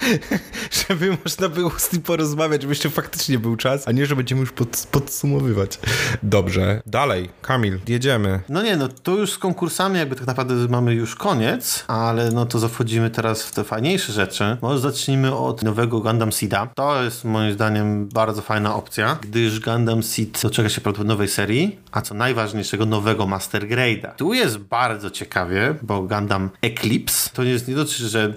żeby 0.88 1.18
można 1.24 1.48
było 1.48 1.70
z 1.70 1.92
nim 1.92 2.02
porozmawiać, 2.02 2.62
żeby 2.62 2.72
jeszcze 2.72 2.90
faktycznie 2.90 3.38
był 3.38 3.57
czas, 3.57 3.88
a 3.88 3.92
nie, 3.92 4.07
że 4.07 4.16
będziemy 4.16 4.40
już 4.40 4.52
pod, 4.52 4.87
podsumowywać. 4.90 5.79
Dobrze. 6.22 6.83
Dalej, 6.87 7.31
Kamil, 7.42 7.79
jedziemy. 7.88 8.40
No 8.48 8.62
nie, 8.62 8.76
no 8.76 8.88
to 8.88 9.14
już 9.14 9.33
z 9.33 9.38
konkursami 9.38 9.98
jakby 9.98 10.16
tak 10.16 10.26
naprawdę 10.26 10.55
mamy 10.55 10.94
już 10.94 11.14
koniec, 11.14 11.85
ale 11.88 12.31
no 12.31 12.46
to 12.46 12.59
zachodzimy 12.59 13.11
teraz 13.11 13.42
w 13.42 13.52
te 13.55 13.64
fajniejsze 13.64 14.12
rzeczy. 14.12 14.57
Może 14.62 14.79
zacznijmy 14.79 15.35
od 15.37 15.62
nowego 15.62 16.00
Gundam 16.00 16.33
Seeda. 16.33 16.66
To 16.74 17.02
jest 17.02 17.24
moim 17.24 17.52
zdaniem 17.52 18.09
bardzo 18.09 18.42
fajna 18.42 18.74
opcja, 18.74 19.18
gdyż 19.22 19.61
Gundam 19.61 20.02
Seed 20.02 20.42
doczeka 20.42 20.68
się 20.68 20.81
prawdopodobnie 20.81 21.09
nowej 21.14 21.29
serii, 21.29 21.79
a 21.92 22.00
co 22.00 22.14
najważniejszego 22.14 22.87
nowego 22.87 23.26
Master 23.26 23.68
Grade'a. 23.68 24.14
Tu 24.14 24.35
jest 24.35 24.59
bardzo 24.59 25.11
ciekawie, 25.11 25.74
bo 25.83 26.02
Gundam 26.02 26.50
Eclipse 26.62 27.31
to 27.31 27.42
jest 27.42 27.69
nie 27.69 27.75
dotyczy, 27.75 28.09
że 28.09 28.35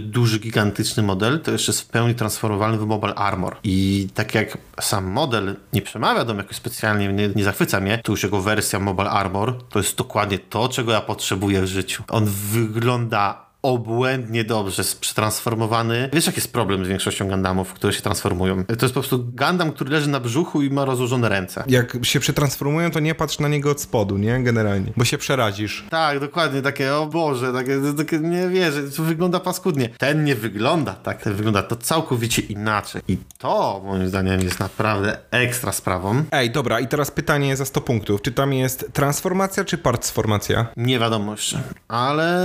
duży, 0.00 0.38
gigantyczny 0.38 1.02
model, 1.02 1.40
to 1.40 1.50
jeszcze 1.50 1.72
jest 1.72 1.80
w 1.80 1.86
pełni 1.86 2.14
transformowalny 2.14 2.78
w 2.78 2.86
Mobile 2.86 3.14
Armor. 3.14 3.56
I 3.64 4.08
tak 4.14 4.34
jak 4.34 4.58
sam 4.80 5.04
model 5.04 5.56
nie 5.72 5.82
przemawia 5.82 6.24
do 6.24 6.34
mnie 6.34 6.42
jakoś 6.42 6.56
specjalnie, 6.56 7.12
nie, 7.12 7.28
nie 7.28 7.44
zachwyca 7.44 7.80
mnie, 7.80 8.00
to 8.04 8.12
już 8.12 8.22
jego 8.22 8.42
wersja 8.42 8.78
Mobile 8.78 9.10
Armor 9.10 9.68
to 9.68 9.78
jest 9.78 9.96
dokładnie 9.96 10.38
to, 10.38 10.68
czego 10.68 10.92
ja 10.92 11.00
potrzebuję 11.00 11.62
w 11.62 11.66
życiu. 11.66 12.04
On 12.08 12.24
wygląda 12.24 13.43
obłędnie 13.64 14.44
dobrze 14.44 14.82
przetransformowany. 15.00 16.08
Wiesz, 16.12 16.26
jaki 16.26 16.38
jest 16.38 16.52
problem 16.52 16.84
z 16.84 16.88
większością 16.88 17.28
Gundamów, 17.28 17.72
które 17.72 17.92
się 17.92 18.02
transformują? 18.02 18.64
To 18.64 18.72
jest 18.72 18.94
po 18.94 19.00
prostu 19.00 19.24
Gundam, 19.24 19.72
który 19.72 19.90
leży 19.90 20.08
na 20.08 20.20
brzuchu 20.20 20.62
i 20.62 20.70
ma 20.70 20.84
rozłożone 20.84 21.28
ręce. 21.28 21.64
Jak 21.66 21.96
się 22.02 22.20
przetransformują, 22.20 22.90
to 22.90 23.00
nie 23.00 23.14
patrz 23.14 23.38
na 23.38 23.48
niego 23.48 23.70
od 23.70 23.80
spodu, 23.80 24.18
nie? 24.18 24.42
Generalnie. 24.42 24.92
Bo 24.96 25.04
się 25.04 25.18
przerazisz. 25.18 25.84
Tak, 25.90 26.20
dokładnie. 26.20 26.62
Takie, 26.62 26.94
o 26.94 27.06
Boże, 27.06 27.52
takie, 27.52 27.80
takie 27.96 28.18
nie 28.18 28.48
wierzę, 28.48 28.82
to 28.96 29.02
wygląda 29.02 29.40
paskudnie. 29.40 29.88
Ten 29.88 30.24
nie 30.24 30.34
wygląda 30.34 30.92
tak, 30.92 31.22
ten 31.22 31.34
wygląda 31.34 31.62
to 31.62 31.76
całkowicie 31.76 32.42
inaczej. 32.42 33.02
I 33.08 33.18
to, 33.38 33.82
moim 33.84 34.08
zdaniem, 34.08 34.40
jest 34.40 34.60
naprawdę 34.60 35.18
ekstra 35.30 35.72
sprawą. 35.72 36.24
Ej, 36.32 36.50
dobra, 36.50 36.80
i 36.80 36.88
teraz 36.88 37.10
pytanie 37.10 37.56
za 37.56 37.64
100 37.64 37.80
punktów. 37.80 38.22
Czy 38.22 38.32
tam 38.32 38.52
jest 38.52 38.90
transformacja, 38.92 39.64
czy 39.64 39.78
partsformacja? 39.78 40.66
Nie 40.76 40.98
wiadomo 40.98 41.32
jeszcze. 41.32 41.62
Ale 41.88 42.44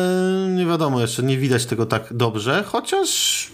nie 0.55 0.65
wiadomo 0.65 1.01
jeszcze, 1.01 1.08
nie 1.17 1.37
widać 1.37 1.65
tego 1.65 1.85
tak 1.85 2.03
dobrze, 2.11 2.63
chociaż 2.67 3.49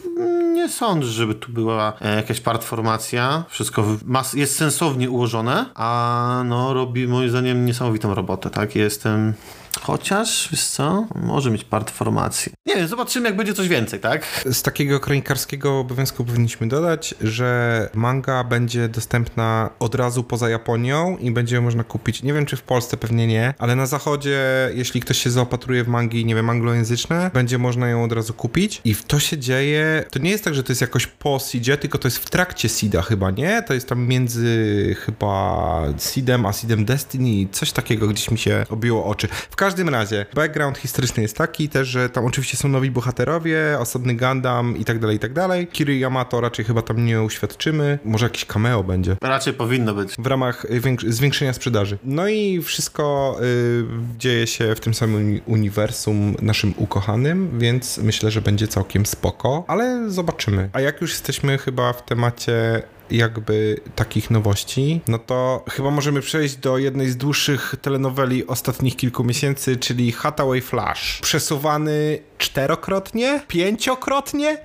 nie 0.53 0.69
sądzę, 0.69 1.07
żeby 1.07 1.35
tu 1.35 1.51
była 1.51 1.93
jakaś 2.15 2.39
partformacja. 2.39 3.43
Wszystko 3.49 3.85
jest 4.33 4.55
sensownie 4.55 5.09
ułożone, 5.09 5.65
a 5.75 6.43
no 6.45 6.73
robi 6.73 7.07
moim 7.07 7.29
zdaniem 7.29 7.65
niesamowitą 7.65 8.13
robotę, 8.13 8.49
tak? 8.49 8.75
Jestem 8.75 9.33
Chociaż, 9.81 10.49
wiesz 10.51 10.65
co, 10.65 11.07
może 11.15 11.51
mieć 11.51 11.63
part 11.63 11.91
formacji. 11.91 12.51
Nie 12.65 12.75
wiem, 12.75 12.88
zobaczymy 12.88 13.27
jak 13.27 13.38
będzie 13.38 13.53
coś 13.53 13.67
więcej, 13.67 13.99
tak? 13.99 14.43
Z 14.45 14.61
takiego 14.61 14.99
kronikarskiego 14.99 15.79
obowiązku 15.79 16.25
powinniśmy 16.25 16.67
dodać, 16.67 17.15
że 17.21 17.89
manga 17.93 18.43
będzie 18.43 18.89
dostępna 18.89 19.69
od 19.79 19.95
razu 19.95 20.23
poza 20.23 20.49
Japonią 20.49 21.17
i 21.17 21.31
będzie 21.31 21.55
ją 21.55 21.61
można 21.61 21.83
kupić. 21.83 22.23
Nie 22.23 22.33
wiem, 22.33 22.45
czy 22.45 22.57
w 22.57 22.61
Polsce 22.61 22.97
pewnie 22.97 23.27
nie, 23.27 23.53
ale 23.59 23.75
na 23.75 23.85
zachodzie, 23.85 24.39
jeśli 24.73 25.01
ktoś 25.01 25.17
się 25.17 25.29
zaopatruje 25.29 25.83
w 25.83 25.88
mangi, 25.88 26.25
nie 26.25 26.35
wiem, 26.35 26.49
anglojęzyczne, 26.49 27.31
będzie 27.33 27.57
można 27.57 27.89
ją 27.89 28.03
od 28.03 28.11
razu 28.11 28.33
kupić. 28.33 28.81
I 28.85 28.95
to 28.95 29.19
się 29.19 29.38
dzieje, 29.38 30.05
to 30.11 30.19
nie 30.19 30.29
jest 30.29 30.43
tak, 30.43 30.55
że 30.55 30.63
to 30.63 30.71
jest 30.71 30.81
jakoś 30.81 31.07
po 31.07 31.39
seedzie, 31.39 31.77
tylko 31.77 31.97
to 31.97 32.07
jest 32.07 32.17
w 32.17 32.29
trakcie 32.29 32.69
seeda 32.69 33.01
chyba, 33.01 33.31
nie? 33.31 33.63
To 33.63 33.73
jest 33.73 33.89
tam 33.89 34.07
między 34.07 34.95
chyba 34.99 35.81
seedem 35.97 36.45
a 36.45 36.53
seedem 36.53 36.85
Destiny, 36.85 37.47
coś 37.51 37.71
takiego 37.71 38.07
gdzieś 38.07 38.31
mi 38.31 38.38
się 38.38 38.65
obiło 38.69 39.05
oczy. 39.05 39.27
W 39.27 39.55
każdym 39.65 39.86
każdym 39.86 39.89
razie, 39.89 40.25
background 40.34 40.78
historyczny 40.78 41.23
jest 41.23 41.38
taki 41.38 41.69
też, 41.69 41.88
że 41.88 42.10
tam 42.10 42.25
oczywiście 42.25 42.58
są 42.58 42.67
nowi 42.67 42.91
bohaterowie, 42.91 43.78
osobny 43.80 44.15
Gundam 44.15 44.78
i 44.78 44.86
tak 44.86 44.99
dalej, 44.99 45.15
i 45.15 45.19
tak 45.19 45.34
dalej. 45.34 45.67
Kiry 45.67 45.99
Yamato 45.99 46.41
raczej 46.41 46.65
chyba 46.65 46.82
tam 46.82 47.06
nie 47.06 47.21
uświadczymy. 47.21 47.99
Może 48.06 48.25
jakiś 48.25 48.45
cameo 48.45 48.84
będzie. 48.84 49.17
Raczej 49.21 49.54
powinno 49.54 49.93
być. 49.93 50.15
W 50.17 50.28
ramach 50.28 50.65
zwiększenia 51.08 51.54
sprzedaży. 51.54 51.97
No 52.04 52.28
i 52.28 52.62
wszystko 52.62 53.38
y, 53.41 53.86
dzieje 54.17 54.47
się 54.47 54.75
w 54.75 54.80
tym 54.80 54.93
samym 54.93 55.42
uniwersum 55.46 56.35
naszym 56.42 56.73
ukochanym, 56.77 57.60
więc 57.60 57.98
myślę, 57.98 58.31
że 58.31 58.42
będzie 58.42 58.67
całkiem 58.67 59.06
spoko, 59.06 59.63
ale 59.67 60.12
zobaczymy. 60.12 60.69
A 60.73 60.81
jak 60.81 61.02
już 61.02 61.12
jesteśmy 61.12 61.58
chyba 61.58 61.94
w 61.94 62.06
temacie 62.06 62.83
jakby 63.12 63.79
takich 63.95 64.31
nowości, 64.31 65.01
no 65.08 65.19
to 65.19 65.63
chyba 65.69 65.91
możemy 65.91 66.21
przejść 66.21 66.56
do 66.56 66.77
jednej 66.77 67.10
z 67.10 67.17
dłuższych 67.17 67.75
telenoweli 67.81 68.47
ostatnich 68.47 68.95
kilku 68.95 69.23
miesięcy, 69.23 69.77
czyli 69.77 70.12
Hathaway 70.12 70.62
Flash. 70.62 71.19
Przesuwany 71.21 72.19
czterokrotnie? 72.38 73.42
Pięciokrotnie? 73.48 74.58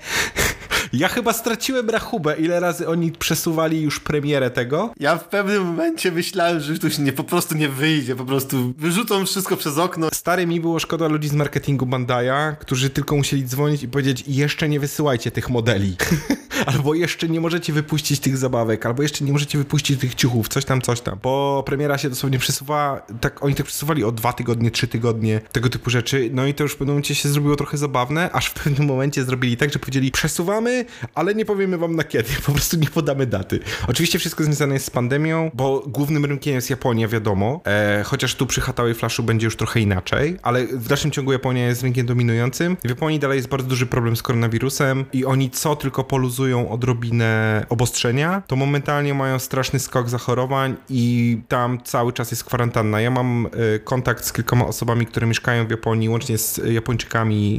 Ja 0.92 1.08
chyba 1.08 1.32
straciłem 1.32 1.90
rachubę, 1.90 2.36
ile 2.36 2.60
razy 2.60 2.88
oni 2.88 3.12
przesuwali 3.12 3.82
już 3.82 4.00
premierę 4.00 4.50
tego. 4.50 4.92
Ja 5.00 5.16
w 5.16 5.28
pewnym 5.28 5.66
momencie 5.66 6.12
myślałem, 6.12 6.60
że 6.60 6.72
już 6.82 6.98
nie, 6.98 7.12
po 7.12 7.24
prostu 7.24 7.54
nie 7.54 7.68
wyjdzie, 7.68 8.16
po 8.16 8.24
prostu 8.24 8.74
wyrzucą 8.78 9.26
wszystko 9.26 9.56
przez 9.56 9.78
okno. 9.78 10.08
Stary 10.12 10.46
mi 10.46 10.60
było 10.60 10.78
szkoda 10.78 11.08
ludzi 11.08 11.28
z 11.28 11.32
marketingu 11.32 11.86
Bandai'a, 11.86 12.56
którzy 12.56 12.90
tylko 12.90 13.16
musieli 13.16 13.44
dzwonić 13.44 13.82
i 13.82 13.88
powiedzieć 13.88 14.24
jeszcze 14.26 14.68
nie 14.68 14.80
wysyłajcie 14.80 15.30
tych 15.30 15.50
modeli. 15.50 15.96
albo 16.66 16.94
jeszcze 16.94 17.28
nie 17.28 17.40
możecie 17.40 17.72
wypuścić 17.72 18.20
tych 18.20 18.36
zabawek, 18.36 18.86
albo 18.86 19.02
jeszcze 19.02 19.24
nie 19.24 19.32
możecie 19.32 19.58
wypuścić 19.58 20.00
tych 20.00 20.14
ciuchów, 20.14 20.48
coś 20.48 20.64
tam, 20.64 20.82
coś 20.82 21.00
tam. 21.00 21.18
Bo 21.22 21.62
premiera 21.66 21.98
się 21.98 22.10
dosłownie 22.10 22.38
przesuwa, 22.38 23.06
tak 23.20 23.44
oni 23.44 23.54
tak 23.54 23.66
przesuwali 23.66 24.04
o 24.04 24.12
dwa 24.12 24.32
tygodnie, 24.32 24.70
trzy 24.70 24.88
tygodnie, 24.88 25.40
tego 25.52 25.68
typu 25.68 25.90
rzeczy. 25.90 26.30
No 26.32 26.46
i 26.46 26.54
to 26.54 26.62
już 26.62 26.72
w 26.72 26.76
pewnym 26.76 26.94
momencie 26.94 27.14
się 27.14 27.28
zrobiło 27.28 27.56
trochę 27.60 27.78
zabawne, 27.78 28.32
aż 28.32 28.46
w 28.46 28.54
pewnym 28.54 28.88
momencie 28.88 29.24
zrobili 29.24 29.56
tak, 29.56 29.72
że 29.72 29.78
powiedzieli 29.78 30.10
przesuwamy, 30.10 30.84
ale 31.14 31.34
nie 31.34 31.44
powiemy 31.44 31.78
wam 31.78 31.96
na 31.96 32.04
kiedy, 32.04 32.28
po 32.46 32.52
prostu 32.52 32.76
nie 32.76 32.90
podamy 32.90 33.26
daty. 33.26 33.60
Oczywiście 33.88 34.18
wszystko 34.18 34.44
związane 34.44 34.74
jest 34.74 34.86
z 34.86 34.90
pandemią, 34.90 35.50
bo 35.54 35.82
głównym 35.86 36.24
rynkiem 36.24 36.54
jest 36.54 36.70
Japonia, 36.70 37.08
wiadomo, 37.08 37.60
e, 37.66 38.02
chociaż 38.04 38.34
tu 38.34 38.46
przy 38.46 38.60
Hatałej 38.60 38.94
Flashu 38.94 39.22
będzie 39.22 39.44
już 39.44 39.56
trochę 39.56 39.80
inaczej, 39.80 40.36
ale 40.42 40.66
w 40.66 40.88
dalszym 40.88 41.10
ciągu 41.10 41.32
Japonia 41.32 41.66
jest 41.66 41.82
rynkiem 41.82 42.06
dominującym. 42.06 42.76
W 42.84 42.88
Japonii 42.88 43.18
dalej 43.18 43.36
jest 43.36 43.48
bardzo 43.48 43.68
duży 43.68 43.86
problem 43.86 44.16
z 44.16 44.22
koronawirusem 44.22 45.04
i 45.12 45.24
oni 45.24 45.50
co 45.50 45.76
tylko 45.76 46.04
poluzują 46.04 46.70
odrobinę 46.70 47.66
obostrzenia, 47.68 48.42
to 48.46 48.56
momentalnie 48.56 49.14
mają 49.14 49.38
straszny 49.38 49.78
skok 49.78 50.08
zachorowań 50.08 50.76
i 50.90 51.38
tam 51.48 51.78
cały 51.84 52.12
czas 52.12 52.30
jest 52.30 52.44
kwarantanna. 52.44 53.00
Ja 53.00 53.10
mam 53.10 53.46
e, 53.46 53.78
kontakt 53.78 54.24
z 54.24 54.32
kilkoma 54.32 54.66
osobami, 54.66 55.06
które 55.06 55.26
mieszkają 55.26 55.66
w 55.66 55.70
Japonii, 55.70 56.08
łącznie 56.08 56.38
z 56.38 56.60
Japończykami 56.64 57.49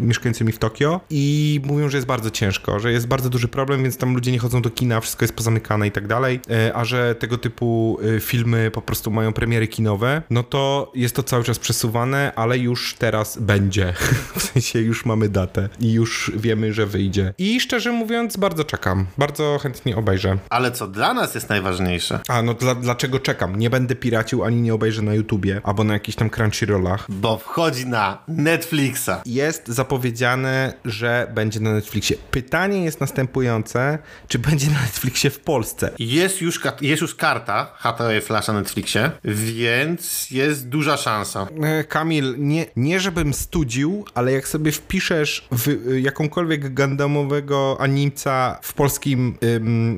mieszkającymi 0.00 0.52
w 0.52 0.58
Tokio 0.58 1.00
i 1.10 1.60
mówią, 1.64 1.88
że 1.88 1.96
jest 1.96 2.06
bardzo 2.06 2.30
ciężko, 2.30 2.80
że 2.80 2.92
jest 2.92 3.06
bardzo 3.06 3.30
duży 3.30 3.48
problem, 3.48 3.82
więc 3.82 3.96
tam 3.96 4.14
ludzie 4.14 4.32
nie 4.32 4.38
chodzą 4.38 4.62
do 4.62 4.70
kina, 4.70 5.00
wszystko 5.00 5.24
jest 5.24 5.34
pozamykane 5.34 5.86
i 5.86 5.92
tak 5.92 6.06
dalej, 6.06 6.40
e, 6.50 6.76
a 6.76 6.84
że 6.84 7.14
tego 7.14 7.38
typu 7.38 7.98
e, 8.16 8.20
filmy 8.20 8.70
po 8.70 8.82
prostu 8.82 9.10
mają 9.10 9.32
premiery 9.32 9.68
kinowe, 9.68 10.22
no 10.30 10.42
to 10.42 10.92
jest 10.94 11.16
to 11.16 11.22
cały 11.22 11.44
czas 11.44 11.58
przesuwane, 11.58 12.32
ale 12.36 12.58
już 12.58 12.94
teraz 12.94 13.38
będzie. 13.38 13.92
W 14.38 14.42
sensie 14.42 14.80
już 14.80 15.04
mamy 15.04 15.28
datę 15.28 15.68
i 15.80 15.92
już 15.92 16.32
wiemy, 16.36 16.72
że 16.72 16.86
wyjdzie. 16.86 17.34
I 17.38 17.60
szczerze 17.60 17.92
mówiąc, 17.92 18.36
bardzo 18.36 18.64
czekam. 18.64 19.06
Bardzo 19.18 19.58
chętnie 19.62 19.96
obejrzę. 19.96 20.38
Ale 20.50 20.72
co 20.72 20.88
dla 20.88 21.14
nas 21.14 21.34
jest 21.34 21.48
najważniejsze? 21.48 22.20
A, 22.28 22.42
no 22.42 22.54
dla, 22.54 22.74
dlaczego 22.74 23.20
czekam? 23.20 23.56
Nie 23.56 23.70
będę 23.70 23.94
piracił, 23.94 24.44
ani 24.44 24.60
nie 24.60 24.74
obejrzę 24.74 25.02
na 25.02 25.14
YouTubie, 25.14 25.60
albo 25.64 25.84
na 25.84 25.92
jakichś 25.94 26.16
tam 26.16 26.30
Crunchyrollach. 26.30 27.06
Bo 27.08 27.38
wchodzi 27.38 27.86
na 27.86 28.18
Netflixa. 28.28 29.10
Jest 29.38 29.68
zapowiedziane, 29.68 30.72
że 30.84 31.30
będzie 31.34 31.60
na 31.60 31.72
Netflixie. 31.72 32.16
Pytanie 32.30 32.84
jest 32.84 33.00
następujące, 33.00 33.98
czy 34.28 34.38
będzie 34.38 34.66
na 34.66 34.80
Netflixie 34.80 35.30
w 35.30 35.40
Polsce? 35.40 35.90
Jest 35.98 36.40
już, 36.40 36.60
jest 36.80 37.02
już 37.02 37.14
karta 37.14 37.72
HTV 37.78 38.20
Flash 38.20 38.48
na 38.48 38.54
Netflixie, 38.54 39.10
więc 39.24 40.30
jest 40.30 40.68
duża 40.68 40.96
szansa. 40.96 41.46
E, 41.62 41.84
Kamil, 41.84 42.34
nie, 42.38 42.66
nie 42.76 43.00
żebym 43.00 43.34
studził, 43.34 44.04
ale 44.14 44.32
jak 44.32 44.48
sobie 44.48 44.72
wpiszesz 44.72 45.48
w 45.50 45.68
y, 45.68 46.00
jakąkolwiek 46.00 46.74
gandamowego 46.74 47.76
animca 47.80 48.58
w 48.62 48.72
polskim, 48.72 49.38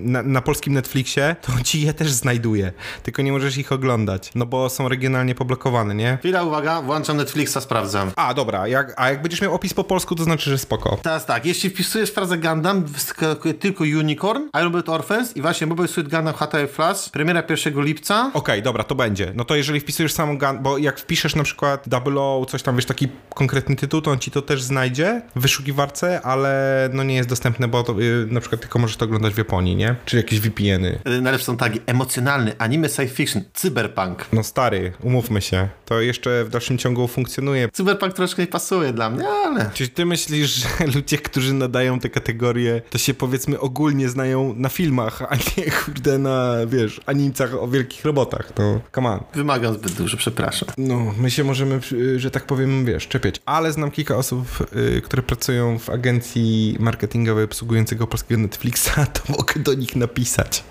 na, 0.02 0.22
na, 0.22 0.40
polskim 0.40 0.72
Netflixie, 0.72 1.36
to 1.42 1.52
ci 1.64 1.82
je 1.82 1.94
też 1.94 2.12
znajduje. 2.12 2.72
Tylko 3.02 3.22
nie 3.22 3.32
możesz 3.32 3.56
ich 3.56 3.72
oglądać, 3.72 4.30
no 4.34 4.46
bo 4.46 4.68
są 4.68 4.88
regionalnie 4.88 5.34
poblokowane, 5.34 5.94
nie? 5.94 6.18
Chwila, 6.20 6.44
uwaga, 6.44 6.82
włączam 6.82 7.16
Netflixa, 7.16 7.60
sprawdzam. 7.60 8.10
A, 8.16 8.34
dobra, 8.34 8.68
jak, 8.68 8.94
a 8.96 9.10
jak 9.10 9.22
będziesz 9.30 9.42
miał 9.42 9.54
opis 9.54 9.74
po 9.74 9.84
polsku, 9.84 10.14
to 10.14 10.24
znaczy, 10.24 10.50
że 10.50 10.58
spoko. 10.58 10.98
Teraz 11.02 11.26
tak, 11.26 11.46
jeśli 11.46 11.70
wpisujesz 11.70 12.10
frazę 12.10 12.38
Gundam, 12.38 12.84
wyskakuje 12.84 13.54
tylko 13.54 13.84
Unicorn, 13.84 14.42
Iron 14.60 14.72
Blood 14.72 14.88
Orphans 14.88 15.36
i 15.36 15.42
właśnie 15.42 15.66
Mobile 15.66 15.88
Suit 15.88 16.08
Gundam 16.08 16.34
HTF 16.34 16.72
Flash, 16.72 17.08
premiera 17.08 17.42
1 17.50 17.84
lipca. 17.84 18.20
Okej, 18.20 18.38
okay, 18.40 18.62
dobra, 18.62 18.84
to 18.84 18.94
będzie. 18.94 19.32
No 19.34 19.44
to 19.44 19.56
jeżeli 19.56 19.80
wpisujesz 19.80 20.12
samą 20.12 20.32
Gundam, 20.32 20.62
bo 20.62 20.78
jak 20.78 21.00
wpiszesz 21.00 21.36
na 21.36 21.42
przykład 21.42 21.88
Double 21.88 22.20
O, 22.20 22.46
coś 22.48 22.62
tam, 22.62 22.76
wiesz, 22.76 22.84
taki 22.84 23.08
konkretny 23.34 23.76
tytuł, 23.76 24.00
to 24.00 24.10
on 24.10 24.18
ci 24.18 24.30
to 24.30 24.42
też 24.42 24.62
znajdzie 24.62 25.22
w 25.36 25.40
wyszukiwarce, 25.40 26.20
ale 26.22 26.88
no 26.92 27.02
nie 27.02 27.14
jest 27.14 27.28
dostępne, 27.28 27.68
bo 27.68 27.82
to 27.82 28.00
y, 28.00 28.26
na 28.30 28.40
przykład 28.40 28.60
tylko 28.60 28.78
możesz 28.78 28.96
to 28.96 29.04
oglądać 29.04 29.34
w 29.34 29.38
Japonii, 29.38 29.76
nie? 29.76 29.96
Czy 30.04 30.16
jakieś 30.16 30.40
VPN-y. 30.40 30.98
Y, 31.08 31.20
najlepsze 31.20 31.46
są 31.46 31.56
tagi 31.56 31.80
emocjonalny, 31.86 32.54
anime 32.58 32.88
science 32.88 33.14
fiction, 33.14 33.42
cyberpunk. 33.54 34.26
No 34.32 34.42
stary, 34.42 34.92
umówmy 35.02 35.40
się. 35.40 35.68
To 35.84 36.00
jeszcze 36.00 36.44
w 36.44 36.48
dalszym 36.48 36.78
ciągu 36.78 37.08
funkcjonuje. 37.08 37.68
Cyberpunk 37.72 38.14
troszkę 38.14 38.42
nie 38.42 38.48
pasuje 38.48 38.92
dla 38.92 39.10
mnie, 39.10 39.19
ale... 39.28 39.70
Czy 39.74 39.88
ty 39.88 40.06
myślisz, 40.06 40.50
że 40.50 40.86
ludzie, 40.94 41.18
którzy 41.18 41.54
nadają 41.54 42.00
te 42.00 42.10
kategorie, 42.10 42.82
to 42.90 42.98
się 42.98 43.14
powiedzmy 43.14 43.60
ogólnie 43.60 44.08
znają 44.08 44.54
na 44.56 44.68
filmach, 44.68 45.22
a 45.22 45.36
nie 45.36 45.70
kurde 45.70 46.18
na, 46.18 46.54
wiesz, 46.66 47.00
animcach 47.06 47.54
o 47.54 47.68
wielkich 47.68 48.04
robotach, 48.04 48.52
no 48.58 48.80
come 48.94 49.08
on. 49.08 49.20
Wymagam 49.34 49.74
zbyt 49.74 49.92
dużo, 49.92 50.16
przepraszam. 50.16 50.68
No, 50.78 51.14
my 51.18 51.30
się 51.30 51.44
możemy, 51.44 51.80
że 52.16 52.30
tak 52.30 52.46
powiem, 52.46 52.84
wiesz, 52.84 53.08
czepiać. 53.08 53.34
Ale 53.46 53.72
znam 53.72 53.90
kilka 53.90 54.16
osób, 54.16 54.46
y, 54.76 55.00
które 55.00 55.22
pracują 55.22 55.78
w 55.78 55.90
agencji 55.90 56.76
marketingowej 56.80 57.44
obsługującego 57.44 58.06
polskiego 58.06 58.40
Netflixa, 58.40 58.90
to 59.14 59.32
mogę 59.32 59.54
do 59.56 59.74
nich 59.74 59.96
napisać. 59.96 60.64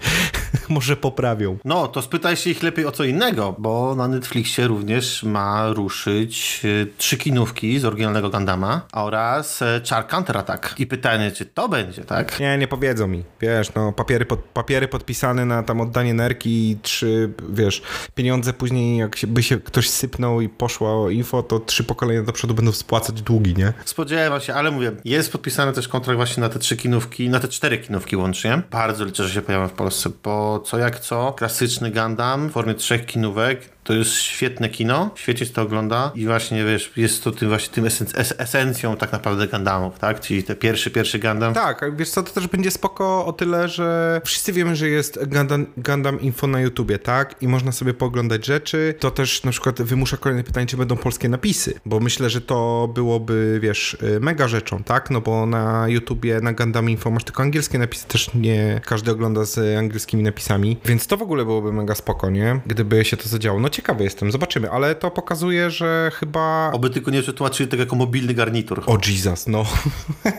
Może 0.69 0.95
poprawią. 0.95 1.57
No, 1.65 1.87
to 1.87 2.01
spytaj 2.01 2.37
się 2.37 2.49
ich 2.49 2.63
lepiej 2.63 2.85
o 2.85 2.91
co 2.91 3.03
innego, 3.03 3.55
bo 3.59 3.95
na 3.95 4.07
Netflixie 4.07 4.67
również 4.67 5.23
ma 5.23 5.73
ruszyć 5.73 6.61
y, 6.65 6.87
trzy 6.97 7.17
kinówki 7.17 7.79
z 7.79 7.85
oryginalnego 7.85 8.29
Gandama 8.29 8.81
oraz 8.93 9.61
y, 9.61 9.65
Char 9.89 10.07
Counter 10.07 10.37
Attack. 10.37 10.79
I 10.79 10.87
pytanie, 10.87 11.31
czy 11.31 11.45
to 11.45 11.69
będzie, 11.69 12.03
tak? 12.03 12.39
Nie, 12.39 12.57
nie 12.57 12.67
powiedzą 12.67 13.07
mi. 13.07 13.23
Wiesz, 13.41 13.73
no, 13.73 13.93
papiery, 13.93 14.25
pod, 14.25 14.39
papiery 14.39 14.87
podpisane 14.87 15.45
na 15.45 15.63
tam 15.63 15.81
oddanie 15.81 16.13
nerki 16.13 16.71
i 16.71 16.77
trzy, 16.81 17.33
wiesz, 17.49 17.81
pieniądze 18.15 18.53
później, 18.53 18.97
jak 18.97 19.15
się, 19.15 19.27
by 19.27 19.43
się 19.43 19.59
ktoś 19.59 19.89
sypnął 19.89 20.41
i 20.41 20.49
poszło 20.49 21.09
info, 21.09 21.43
to 21.43 21.59
trzy 21.59 21.83
pokolenia 21.83 22.23
do 22.23 22.33
przodu 22.33 22.53
będą 22.53 22.71
spłacać 22.71 23.21
długi, 23.21 23.55
nie? 23.55 23.73
Spodziewam 23.85 24.41
się, 24.41 24.53
ale 24.53 24.71
mówię, 24.71 24.91
jest 25.05 25.31
podpisany 25.31 25.73
też 25.73 25.87
kontrakt 25.87 26.17
właśnie 26.17 26.41
na 26.41 26.49
te 26.49 26.59
trzy 26.59 26.77
kinówki, 26.77 27.29
na 27.29 27.39
te 27.39 27.47
cztery 27.47 27.77
kinówki 27.77 28.15
łącznie. 28.15 28.61
Bardzo 28.71 29.05
liczę, 29.05 29.27
że 29.27 29.33
się 29.33 29.41
pojawią 29.41 29.67
w 29.67 29.73
Polsce, 29.73 30.09
bo 30.23 30.38
co 30.65 30.77
jak 30.77 30.99
co, 30.99 31.33
klasyczny 31.33 31.91
Gundam 31.91 32.49
w 32.49 32.51
formie 32.51 32.73
trzech 32.73 33.05
kinówek 33.05 33.69
to 33.89 33.93
jest 33.93 34.13
świetne 34.13 34.69
kino, 34.69 35.09
świetnie 35.15 35.45
się 35.45 35.53
to 35.53 35.61
ogląda 35.61 36.11
i 36.15 36.25
właśnie, 36.25 36.65
wiesz, 36.65 36.91
jest 36.97 37.23
to 37.23 37.31
tym 37.31 37.49
właśnie 37.49 37.73
tym 37.73 37.85
es 37.85 38.33
esencją 38.37 38.97
tak 38.97 39.11
naprawdę 39.11 39.47
Gundamów, 39.47 39.99
tak? 39.99 40.19
Czyli 40.19 40.43
te 40.43 40.55
pierwszy, 40.55 40.91
pierwszy 40.91 41.19
Gundam. 41.19 41.53
Tak, 41.53 41.95
wiesz 41.95 42.09
co, 42.09 42.23
to 42.23 42.31
też 42.31 42.47
będzie 42.47 42.71
spoko 42.71 43.25
o 43.25 43.33
tyle, 43.33 43.67
że 43.67 44.21
wszyscy 44.25 44.53
wiemy, 44.53 44.75
że 44.75 44.89
jest 44.89 45.19
Gundam, 45.27 45.65
Gundam 45.77 46.21
Info 46.21 46.47
na 46.47 46.61
YouTubie, 46.61 46.99
tak? 46.99 47.35
I 47.41 47.47
można 47.47 47.71
sobie 47.71 47.93
pooglądać 47.93 48.45
rzeczy. 48.45 48.95
To 48.99 49.11
też 49.11 49.43
na 49.43 49.51
przykład 49.51 49.81
wymusza 49.81 50.17
kolejne 50.17 50.43
pytanie, 50.43 50.67
czy 50.67 50.77
będą 50.77 50.97
polskie 50.97 51.29
napisy, 51.29 51.79
bo 51.85 51.99
myślę, 51.99 52.29
że 52.29 52.41
to 52.41 52.89
byłoby, 52.93 53.59
wiesz, 53.61 53.97
mega 54.21 54.47
rzeczą, 54.47 54.83
tak? 54.83 55.09
No 55.09 55.21
bo 55.21 55.45
na 55.45 55.87
YouTubie, 55.87 56.41
na 56.41 56.53
Gundam 56.53 56.89
Info 56.89 57.11
masz 57.11 57.23
tylko 57.23 57.43
angielskie 57.43 57.79
napisy, 57.79 58.07
też 58.07 58.33
nie 58.33 58.81
każdy 58.85 59.11
ogląda 59.11 59.45
z 59.45 59.77
angielskimi 59.77 60.23
napisami, 60.23 60.77
więc 60.85 61.07
to 61.07 61.17
w 61.17 61.21
ogóle 61.21 61.45
byłoby 61.45 61.73
mega 61.73 61.95
spoko, 61.95 62.29
nie? 62.29 62.59
Gdyby 62.67 63.05
się 63.05 63.17
to 63.17 63.29
zadziało. 63.29 63.59
No 63.59 63.69
ciekawy 63.79 64.03
jestem, 64.03 64.31
zobaczymy, 64.31 64.71
ale 64.71 64.95
to 64.95 65.11
pokazuje, 65.11 65.71
że 65.71 66.11
chyba... 66.13 66.71
Oby 66.73 66.89
tylko 66.89 67.11
nie 67.11 67.21
przetłumaczyli 67.21 67.69
tego 67.69 67.83
jako 67.83 67.95
mobilny 67.95 68.33
garnitur. 68.33 68.83
O 68.85 68.97
Jesus, 69.07 69.47
no. 69.47 69.65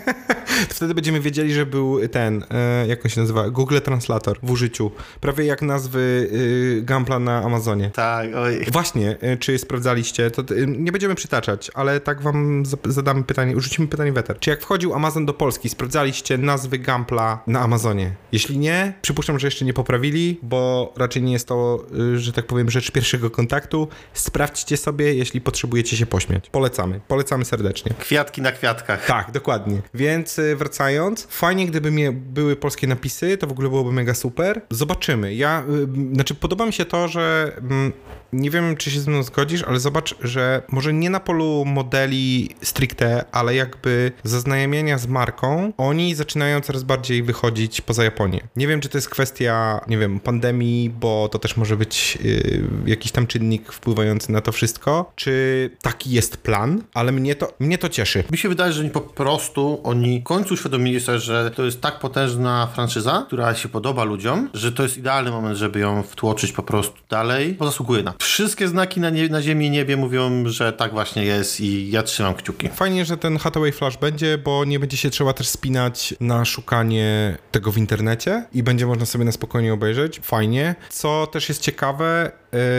Wtedy 0.81 0.95
będziemy 0.95 1.21
wiedzieli, 1.21 1.55
że 1.55 1.67
był 1.67 2.09
ten, 2.09 2.45
e, 2.51 2.87
jak 2.87 3.05
on 3.05 3.11
się 3.11 3.21
nazywa, 3.21 3.51
Google 3.51 3.79
Translator 3.85 4.39
w 4.43 4.51
użyciu. 4.51 4.91
Prawie 5.21 5.45
jak 5.45 5.63
nazwy 5.63 6.29
y, 6.33 6.83
Gampla 6.83 7.19
na 7.19 7.43
Amazonie. 7.43 7.91
Tak, 7.95 8.29
oj. 8.35 8.67
Właśnie, 8.73 9.17
y, 9.23 9.37
czy 9.37 9.59
sprawdzaliście, 9.59 10.31
to 10.31 10.43
nie 10.67 10.93
będziemy 10.93 11.15
przytaczać, 11.15 11.71
ale 11.75 12.01
tak 12.01 12.23
wam 12.23 12.63
zadamy 12.85 13.25
pytanie, 13.25 13.57
urzucimy 13.57 13.89
pytanie 13.89 14.13
weter. 14.13 14.39
Czy 14.39 14.51
jak 14.51 14.63
wchodził 14.63 14.95
Amazon 14.95 15.27
do 15.27 15.35
Polski, 15.35 15.69
sprawdzaliście 15.69 16.39
nazwy 16.39 16.79
Gampla 16.79 17.43
na 17.47 17.61
Amazonie? 17.61 18.15
Jeśli 18.33 18.59
nie, 18.59 18.93
przypuszczam, 19.03 19.39
że 19.39 19.47
jeszcze 19.47 19.65
nie 19.65 19.75
poprawili, 19.75 20.39
bo 20.43 20.93
raczej 20.97 21.23
nie 21.23 21.33
jest 21.33 21.49
to, 21.49 21.87
że 22.17 22.33
tak 22.33 22.47
powiem, 22.47 22.71
rzecz 22.71 22.91
pierwszego 22.91 23.31
kontaktu. 23.31 23.89
Sprawdźcie 24.13 24.77
sobie, 24.77 25.15
jeśli 25.15 25.41
potrzebujecie 25.41 25.97
się 25.97 26.07
pośmiać. 26.07 26.51
Polecamy, 26.51 27.01
polecamy 27.09 27.45
serdecznie. 27.45 27.95
Kwiatki 27.99 28.43
na 28.43 28.53
kwiatkach. 28.53 29.07
Tak, 29.07 29.31
dokładnie. 29.31 29.83
Więc 29.95 30.39
y, 30.39 30.57
wracając, 30.71 31.27
fajnie 31.31 31.67
gdyby 31.67 31.91
mnie 31.91 32.13
były 32.13 32.57
polskie 32.57 32.87
napisy, 32.87 33.37
to 33.37 33.47
w 33.47 33.51
ogóle 33.53 33.69
byłoby 33.69 33.93
mega 33.93 34.15
super. 34.15 34.63
Zobaczymy. 34.71 35.35
Ja, 35.35 35.65
y, 36.11 36.15
znaczy 36.15 36.35
podoba 36.35 36.67
mi 36.67 36.73
się 36.73 36.85
to, 36.85 37.09
że 37.09 37.53
mm, 37.59 37.93
nie 38.33 38.51
wiem, 38.51 38.77
czy 38.77 38.91
się 38.91 39.01
ze 39.01 39.11
mną 39.11 39.23
zgodzisz, 39.23 39.63
ale 39.63 39.81
zobacz, 39.81 40.15
że 40.21 40.63
może 40.69 40.93
nie 40.93 41.11
na 41.11 41.21
polu 41.21 41.65
modeli 41.67 42.51
stricte, 42.63 43.25
ale 43.33 43.55
jakby 43.55 44.13
zaznajamienia 44.25 44.99
z 44.99 45.07
marką, 45.07 45.73
oni 45.77 46.15
zaczynają 46.15 46.61
coraz 46.61 46.83
bardziej 46.83 47.23
wychodzić 47.23 47.81
poza 47.81 48.05
Japonię. 48.05 48.41
Nie 48.57 48.67
wiem, 48.67 48.81
czy 48.81 48.89
to 48.89 48.99
jest 48.99 49.09
kwestia, 49.09 49.81
nie 49.89 49.99
wiem, 49.99 50.21
pandemii, 50.21 50.91
bo 50.91 51.29
to 51.29 51.39
też 51.39 51.57
może 51.57 51.77
być 51.77 52.19
y, 52.25 52.63
jakiś 52.87 53.13
tam 53.13 53.27
czynnik 53.27 53.73
wpływający 53.73 54.33
na 54.33 54.41
to 54.41 54.53
wszystko, 54.53 55.13
czy 55.17 55.71
taki 55.83 56.11
jest 56.11 56.37
plan, 56.37 56.83
ale 56.95 57.13
mnie 57.13 57.35
to, 57.35 57.53
mnie 57.61 57.79
to 57.79 57.89
cieszy. 57.89 58.25
Mi 58.31 58.39
się 58.39 58.49
wydaje, 58.49 58.73
że 58.73 58.85
po 58.85 59.01
prostu, 59.01 59.81
oni 59.85 60.21
w 60.21 60.25
końcu 60.25 60.57
uświadomili 60.61 61.01
sobie, 61.01 61.19
że 61.19 61.51
to 61.51 61.65
jest 61.65 61.81
tak 61.81 61.99
potężna 61.99 62.69
franczyza, 62.75 63.25
która 63.27 63.55
się 63.55 63.69
podoba 63.69 64.05
ludziom, 64.05 64.51
że 64.55 64.73
to 64.73 64.83
jest 64.83 64.99
idealny 64.99 65.31
moment, 65.31 65.57
żeby 65.57 65.81
ją 65.81 66.03
wtłoczyć 66.03 66.53
po 66.53 66.63
prostu 66.63 66.97
dalej, 67.09 67.55
bo 67.55 67.67
zasługuje 67.67 68.03
na. 68.03 68.15
Wszystkie 68.19 68.69
znaki 68.69 69.01
na, 69.01 69.11
nie, 69.11 69.29
na 69.29 69.43
ziemi 69.43 69.67
i 69.67 69.71
niebie 69.71 69.97
mówią, 69.97 70.49
że 70.49 70.73
tak 70.73 70.93
właśnie 70.93 71.25
jest 71.25 71.61
i 71.61 71.91
ja 71.91 72.03
trzymam 72.03 72.35
kciuki. 72.35 72.69
Fajnie, 72.69 73.05
że 73.05 73.17
ten 73.17 73.39
Hathaway 73.39 73.73
Flash 73.73 73.97
będzie, 73.97 74.39
bo 74.39 74.65
nie 74.65 74.79
będzie 74.79 74.97
się 74.97 75.11
trzeba 75.11 75.33
też 75.33 75.49
spinać 75.49 76.15
na 76.21 76.45
szukanie 76.45 77.39
tego 77.51 77.73
w 77.73 77.79
internecie 77.79 78.45
i 78.53 78.63
będzie 78.63 78.87
można 78.87 79.07
sobie 79.07 79.25
na 79.25 79.33
spokojnie 79.33 79.73
obejrzeć. 79.73 80.21
Fajnie. 80.23 80.75
Co 80.91 81.27
też 81.27 81.49
jest 81.49 81.63
ciekawe, 81.63 82.33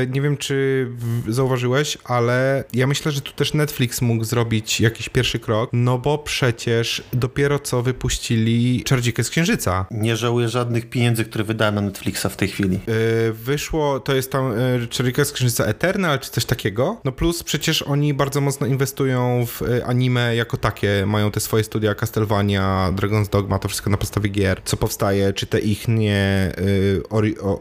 nie 0.09 0.21
wiem 0.21 0.37
czy 0.37 0.87
zauważyłeś, 1.27 1.97
ale 2.03 2.63
ja 2.73 2.87
myślę, 2.87 3.11
że 3.11 3.21
tu 3.21 3.31
też 3.31 3.53
Netflix 3.53 4.01
mógł 4.01 4.23
zrobić 4.23 4.81
jakiś 4.81 5.09
pierwszy 5.09 5.39
krok, 5.39 5.69
no 5.73 5.97
bo 5.97 6.17
przecież 6.17 7.03
dopiero 7.13 7.59
co 7.59 7.81
wypuścili 7.81 8.83
Czardzikę 8.83 9.23
z 9.23 9.29
Księżyca. 9.29 9.85
Nie 9.91 10.15
żałuję 10.15 10.49
żadnych 10.49 10.89
pieniędzy, 10.89 11.25
które 11.25 11.43
wydałem 11.43 11.75
na 11.75 11.81
Netflixa 11.81 12.25
w 12.29 12.35
tej 12.35 12.47
chwili. 12.47 12.75
E, 12.75 13.31
wyszło, 13.31 13.99
to 13.99 14.15
jest 14.15 14.31
tam 14.31 14.51
e, 14.51 14.87
Czarika 14.87 15.25
z 15.25 15.31
Księżyca 15.31 15.65
Eternal, 15.65 16.19
czy 16.19 16.31
coś 16.31 16.45
takiego. 16.45 16.97
No 17.03 17.11
plus 17.11 17.43
przecież 17.43 17.81
oni 17.81 18.13
bardzo 18.13 18.41
mocno 18.41 18.67
inwestują 18.67 19.45
w 19.45 19.61
e, 19.61 19.85
anime 19.85 20.35
jako 20.35 20.57
takie. 20.57 21.05
Mają 21.05 21.31
te 21.31 21.39
swoje 21.39 21.63
studia 21.63 21.95
Castlevania, 21.95 22.93
Dragon's 22.95 23.29
Dogma, 23.29 23.59
to 23.59 23.67
wszystko 23.67 23.89
na 23.89 23.97
podstawie 23.97 24.29
gier, 24.29 24.61
co 24.65 24.77
powstaje, 24.77 25.33
czy 25.33 25.45
te 25.45 25.59
ich 25.59 25.87
nie 25.87 26.51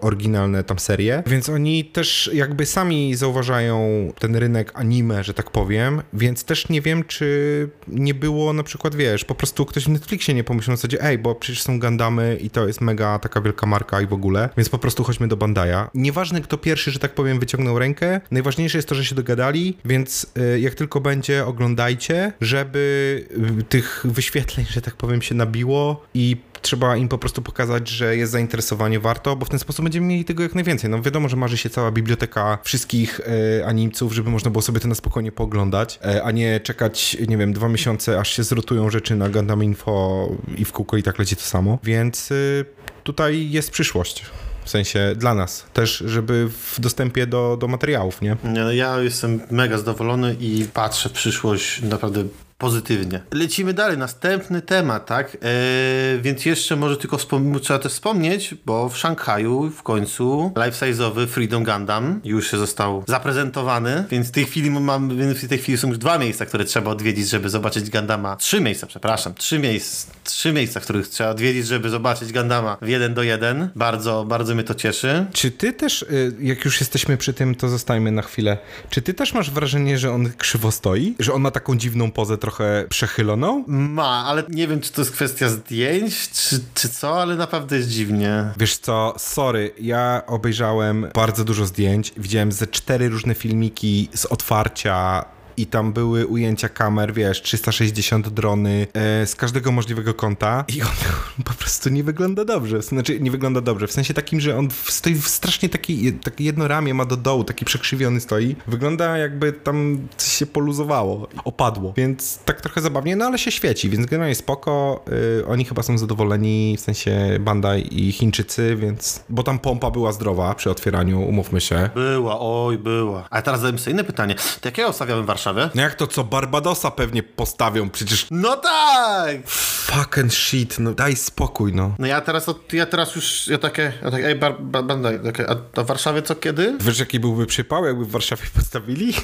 oryginalne 0.01 0.65
tam 0.65 0.79
serie. 0.79 1.23
Więc 1.27 1.49
oni 1.49 1.85
też 1.85 2.00
jakby 2.33 2.67
sami 2.67 3.15
zauważają 3.15 4.09
ten 4.19 4.37
rynek 4.37 4.73
anime, 4.75 5.25
że 5.25 5.35
tak 5.35 5.51
powiem, 5.51 6.03
więc 6.13 6.45
też 6.45 6.69
nie 6.69 6.81
wiem, 6.81 7.05
czy 7.05 7.69
nie 7.89 8.15
było 8.15 8.53
na 8.53 8.63
przykład, 8.63 8.95
wiesz, 8.95 9.25
po 9.25 9.35
prostu 9.35 9.67
ktoś 9.67 9.85
w 9.85 9.89
Netflixie 9.89 10.35
nie 10.35 10.45
pomyślał 10.45 10.73
na 10.73 10.77
zasadzie, 10.77 11.05
ej, 11.05 11.19
bo 11.19 11.35
przecież 11.35 11.63
są 11.63 11.81
Gundamy 11.81 12.39
i 12.41 12.51
to 12.51 12.67
jest 12.67 12.81
mega 12.81 13.19
taka 13.19 13.41
wielka 13.41 13.67
marka 13.67 14.01
i 14.01 14.07
w 14.07 14.13
ogóle, 14.13 14.49
więc 14.57 14.69
po 14.69 14.79
prostu 14.79 15.05
chodźmy 15.05 15.29
do 15.29 15.37
Bandai'a. 15.37 15.87
Nieważne, 15.95 16.41
kto 16.41 16.59
pierwszy, 16.59 16.91
że 16.91 16.99
tak 16.99 17.15
powiem, 17.15 17.41
wyciągnął 17.41 17.79
rękę, 17.79 18.21
najważniejsze 18.31 18.79
jest 18.79 18.89
to, 18.89 18.95
że 18.95 19.05
się 19.05 19.15
dogadali, 19.15 19.77
więc 19.85 20.27
y, 20.55 20.61
jak 20.61 20.75
tylko 20.75 21.01
będzie, 21.01 21.47
oglądajcie, 21.47 22.33
żeby 22.41 23.25
y, 23.61 23.63
tych 23.63 24.03
wyświetleń, 24.05 24.67
że 24.71 24.81
tak 24.81 24.95
powiem, 24.97 25.23
się 25.23 25.35
nabiło 25.35 26.07
i 26.15 26.37
trzeba 26.63 26.97
im 26.97 27.09
po 27.09 27.19
prostu 27.19 27.43
pokazać, 27.43 27.89
że 27.89 28.17
jest 28.17 28.33
zainteresowanie 28.33 29.01
warto, 29.01 29.37
bo 29.37 29.47
w 29.47 29.49
ten 29.49 29.59
sposób 29.59 29.83
będziemy 29.85 30.07
mieli 30.07 30.25
tego 30.25 30.43
jak 30.43 30.55
najwięcej. 30.55 30.91
No 30.91 31.03
wiadomo, 31.03 31.29
że 31.29 31.37
marzy 31.37 31.57
się 31.57 31.71
cała 31.71 31.91
biblioteka 31.91 32.59
wszystkich 32.63 33.21
e, 33.61 33.67
animców, 33.67 34.13
żeby 34.13 34.31
można 34.31 34.51
było 34.51 34.63
sobie 34.63 34.81
to 34.81 34.89
na 34.89 34.95
spokojnie 34.95 35.33
pooglądać, 35.33 35.99
e, 36.05 36.25
a 36.25 36.31
nie 36.31 36.61
czekać, 36.61 37.17
nie 37.29 37.37
wiem, 37.37 37.53
dwa 37.53 37.69
miesiące, 37.69 38.21
aż 38.21 38.37
się 38.37 38.43
zrotują 38.43 38.91
rzeczy 38.91 39.17
na 39.17 39.29
Gundam 39.29 39.65
Info 39.65 40.29
i 40.57 40.65
w 40.65 40.73
kółko 40.73 40.97
i 40.97 41.03
tak 41.03 41.19
leci 41.19 41.37
to 41.37 41.43
samo. 41.43 41.79
Więc 41.85 42.31
y, 42.31 42.65
tutaj 43.05 43.51
jest 43.51 43.71
przyszłość. 43.71 44.25
W 44.65 44.71
sensie 44.71 45.13
dla 45.17 45.35
nas 45.35 45.67
też, 45.73 46.03
żeby 46.07 46.49
w 46.49 46.81
dostępie 46.81 47.27
do, 47.27 47.57
do 47.61 47.69
materiałów, 47.69 48.23
nie? 48.23 48.37
Nie, 48.45 48.61
no 48.61 48.73
ja 48.73 48.99
jestem 48.99 49.41
mega 49.51 49.79
zadowolony 49.79 50.37
i 50.41 50.67
patrzę 50.75 51.09
w 51.09 51.13
przyszłość 51.13 51.83
naprawdę 51.83 52.25
pozytywnie. 52.61 53.21
Lecimy 53.33 53.75
dalej, 53.75 53.99
następny 53.99 54.63
temat, 54.63 55.07
tak? 55.07 55.35
Eee, 55.35 56.21
więc 56.23 56.45
jeszcze 56.45 56.77
może 56.77 56.97
tylko 56.97 57.17
trzeba 57.63 57.79
też 57.79 57.93
wspomnieć, 57.93 58.55
bo 58.67 58.89
w 58.89 58.99
Szanghaju 58.99 59.71
w 59.71 59.83
końcu 59.83 60.53
life-size'owy 60.57 61.27
Freedom 61.27 61.65
Gundam 61.65 62.21
już 62.25 62.51
został 62.51 63.05
zaprezentowany, 63.09 64.05
więc 64.11 64.29
w 64.29 64.31
tej 64.31 64.45
chwili 64.45 64.71
mam, 64.71 65.17
więc 65.19 65.39
w 65.39 65.49
tej 65.49 65.59
chwili 65.59 65.79
są 65.79 65.89
już 65.89 65.99
dwa 65.99 66.19
miejsca, 66.19 66.47
które 66.47 66.65
trzeba 66.65 66.91
odwiedzić, 66.91 67.29
żeby 67.29 67.49
zobaczyć 67.49 67.91
Gundama. 67.91 68.37
Trzy 68.37 68.61
miejsca, 68.61 68.87
przepraszam, 68.87 69.35
trzy 69.35 69.59
miejsca, 69.59 70.13
trzy 70.25 70.53
miejsca, 70.53 70.81
których 70.81 71.09
trzeba 71.09 71.31
odwiedzić, 71.31 71.67
żeby 71.67 71.89
zobaczyć 71.89 72.33
Gundama 72.33 72.77
w 72.83 72.89
jeden 72.89 73.15
do 73.15 73.23
jeden. 73.23 73.69
Bardzo, 73.77 74.25
bardzo 74.25 74.55
mnie 74.55 74.65
to 74.65 74.75
cieszy. 74.75 75.27
Czy 75.33 75.51
ty 75.51 75.73
też, 75.73 76.03
y, 76.03 76.33
jak 76.41 76.65
już 76.65 76.81
jesteśmy 76.81 77.17
przy 77.17 77.35
tym, 77.35 77.55
to 77.55 77.69
zostajmy 77.69 78.13
na 78.13 78.23
chwilę. 78.23 78.59
Czy 78.91 79.03
ty 79.03 79.15
też 79.15 79.35
masz 79.35 79.51
wrażenie, 79.51 79.99
że 79.99 80.13
on 80.13 80.33
krzywo 80.39 80.71
stoi? 80.71 81.15
Że 81.19 81.33
on 81.33 81.43
ma 81.43 81.51
taką 81.51 81.77
dziwną 81.77 82.11
pozę 82.11 82.39
trochę 82.39 82.50
przechyloną? 82.89 83.65
Ma, 83.67 84.25
ale 84.27 84.43
nie 84.49 84.69
wiem, 84.69 84.81
czy 84.81 84.93
to 84.93 85.01
jest 85.01 85.13
kwestia 85.13 85.49
zdjęć, 85.49 86.31
czy, 86.31 86.61
czy 86.75 86.89
co, 86.89 87.23
ale 87.23 87.37
naprawdę 87.37 87.77
jest 87.77 87.89
dziwnie. 87.89 88.45
Wiesz 88.59 88.79
co, 88.79 89.15
sorry, 89.19 89.71
ja 89.81 90.23
obejrzałem 90.27 91.07
bardzo 91.15 91.45
dużo 91.45 91.67
zdjęć, 91.67 92.13
widziałem 92.17 92.53
ze 92.53 92.67
cztery 92.67 93.09
różne 93.09 93.35
filmiki 93.35 94.09
z 94.15 94.27
otwarcia 94.27 95.25
i 95.61 95.67
tam 95.67 95.93
były 95.93 96.27
ujęcia 96.27 96.69
kamer, 96.69 97.15
wiesz, 97.15 97.43
360 97.43 98.29
drony 98.29 98.87
e, 98.93 99.27
z 99.27 99.35
każdego 99.35 99.73
możliwego 99.73 100.15
kąta 100.15 100.65
i 100.69 100.83
on 100.83 100.89
po 101.45 101.55
prostu 101.55 101.89
nie 101.89 102.05
wygląda 102.05 102.45
dobrze. 102.45 102.83
Znaczy, 102.83 103.21
nie 103.21 103.31
wygląda 103.31 103.61
dobrze, 103.61 103.87
w 103.87 103.93
sensie 103.93 104.15
takim, 104.15 104.41
że 104.41 104.59
on 104.59 104.69
stoi 104.71 105.15
w 105.15 105.29
strasznie 105.29 105.69
taki, 105.69 106.13
takie 106.13 106.45
jedno 106.45 106.69
ramię 106.69 106.95
ma 106.95 107.05
do 107.05 107.17
dołu, 107.17 107.45
taki 107.45 107.65
przekrzywiony 107.65 108.21
stoi. 108.21 108.57
Wygląda 108.67 109.19
jakby 109.19 109.53
tam 109.53 110.09
coś 110.17 110.33
się 110.33 110.47
poluzowało, 110.47 111.29
opadło, 111.45 111.93
więc 111.97 112.39
tak 112.45 112.61
trochę 112.61 112.81
zabawnie, 112.81 113.17
no 113.17 113.25
ale 113.25 113.39
się 113.39 113.51
świeci, 113.51 113.91
więc 113.91 114.07
generalnie 114.07 114.35
spoko. 114.35 115.05
Y, 115.41 115.47
oni 115.47 115.65
chyba 115.65 115.83
są 115.83 115.99
zadowoleni, 115.99 116.77
w 116.77 116.81
sensie 116.81 117.39
Bandai 117.41 118.09
i 118.09 118.13
Chińczycy, 118.13 118.77
więc... 118.77 119.25
Bo 119.29 119.43
tam 119.43 119.59
pompa 119.59 119.91
była 119.91 120.13
zdrowa 120.13 120.55
przy 120.55 120.71
otwieraniu, 120.71 121.23
umówmy 121.23 121.61
się. 121.61 121.91
Była, 121.95 122.41
oj, 122.41 122.79
była. 122.79 123.27
A 123.31 123.43
teraz 123.43 123.61
zadam 123.61 123.79
sobie 123.79 123.93
inne 123.93 124.05
pytanie. 124.05 124.35
To 124.35 124.69
jakiego 124.69 124.89
ustawiamy 124.89 125.23
w 125.23 125.27
Warszawie? 125.55 125.71
No 125.75 125.83
jak 125.83 125.95
to 125.95 126.07
co, 126.07 126.25
Barbadosa 126.25 126.91
pewnie 126.91 127.23
postawią, 127.23 127.91
przecież 127.91 128.27
No 128.31 128.57
tak! 128.57 129.37
fucking 129.47 130.33
shit, 130.33 130.79
no 130.79 130.95
daj 130.95 131.17
spokój, 131.17 131.73
no. 131.73 131.95
No 131.99 132.07
ja 132.07 132.21
teraz, 132.21 132.47
ja 132.73 132.87
teraz 132.87 133.17
już, 133.17 133.47
ja 133.49 133.59
takie, 133.59 133.93
ja 134.03 134.11
takie 134.11 134.27
ej, 134.27 134.35
bar, 134.35 134.61
bar, 134.61 134.85
bandai, 134.85 135.19
takie, 135.25 135.51
a 135.51 135.55
to 135.55 135.85
w 135.85 135.87
Warszawie 135.87 136.23
co 136.23 136.35
kiedy? 136.35 136.77
Wiesz, 136.81 136.99
jaki 136.99 137.21
byłby 137.21 137.47
przypał, 137.47 137.85
jakby 137.85 138.05
w 138.05 138.11
Warszawie 138.11 138.43
postawili? 138.57 139.15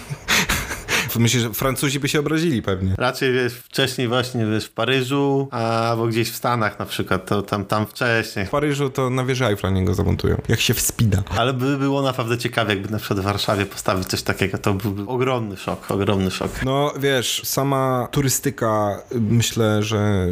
Myślę, 1.18 1.40
że 1.40 1.52
Francuzi 1.52 2.00
by 2.00 2.08
się 2.08 2.20
obrazili 2.20 2.62
pewnie. 2.62 2.94
Raczej 2.98 3.32
wiesz, 3.32 3.52
wcześniej 3.54 4.08
właśnie 4.08 4.46
wiesz, 4.46 4.64
w 4.66 4.70
Paryżu, 4.72 5.48
albo 5.50 6.06
gdzieś 6.06 6.30
w 6.30 6.36
Stanach 6.36 6.78
na 6.78 6.86
przykład, 6.86 7.26
to 7.26 7.42
tam, 7.42 7.64
tam 7.64 7.86
wcześniej. 7.86 8.46
W 8.46 8.50
Paryżu 8.50 8.90
to 8.90 9.10
na 9.10 9.24
wieży 9.24 9.46
Eiffla 9.46 9.70
niego 9.70 9.94
zamontują. 9.94 10.36
Jak 10.48 10.60
się 10.60 10.74
wspina. 10.74 11.22
Ale 11.36 11.52
by 11.52 11.78
było 11.78 12.02
naprawdę 12.02 12.38
ciekawe, 12.38 12.74
jakby 12.74 12.90
na 12.90 12.98
przykład 12.98 13.20
w 13.20 13.22
Warszawie 13.22 13.66
postawić 13.66 14.08
coś 14.08 14.22
takiego, 14.22 14.58
to 14.58 14.74
byłby 14.74 15.06
ogromny 15.10 15.56
szok, 15.56 15.90
ogromny 15.90 16.30
szok. 16.30 16.50
No 16.64 16.92
wiesz, 17.00 17.42
sama 17.44 18.08
turystyka 18.10 19.02
myślę, 19.14 19.82
że 19.82 20.26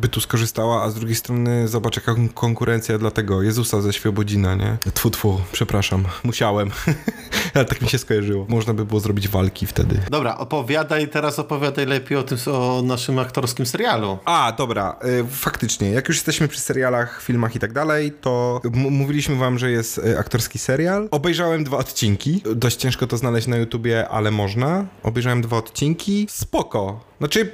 by 0.00 0.08
tu 0.08 0.20
skorzystała, 0.20 0.82
a 0.82 0.90
z 0.90 0.94
drugiej 0.94 1.16
strony 1.16 1.68
zobacz 1.68 1.96
jaka 1.96 2.14
kon- 2.14 2.28
konkurencja 2.28 2.98
dla 2.98 3.10
tego 3.10 3.42
Jezusa 3.42 3.80
ze 3.80 3.92
Świebodzina, 3.92 4.54
nie? 4.54 4.76
Tfu, 4.94 5.10
tfu, 5.10 5.40
przepraszam, 5.52 6.04
musiałem. 6.24 6.70
Ale 7.54 7.64
tak 7.64 7.82
mi 7.82 7.88
się 7.88 7.98
skojarzyło. 7.98 8.46
Można 8.48 8.74
by 8.74 8.84
było 8.84 9.00
zrobić 9.00 9.28
walki 9.28 9.66
wtedy. 9.66 10.00
Dobra, 10.14 10.38
opowiadaj 10.38 11.08
teraz, 11.08 11.38
opowiadaj 11.38 11.86
lepiej 11.86 12.18
o 12.18 12.22
tym, 12.22 12.38
o 12.52 12.82
naszym 12.82 13.18
aktorskim 13.18 13.66
serialu. 13.66 14.18
A, 14.24 14.52
dobra, 14.58 14.96
y, 15.20 15.24
faktycznie, 15.30 15.90
jak 15.90 16.08
już 16.08 16.16
jesteśmy 16.16 16.48
przy 16.48 16.60
serialach, 16.60 17.22
filmach 17.22 17.56
i 17.56 17.58
tak 17.58 17.72
dalej, 17.72 18.12
to 18.20 18.60
mówiliśmy 18.72 19.36
wam, 19.36 19.58
że 19.58 19.70
jest 19.70 19.98
y, 19.98 20.18
aktorski 20.18 20.58
serial. 20.58 21.08
Obejrzałem 21.10 21.64
dwa 21.64 21.76
odcinki, 21.76 22.42
dość 22.56 22.76
ciężko 22.76 23.06
to 23.06 23.16
znaleźć 23.16 23.46
na 23.46 23.56
YouTubie, 23.56 24.08
ale 24.08 24.30
można. 24.30 24.86
Obejrzałem 25.02 25.42
dwa 25.42 25.56
odcinki, 25.56 26.26
spoko. 26.30 27.00
Znaczy, 27.18 27.52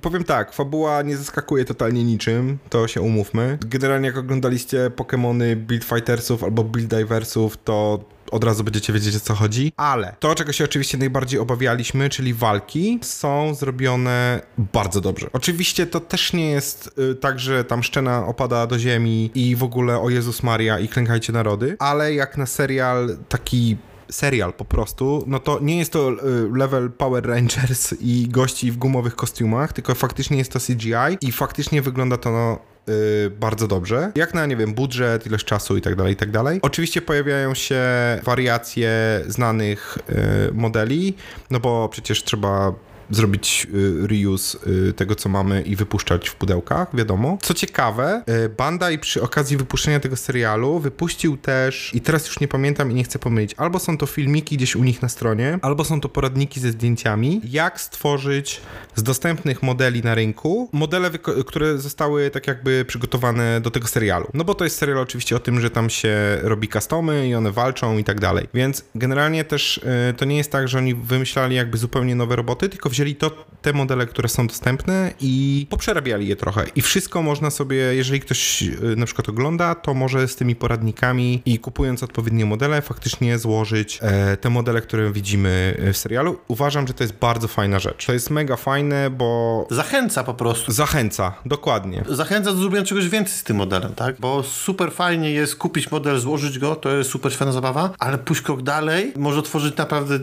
powiem 0.00 0.24
tak, 0.24 0.52
fabuła 0.52 1.02
nie 1.02 1.16
zaskakuje 1.16 1.64
totalnie 1.64 2.04
niczym, 2.04 2.58
to 2.70 2.88
się 2.88 3.00
umówmy. 3.00 3.58
Generalnie 3.60 4.06
jak 4.06 4.16
oglądaliście 4.16 4.90
Pokémony 4.96 5.56
Build 5.56 5.84
Fightersów 5.84 6.44
albo 6.44 6.64
Build 6.64 6.94
Diversów, 6.94 7.56
to 7.64 8.04
od 8.32 8.44
razu 8.44 8.64
będziecie 8.64 8.92
wiedzieć 8.92 9.16
o 9.16 9.20
co 9.20 9.34
chodzi. 9.34 9.72
Ale 9.76 10.16
to, 10.20 10.34
czego 10.34 10.52
się 10.52 10.64
oczywiście 10.64 10.98
najbardziej 10.98 11.40
obawialiśmy, 11.40 12.08
czyli 12.08 12.34
walki, 12.34 12.98
są 13.02 13.54
zrobione 13.54 14.42
bardzo 14.58 15.00
dobrze. 15.00 15.30
Oczywiście 15.32 15.86
to 15.86 16.00
też 16.00 16.32
nie 16.32 16.50
jest 16.50 16.98
y, 17.12 17.14
tak, 17.14 17.38
że 17.38 17.64
tam 17.64 17.82
szczena 17.82 18.26
opada 18.26 18.66
do 18.66 18.78
ziemi 18.78 19.30
i 19.34 19.56
w 19.56 19.62
ogóle 19.62 20.00
o 20.00 20.10
Jezus 20.10 20.42
Maria 20.42 20.78
i 20.78 20.88
klękajcie 20.88 21.32
narody, 21.32 21.76
ale 21.78 22.14
jak 22.14 22.36
na 22.36 22.46
serial 22.46 23.16
taki 23.28 23.76
serial 24.10 24.52
po 24.52 24.64
prostu, 24.64 25.24
no 25.26 25.38
to 25.38 25.58
nie 25.62 25.78
jest 25.78 25.92
to 25.92 26.10
y, 26.10 26.16
level 26.56 26.90
Power 26.90 27.26
Rangers 27.26 27.94
i 28.00 28.28
gości 28.28 28.72
w 28.72 28.76
gumowych 28.76 29.16
kostiumach, 29.16 29.72
tylko 29.72 29.94
faktycznie 29.94 30.38
jest 30.38 30.52
to 30.52 30.58
CGI 30.60 31.18
i 31.20 31.32
faktycznie 31.32 31.82
wygląda 31.82 32.16
to 32.16 32.30
no, 32.30 32.58
Yy, 32.86 33.30
bardzo 33.30 33.68
dobrze. 33.68 34.12
Jak 34.14 34.34
na, 34.34 34.46
nie 34.46 34.56
wiem, 34.56 34.74
budżet, 34.74 35.26
ilość 35.26 35.44
czasu 35.44 35.76
i 35.76 35.80
tak 35.80 35.96
dalej, 35.96 36.12
i 36.12 36.16
tak 36.16 36.30
dalej. 36.30 36.58
Oczywiście 36.62 37.02
pojawiają 37.02 37.54
się 37.54 37.80
wariacje 38.22 38.90
znanych 39.26 39.98
yy, 40.08 40.14
modeli, 40.52 41.16
no 41.50 41.60
bo 41.60 41.88
przecież 41.88 42.24
trzeba 42.24 42.74
zrobić 43.10 43.66
y, 43.74 44.06
reuse 44.06 44.58
y, 44.88 44.92
tego, 44.92 45.14
co 45.14 45.28
mamy 45.28 45.62
i 45.62 45.76
wypuszczać 45.76 46.28
w 46.28 46.34
pudełkach, 46.34 46.96
wiadomo. 46.96 47.38
Co 47.42 47.54
ciekawe, 47.54 48.22
y, 48.44 48.48
Bandai 48.48 48.98
przy 48.98 49.22
okazji 49.22 49.56
wypuszczenia 49.56 50.00
tego 50.00 50.16
serialu 50.16 50.78
wypuścił 50.78 51.36
też, 51.36 51.90
i 51.94 52.00
teraz 52.00 52.26
już 52.26 52.40
nie 52.40 52.48
pamiętam 52.48 52.90
i 52.90 52.94
nie 52.94 53.04
chcę 53.04 53.18
pomylić, 53.18 53.54
albo 53.56 53.78
są 53.78 53.98
to 53.98 54.06
filmiki 54.06 54.56
gdzieś 54.56 54.76
u 54.76 54.84
nich 54.84 55.02
na 55.02 55.08
stronie, 55.08 55.58
albo 55.62 55.84
są 55.84 56.00
to 56.00 56.08
poradniki 56.08 56.60
ze 56.60 56.70
zdjęciami, 56.70 57.40
jak 57.44 57.80
stworzyć 57.80 58.60
z 58.94 59.02
dostępnych 59.02 59.62
modeli 59.62 60.02
na 60.02 60.14
rynku 60.14 60.68
modele, 60.72 61.10
które 61.46 61.78
zostały 61.78 62.30
tak 62.30 62.46
jakby 62.46 62.84
przygotowane 62.84 63.60
do 63.60 63.70
tego 63.70 63.88
serialu. 63.88 64.26
No 64.34 64.44
bo 64.44 64.54
to 64.54 64.64
jest 64.64 64.76
serial 64.76 64.98
oczywiście 64.98 65.36
o 65.36 65.38
tym, 65.38 65.60
że 65.60 65.70
tam 65.70 65.90
się 65.90 66.38
robi 66.42 66.68
customy 66.68 67.28
i 67.28 67.34
one 67.34 67.52
walczą 67.52 67.98
i 67.98 68.04
tak 68.04 68.20
dalej. 68.20 68.48
Więc 68.54 68.84
generalnie 68.94 69.44
też 69.44 69.80
to 70.16 70.24
nie 70.24 70.36
jest 70.36 70.52
tak, 70.52 70.68
że 70.68 70.78
oni 70.78 70.94
wymyślali 70.94 71.56
jakby 71.56 71.78
zupełnie 71.78 72.14
nowe 72.14 72.36
roboty, 72.36 72.68
tylko 72.68 72.88
wzięli 72.92 73.16
to, 73.16 73.30
te 73.62 73.72
modele, 73.72 74.06
które 74.06 74.28
są 74.28 74.46
dostępne 74.46 75.12
i 75.20 75.66
poprzerabiali 75.70 76.28
je 76.28 76.36
trochę. 76.36 76.64
I 76.74 76.82
wszystko 76.82 77.22
można 77.22 77.50
sobie, 77.50 77.76
jeżeli 77.76 78.20
ktoś 78.20 78.62
y, 78.62 78.96
na 78.96 79.06
przykład 79.06 79.28
ogląda, 79.28 79.74
to 79.74 79.94
może 79.94 80.28
z 80.28 80.36
tymi 80.36 80.56
poradnikami 80.56 81.42
i 81.46 81.58
kupując 81.58 82.02
odpowiednie 82.02 82.44
modele, 82.44 82.82
faktycznie 82.82 83.38
złożyć 83.38 83.98
e, 84.02 84.36
te 84.36 84.50
modele, 84.50 84.80
które 84.80 85.12
widzimy 85.12 85.76
w 85.92 85.96
serialu. 85.96 86.38
Uważam, 86.48 86.86
że 86.86 86.94
to 86.94 87.04
jest 87.04 87.14
bardzo 87.14 87.48
fajna 87.48 87.78
rzecz. 87.78 88.06
To 88.06 88.12
jest 88.12 88.30
mega 88.30 88.56
fajne, 88.56 89.10
bo... 89.10 89.66
Zachęca 89.70 90.24
po 90.24 90.34
prostu. 90.34 90.72
Zachęca, 90.72 91.34
dokładnie. 91.46 92.04
Zachęca 92.08 92.52
do 92.52 92.56
zrobienia 92.56 92.84
czegoś 92.86 93.08
więcej 93.08 93.34
z 93.34 93.44
tym 93.44 93.56
modelem, 93.56 93.94
tak? 93.94 94.20
Bo 94.20 94.42
super 94.42 94.92
fajnie 94.92 95.30
jest 95.30 95.56
kupić 95.56 95.90
model, 95.90 96.18
złożyć 96.18 96.58
go, 96.58 96.76
to 96.76 96.90
jest 96.96 97.10
super 97.10 97.32
fajna 97.32 97.52
zabawa, 97.52 97.90
ale 97.98 98.18
pójść 98.18 98.42
krok 98.42 98.62
dalej 98.62 99.12
może 99.16 99.38
otworzyć 99.38 99.76
naprawdę 99.76 100.18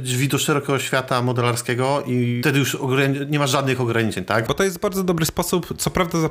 drzwi 0.00 0.28
do 0.28 0.38
szerokiego 0.38 0.78
świata 0.78 1.22
modelarskiego 1.22 1.81
i 2.06 2.40
wtedy 2.40 2.58
już 2.58 2.78
nie 3.30 3.38
ma 3.38 3.46
żadnych 3.46 3.80
ograniczeń, 3.80 4.24
tak? 4.24 4.46
Bo 4.46 4.54
to 4.54 4.64
jest 4.64 4.78
bardzo 4.78 5.04
dobry 5.04 5.26
sposób, 5.26 5.74
co 5.78 5.90
prawda 5.90 6.20
za 6.20 6.28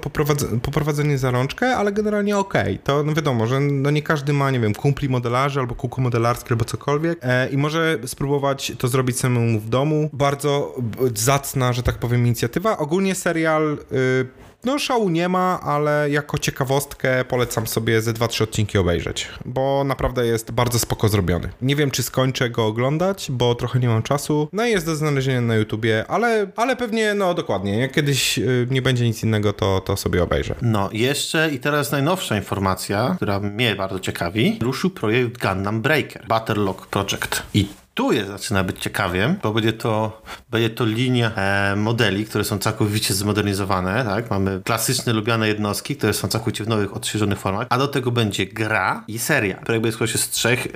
poprowadzenie 0.62 1.18
za 1.18 1.32
rączkę, 1.32 1.76
ale 1.76 1.91
generalnie 1.91 2.38
okej. 2.38 2.74
Okay. 2.74 2.78
To 2.84 3.04
no 3.04 3.14
wiadomo, 3.14 3.47
że 3.47 3.60
no 3.60 3.91
nie 3.91 4.02
każdy 4.02 4.34
ma, 4.34 4.52
nie 4.52 4.60
wiem, 4.60 4.74
kumpli 4.74 5.10
modelarzy 5.10 5.60
albo 5.60 5.76
kółko 5.76 6.02
modelarskie 6.02 6.49
albo 6.52 6.66
cokolwiek 6.66 7.20
e, 7.22 7.49
i 7.49 7.58
może 7.58 7.99
spróbować 8.06 8.72
to 8.78 8.88
zrobić 8.88 9.20
samemu 9.20 9.60
w 9.60 9.70
domu. 9.70 10.10
Bardzo 10.14 10.76
zacna, 11.16 11.74
że 11.74 11.84
tak 11.84 11.97
powiem, 11.97 12.26
inicjatywa. 12.26 12.78
Ogólnie 12.78 13.16
serial... 13.16 13.78
Y, 13.91 14.40
no 14.64 14.80
szału 14.80 15.09
nie 15.09 15.30
ma, 15.30 15.62
ale 15.62 16.09
jako 16.09 16.38
ciekawostkę 16.38 17.26
polecam 17.26 17.68
sobie 17.68 18.01
ze 18.01 18.14
2-3 18.14 18.43
odcinki 18.43 18.78
obejrzeć, 18.78 19.28
bo 19.45 19.84
naprawdę 19.84 20.26
jest 20.26 20.51
bardzo 20.51 20.80
spoko 20.80 21.09
zrobiony. 21.09 21.49
Nie 21.62 21.76
wiem, 21.76 21.91
czy 21.91 22.03
skończę 22.03 22.49
go 22.49 22.66
oglądać, 22.66 23.28
bo 23.32 23.55
trochę 23.55 23.80
nie 23.80 23.88
mam 23.88 24.03
czasu. 24.03 24.49
No 24.53 24.66
i 24.66 24.72
jest 24.72 24.86
do 24.86 24.95
znalezienia 24.95 25.41
na 25.41 25.55
YouTubie, 25.55 26.05
ale, 26.07 26.47
ale 26.55 26.76
pewnie, 26.76 27.14
no 27.14 27.34
dokładnie, 27.34 27.80
jak 27.80 27.91
kiedyś 27.91 28.39
y, 28.39 28.68
nie 28.72 28.82
będzie 28.82 29.05
nic 29.05 29.24
innego, 29.24 29.53
to, 29.53 29.82
to 29.82 29.97
sobie 29.97 30.24
obejrzę. 30.24 30.55
No, 30.62 30.89
jeszcze 30.91 31.51
i 31.51 31.59
teraz 31.59 31.91
najnowsza 31.91 32.38
informacja, 32.38 33.14
która 33.16 33.39
mnie 33.39 33.76
bardzo 33.76 33.99
ciekawi. 33.99 34.59
Ruszył 34.62 34.89
projekt 34.89 35.41
Gundam 35.41 35.82
Breaker, 35.82 36.28
Battlelog 36.28 36.88
Project. 36.88 37.43
I 37.53 37.80
tu 38.02 38.12
jest, 38.12 38.30
zaczyna 38.30 38.64
być 38.64 38.80
ciekawie, 38.80 39.36
bo 39.43 39.54
będzie 39.54 39.74
to, 39.74 40.22
będzie 40.52 40.70
to 40.70 40.86
linia 40.86 41.32
e, 41.36 41.76
modeli, 41.76 42.26
które 42.26 42.43
są 42.43 42.58
całkowicie 42.58 43.14
zmodernizowane, 43.14 44.06
tak? 44.06 44.30
Mamy 44.30 44.62
klasyczne, 44.66 45.14
lubiane 45.14 45.47
jednostki, 45.47 45.95
które 45.95 46.14
są 46.14 46.28
całkowicie 46.28 46.64
w 46.64 46.68
nowych, 46.68 46.95
odświeżonych 46.97 47.39
formach, 47.39 47.68
a 47.70 47.78
do 47.78 47.88
tego 47.88 48.12
będzie 48.12 48.45
gra 48.45 49.04
i 49.08 49.20
seria. 49.20 49.56
Projekt 49.56 49.84
będzie 49.84 49.95
składał 49.95 50.14
się 50.14 50.18
z 50.18 50.30
trzech 50.30 50.68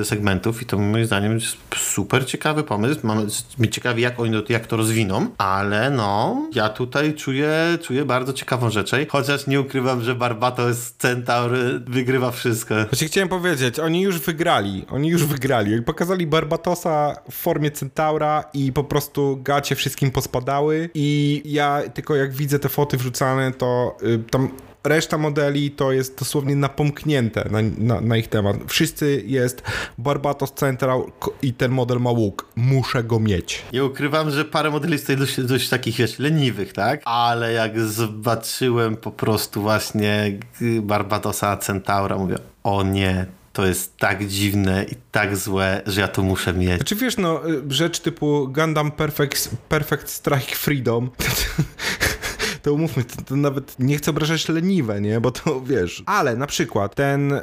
e, 0.00 0.04
segmentów 0.04 0.62
i 0.62 0.66
to 0.66 0.78
moim 0.78 1.06
zdaniem 1.06 1.34
jest 1.34 1.56
super 1.76 2.26
ciekawy 2.26 2.64
pomysł. 2.64 3.00
Mamy 3.02 3.26
mnie 3.58 3.68
ciekawi, 3.68 4.02
jak 4.02 4.20
oni 4.20 4.42
jak 4.48 4.66
to 4.66 4.76
rozwiną, 4.76 5.26
ale 5.38 5.90
no, 5.90 6.42
ja 6.54 6.68
tutaj 6.68 7.14
czuję, 7.14 7.78
czuję 7.82 8.04
bardzo 8.04 8.32
ciekawą 8.32 8.70
rzeczę, 8.70 9.06
chociaż 9.08 9.46
nie 9.46 9.60
ukrywam, 9.60 10.02
że 10.02 10.14
Barbatos 10.14 10.92
Centaur 10.92 11.52
wygrywa 11.86 12.30
wszystko. 12.30 12.74
Właśnie 12.74 13.06
chciałem 13.06 13.28
powiedzieć, 13.28 13.78
oni 13.78 14.02
już 14.02 14.18
wygrali, 14.18 14.84
oni 14.90 15.08
już 15.08 15.24
wygrali. 15.24 15.82
Pokazali 15.82 16.26
Barbatos 16.26 16.61
Batosa 16.62 17.16
w 17.30 17.34
formie 17.34 17.70
Centaura 17.70 18.44
i 18.54 18.72
po 18.72 18.84
prostu 18.84 19.38
gacie 19.42 19.74
wszystkim 19.74 20.10
pospadały 20.10 20.90
i 20.94 21.42
ja 21.44 21.82
tylko 21.94 22.16
jak 22.16 22.32
widzę 22.32 22.58
te 22.58 22.68
foty 22.68 22.96
wrzucane, 22.96 23.52
to 23.52 23.96
y, 24.02 24.18
tam 24.30 24.48
reszta 24.84 25.18
modeli 25.18 25.70
to 25.70 25.92
jest 25.92 26.18
dosłownie 26.18 26.56
napomknięte 26.56 27.48
na, 27.50 27.58
na, 27.78 28.00
na, 28.00 28.16
ich 28.16 28.28
temat. 28.28 28.56
Wszyscy 28.66 29.22
jest 29.26 29.62
Barbatos 29.98 30.52
Central 30.52 31.04
i 31.42 31.52
ten 31.52 31.72
model 31.72 32.00
ma 32.00 32.10
łuk. 32.10 32.48
Muszę 32.56 33.04
go 33.04 33.20
mieć. 33.20 33.62
Nie 33.72 33.84
ukrywam, 33.84 34.30
że 34.30 34.44
parę 34.44 34.70
modeli 34.70 34.92
jest 34.92 35.14
dość, 35.14 35.40
dość 35.40 35.68
takich, 35.68 35.96
wiesz, 35.96 36.18
leniwych, 36.18 36.72
tak? 36.72 37.02
Ale 37.04 37.52
jak 37.52 37.80
zobaczyłem 37.80 38.96
po 38.96 39.10
prostu 39.10 39.62
właśnie 39.62 40.38
Barbatosa 40.82 41.56
Centaura, 41.56 42.18
mówię, 42.18 42.36
o 42.64 42.82
nie, 42.82 43.26
to 43.52 43.66
jest 43.66 43.96
tak 43.96 44.26
dziwne 44.26 44.84
i 44.84 44.94
tak 45.10 45.36
złe, 45.36 45.82
że 45.86 46.00
ja 46.00 46.08
to 46.08 46.22
muszę 46.22 46.52
mieć. 46.52 46.76
Znaczy 46.76 46.96
wiesz, 46.96 47.16
no, 47.16 47.50
y, 47.50 47.62
rzecz 47.68 48.00
typu 48.00 48.48
Gundam 48.48 48.90
Perfect, 48.90 49.50
Perfect 49.68 50.08
Strike 50.08 50.56
Freedom 50.56 51.10
to 52.62 52.72
umówmy, 52.72 53.04
to, 53.04 53.22
to, 53.22 53.36
nawet 53.36 53.78
nie 53.78 53.96
chcę 53.96 54.10
obrażać 54.10 54.48
leniwe, 54.48 55.00
nie? 55.00 55.20
Bo 55.20 55.30
to 55.30 55.60
wiesz. 55.60 56.02
Ale 56.06 56.36
na 56.36 56.46
przykład 56.46 56.94
ten 56.94 57.30
yy, 57.30 57.40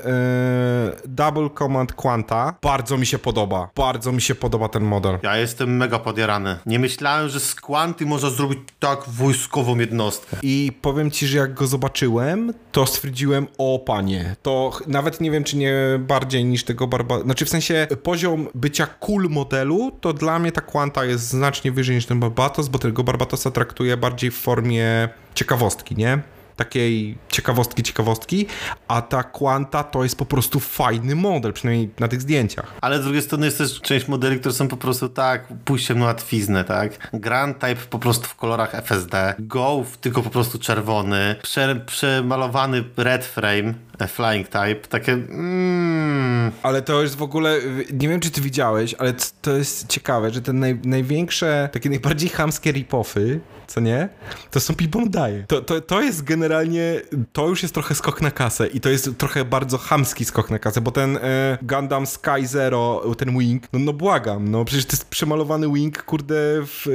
Double 1.07 1.49
Command 1.57 1.93
Quanta 1.93 2.55
bardzo 2.61 2.97
mi 2.97 3.05
się 3.05 3.19
podoba. 3.19 3.69
Bardzo 3.75 4.11
mi 4.11 4.21
się 4.21 4.35
podoba 4.35 4.69
ten 4.69 4.83
model. 4.83 5.19
Ja 5.23 5.37
jestem 5.37 5.77
mega 5.77 5.99
podjarany. 5.99 6.57
Nie 6.65 6.79
myślałem, 6.79 7.29
że 7.29 7.39
z 7.39 7.55
Quanty 7.55 8.05
można 8.05 8.29
zrobić 8.29 8.59
tak 8.79 9.09
wojskową 9.09 9.77
jednostkę. 9.77 10.37
I 10.41 10.71
powiem 10.81 11.11
ci, 11.11 11.27
że 11.27 11.37
jak 11.37 11.53
go 11.53 11.67
zobaczyłem, 11.67 12.53
to 12.71 12.85
stwierdziłem, 12.85 13.47
o 13.57 13.79
panie, 13.79 14.35
to 14.41 14.71
nawet 14.87 15.21
nie 15.21 15.31
wiem, 15.31 15.43
czy 15.43 15.57
nie 15.57 15.73
bardziej 15.99 16.45
niż 16.45 16.63
tego 16.63 16.87
Barba... 16.87 17.19
Znaczy 17.19 17.45
w 17.45 17.49
sensie 17.49 17.87
poziom 18.03 18.47
bycia 18.55 18.87
cool 18.87 19.29
modelu, 19.29 19.91
to 20.01 20.13
dla 20.13 20.39
mnie 20.39 20.51
ta 20.51 20.61
Quanta 20.61 21.05
jest 21.05 21.27
znacznie 21.27 21.71
wyżej 21.71 21.95
niż 21.95 22.05
ten 22.05 22.19
Barbatos, 22.19 22.67
bo 22.67 22.79
tego 22.79 23.03
Barbatosa 23.03 23.51
traktuję 23.51 23.97
bardziej 23.97 24.31
w 24.31 24.37
formie 24.37 25.08
ciekawostki, 25.35 25.95
nie? 25.95 26.19
Takiej 26.55 27.17
ciekawostki, 27.29 27.83
ciekawostki, 27.83 28.45
a 28.87 29.01
ta 29.01 29.23
Quanta 29.23 29.83
to 29.83 30.03
jest 30.03 30.17
po 30.17 30.25
prostu 30.25 30.59
fajny 30.59 31.15
model, 31.15 31.53
przynajmniej 31.53 31.89
na 31.99 32.07
tych 32.07 32.21
zdjęciach. 32.21 32.73
Ale 32.81 32.99
z 32.99 33.03
drugiej 33.03 33.21
strony 33.21 33.45
jest 33.45 33.57
też 33.57 33.81
część 33.81 34.07
modeli, 34.07 34.39
które 34.39 34.53
są 34.53 34.67
po 34.67 34.77
prostu 34.77 35.09
tak, 35.09 35.47
pójściem 35.65 35.99
na 35.99 36.05
łatwiznę, 36.05 36.63
tak? 36.63 37.09
Grand 37.13 37.59
Type 37.59 37.75
po 37.89 37.99
prostu 37.99 38.27
w 38.27 38.35
kolorach 38.35 38.75
FSD, 38.75 39.35
Go 39.39 39.83
tylko 40.01 40.21
po 40.21 40.29
prostu 40.29 40.59
czerwony, 40.59 41.35
prze, 41.41 41.75
przemalowany 41.85 42.83
red 42.97 43.25
frame, 43.25 43.73
Flying 44.07 44.47
Type, 44.47 44.87
takie 44.89 45.11
mm. 45.11 46.51
Ale 46.63 46.81
to 46.81 47.01
jest 47.01 47.15
w 47.15 47.21
ogóle, 47.21 47.57
nie 47.93 48.09
wiem 48.09 48.19
czy 48.19 48.31
ty 48.31 48.41
widziałeś, 48.41 48.93
ale 48.93 49.13
to 49.41 49.51
jest 49.51 49.87
ciekawe, 49.87 50.31
że 50.31 50.41
te 50.41 50.53
naj, 50.53 50.79
największe, 50.83 51.69
takie 51.71 51.89
najbardziej 51.89 52.29
chamskie 52.29 52.73
rip-offy, 52.73 53.39
co 53.67 53.79
nie? 53.79 54.09
To 54.51 54.59
są 54.59 54.75
People 54.75 55.09
Die. 55.09 55.45
To, 55.47 55.61
to, 55.61 55.81
to 55.81 56.01
jest 56.01 56.23
generalnie, 56.23 57.01
to 57.33 57.47
już 57.47 57.61
jest 57.61 57.73
trochę 57.73 57.95
skok 57.95 58.21
na 58.21 58.31
kasę 58.31 58.67
i 58.67 58.81
to 58.81 58.89
jest 58.89 59.09
trochę 59.17 59.45
bardzo 59.45 59.77
chamski 59.77 60.25
skok 60.25 60.49
na 60.49 60.59
kasę, 60.59 60.81
bo 60.81 60.91
ten 60.91 61.17
e, 61.17 61.57
Gundam 61.61 62.07
Sky 62.07 62.47
Zero, 62.47 63.15
ten 63.17 63.39
Wing, 63.39 63.63
no, 63.73 63.79
no 63.79 63.93
błagam, 63.93 64.51
no 64.51 64.65
przecież 64.65 64.85
to 64.85 64.93
jest 64.93 65.09
przemalowany 65.09 65.73
Wing, 65.73 66.03
kurde, 66.03 66.35
w 66.65 66.87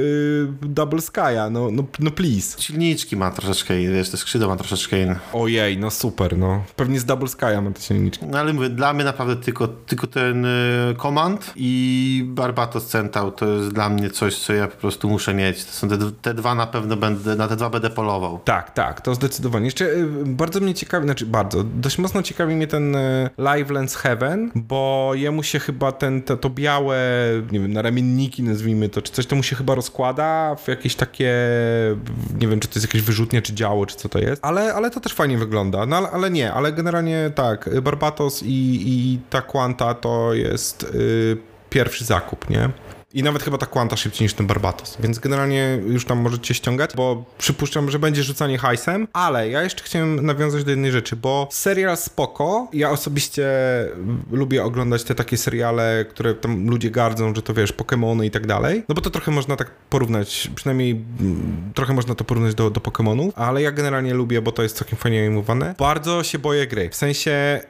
e, 0.63 0.67
Double 0.67 0.99
Sky'a, 0.99 1.51
no, 1.51 1.71
no, 1.71 1.83
no 1.99 2.11
please. 2.11 2.61
Silniczki 2.61 3.15
ma 3.15 3.31
troszeczkę, 3.31 3.77
wiesz, 3.77 4.09
te 4.09 4.17
skrzydła 4.17 4.47
ma 4.47 4.55
troszeczkę 4.55 5.01
inne. 5.01 5.19
Ojej, 5.33 5.77
no 5.77 5.91
super, 5.91 6.37
no. 6.37 6.63
Pewnie 6.75 6.94
z 6.99 7.05
Double 7.05 7.27
Sky'a 7.27 7.61
ma 7.61 7.71
te 7.71 7.81
silniczki. 7.81 8.25
No 8.25 8.39
ale 8.39 8.53
mówię, 8.53 8.69
dla 8.69 8.93
mnie 8.93 9.03
naprawdę 9.03 9.35
tylko, 9.35 9.67
tylko 9.67 10.07
ten 10.07 10.45
y, 10.45 10.95
Command 11.01 11.53
i 11.55 12.23
Barbatos 12.27 12.87
Centaur 12.87 13.35
to 13.35 13.47
jest 13.47 13.69
dla 13.69 13.89
mnie 13.89 14.09
coś, 14.09 14.37
co 14.37 14.53
ja 14.53 14.67
po 14.67 14.77
prostu 14.77 15.09
muszę 15.09 15.33
mieć. 15.33 15.65
To 15.65 15.71
są 15.71 15.89
te, 15.89 15.97
te 16.21 16.33
dwa 16.33 16.55
na 16.55 16.67
pewno 16.67 16.97
będę, 16.97 17.35
na 17.35 17.47
te 17.47 17.55
dwa 17.55 17.69
będę 17.69 17.89
polował. 17.89 18.39
Tak, 18.45 18.71
tak, 18.71 19.01
to 19.01 19.15
zdecydowanie. 19.15 19.65
Jeszcze 19.65 19.85
y, 19.85 20.07
bardzo 20.25 20.59
mnie 20.59 20.73
ciekawi, 20.73 21.05
znaczy 21.05 21.25
bardzo, 21.25 21.63
dość 21.63 21.97
mocno 21.97 22.23
ciekawi 22.23 22.55
mnie 22.55 22.67
ten 22.67 22.95
y, 22.95 23.29
Live 23.37 23.69
Lens 23.69 23.95
Heaven, 23.95 24.51
bo 24.55 25.11
jemu 25.13 25.43
się 25.43 25.59
chyba 25.59 25.91
ten, 25.91 26.21
to, 26.21 26.37
to 26.37 26.49
białe, 26.49 26.97
nie 27.51 27.59
wiem, 27.59 27.73
naramienniki 27.73 28.43
nazwijmy 28.43 28.89
to, 28.89 29.01
czy 29.01 29.11
coś 29.11 29.25
to 29.25 29.35
mu 29.35 29.43
się 29.43 29.55
chyba 29.55 29.75
rozkłada 29.75 30.55
w 30.55 30.67
jakieś 30.67 30.95
takie, 30.95 31.33
nie 32.39 32.47
wiem, 32.47 32.59
czy 32.59 32.67
to 32.67 32.79
jest 32.79 32.87
jakieś 32.87 33.01
wyrzutnie, 33.01 33.41
czy 33.41 33.53
działo, 33.53 33.85
czy 33.85 33.95
co 33.95 34.09
to 34.09 34.19
jest, 34.19 34.45
ale, 34.45 34.73
ale 34.73 34.91
to 34.91 34.99
też 34.99 35.13
fajnie 35.13 35.37
wygląda, 35.37 35.85
no 35.85 35.97
ale, 35.97 36.11
ale 36.11 36.31
nie, 36.31 36.53
ale 36.53 36.71
generalnie 36.85 37.31
tak, 37.35 37.81
Barbatos 37.81 38.43
i, 38.43 38.81
i 38.85 39.19
ta 39.29 39.41
Quanta 39.41 39.93
to 39.93 40.33
jest 40.33 40.83
y, 40.83 41.37
pierwszy 41.69 42.05
zakup, 42.05 42.49
nie? 42.49 42.69
I 43.15 43.23
nawet 43.23 43.43
chyba 43.43 43.57
ta 43.57 43.65
Quanta 43.65 43.97
szybciej 43.97 44.25
niż 44.25 44.33
ten 44.33 44.47
Barbatos. 44.47 44.97
Więc 44.99 45.19
generalnie 45.19 45.79
już 45.87 46.05
tam 46.05 46.19
możecie 46.19 46.53
ściągać, 46.53 46.91
bo 46.95 47.25
przypuszczam, 47.37 47.91
że 47.91 47.99
będzie 47.99 48.23
rzucanie 48.23 48.57
hajsem. 48.57 49.07
Ale 49.13 49.49
ja 49.49 49.63
jeszcze 49.63 49.83
chciałem 49.83 50.25
nawiązać 50.25 50.63
do 50.63 50.69
jednej 50.69 50.91
rzeczy, 50.91 51.15
bo 51.15 51.47
serial 51.51 51.97
spoko. 51.97 52.67
Ja 52.73 52.91
osobiście 52.91 53.49
lubię 54.31 54.63
oglądać 54.63 55.03
te 55.03 55.15
takie 55.15 55.37
seriale, 55.37 56.05
które 56.09 56.33
tam 56.33 56.67
ludzie 56.67 56.91
gardzą, 56.91 57.35
że 57.35 57.41
to 57.41 57.53
wiesz, 57.53 57.73
Pokémony 57.73 58.25
i 58.25 58.31
tak 58.31 58.47
dalej. 58.47 58.83
No 58.89 58.95
bo 58.95 59.01
to 59.01 59.09
trochę 59.09 59.31
można 59.31 59.55
tak 59.55 59.71
porównać, 59.89 60.51
przynajmniej 60.55 60.91
mm, 60.91 61.71
trochę 61.73 61.93
można 61.93 62.15
to 62.15 62.23
porównać 62.23 62.55
do, 62.55 62.69
do 62.69 62.81
Pokémonów, 62.81 63.31
ale 63.35 63.61
ja 63.61 63.71
generalnie 63.71 64.13
lubię, 64.13 64.41
bo 64.41 64.51
to 64.51 64.63
jest 64.63 64.77
całkiem 64.77 64.97
fajnie 64.97 65.25
animowane. 65.25 65.75
Bardzo 65.77 66.23
się 66.23 66.39
boję 66.39 66.67
gry. 66.67 66.89
W 66.89 66.95
sensie 66.95 67.61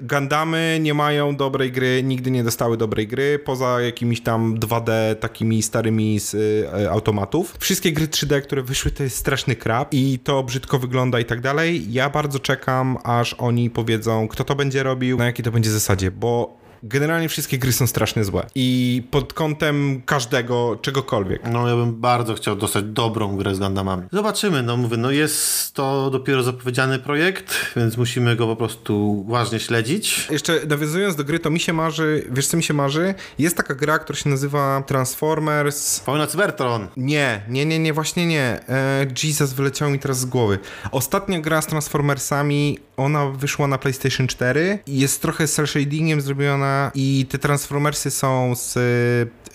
Gandamy 0.00 0.78
nie 0.80 0.94
mają 0.94 1.36
dobrej 1.36 1.72
gry, 1.72 2.02
nigdy 2.02 2.30
nie 2.30 2.44
dostały 2.44 2.76
dobrej 2.76 3.08
gry, 3.08 3.38
poza 3.38 3.80
jakimiś 3.80 4.20
tam 4.20 4.58
2D 4.58 5.16
takimi 5.16 5.62
starymi 5.62 6.20
z 6.20 6.34
y, 6.34 6.90
automatów. 6.90 7.56
Wszystkie 7.58 7.92
gry 7.92 8.06
3D, 8.06 8.42
które 8.42 8.62
wyszły, 8.62 8.90
to 8.90 9.02
jest 9.02 9.16
straszny 9.16 9.56
krab 9.56 9.94
i 9.94 10.18
to 10.18 10.42
brzydko 10.42 10.78
wygląda 10.78 11.20
i 11.20 11.24
tak 11.24 11.40
dalej. 11.40 11.92
Ja 11.92 12.10
bardzo 12.10 12.38
czekam, 12.38 12.98
aż 13.04 13.34
oni 13.34 13.70
powiedzą, 13.70 14.28
kto 14.28 14.44
to 14.44 14.54
będzie 14.54 14.82
robił, 14.82 15.18
na 15.18 15.26
jakiej 15.26 15.44
to 15.44 15.50
będzie 15.50 15.70
zasadzie, 15.70 16.10
bo 16.10 16.63
generalnie 16.84 17.28
wszystkie 17.28 17.58
gry 17.58 17.72
są 17.72 17.86
strasznie 17.86 18.24
złe. 18.24 18.46
I 18.54 19.02
pod 19.10 19.32
kątem 19.32 20.02
każdego, 20.06 20.78
czegokolwiek. 20.82 21.42
No 21.52 21.68
ja 21.68 21.76
bym 21.76 22.00
bardzo 22.00 22.34
chciał 22.34 22.56
dostać 22.56 22.84
dobrą 22.84 23.36
grę 23.36 23.54
z 23.54 23.58
Gundamami. 23.58 24.02
Zobaczymy, 24.12 24.62
no 24.62 24.76
mówię, 24.76 24.96
no 24.96 25.10
jest 25.10 25.74
to 25.74 26.10
dopiero 26.10 26.42
zapowiedziany 26.42 26.98
projekt, 26.98 27.54
więc 27.76 27.96
musimy 27.96 28.36
go 28.36 28.46
po 28.46 28.56
prostu 28.56 29.24
uważnie 29.26 29.60
śledzić. 29.60 30.28
Jeszcze 30.30 30.60
nawiązując 30.68 31.16
do 31.16 31.24
gry, 31.24 31.38
to 31.38 31.50
mi 31.50 31.60
się 31.60 31.72
marzy, 31.72 32.24
wiesz 32.30 32.46
co 32.46 32.56
mi 32.56 32.62
się 32.62 32.74
marzy? 32.74 33.14
Jest 33.38 33.56
taka 33.56 33.74
gra, 33.74 33.98
która 33.98 34.18
się 34.18 34.30
nazywa 34.30 34.82
Transformers... 34.86 36.00
Wojna 36.00 36.26
Cybertron. 36.26 36.88
Nie, 36.96 37.42
nie, 37.48 37.66
nie, 37.66 37.78
nie, 37.78 37.92
właśnie 37.92 38.26
nie. 38.26 38.60
E, 38.68 39.06
Jesus, 39.24 39.52
wyleciało 39.52 39.90
mi 39.90 39.98
teraz 39.98 40.18
z 40.18 40.24
głowy. 40.24 40.58
Ostatnia 40.90 41.40
gra 41.40 41.62
z 41.62 41.66
Transformersami, 41.66 42.78
ona 42.96 43.26
wyszła 43.26 43.66
na 43.66 43.78
PlayStation 43.78 44.26
4 44.26 44.78
i 44.86 45.00
jest 45.00 45.22
trochę 45.22 45.48
cel 45.48 45.66
shadingiem 45.66 46.20
zrobiona 46.20 46.73
i 46.94 47.26
te 47.28 47.38
Transformersy 47.38 48.10
są 48.10 48.54
z 48.56 48.76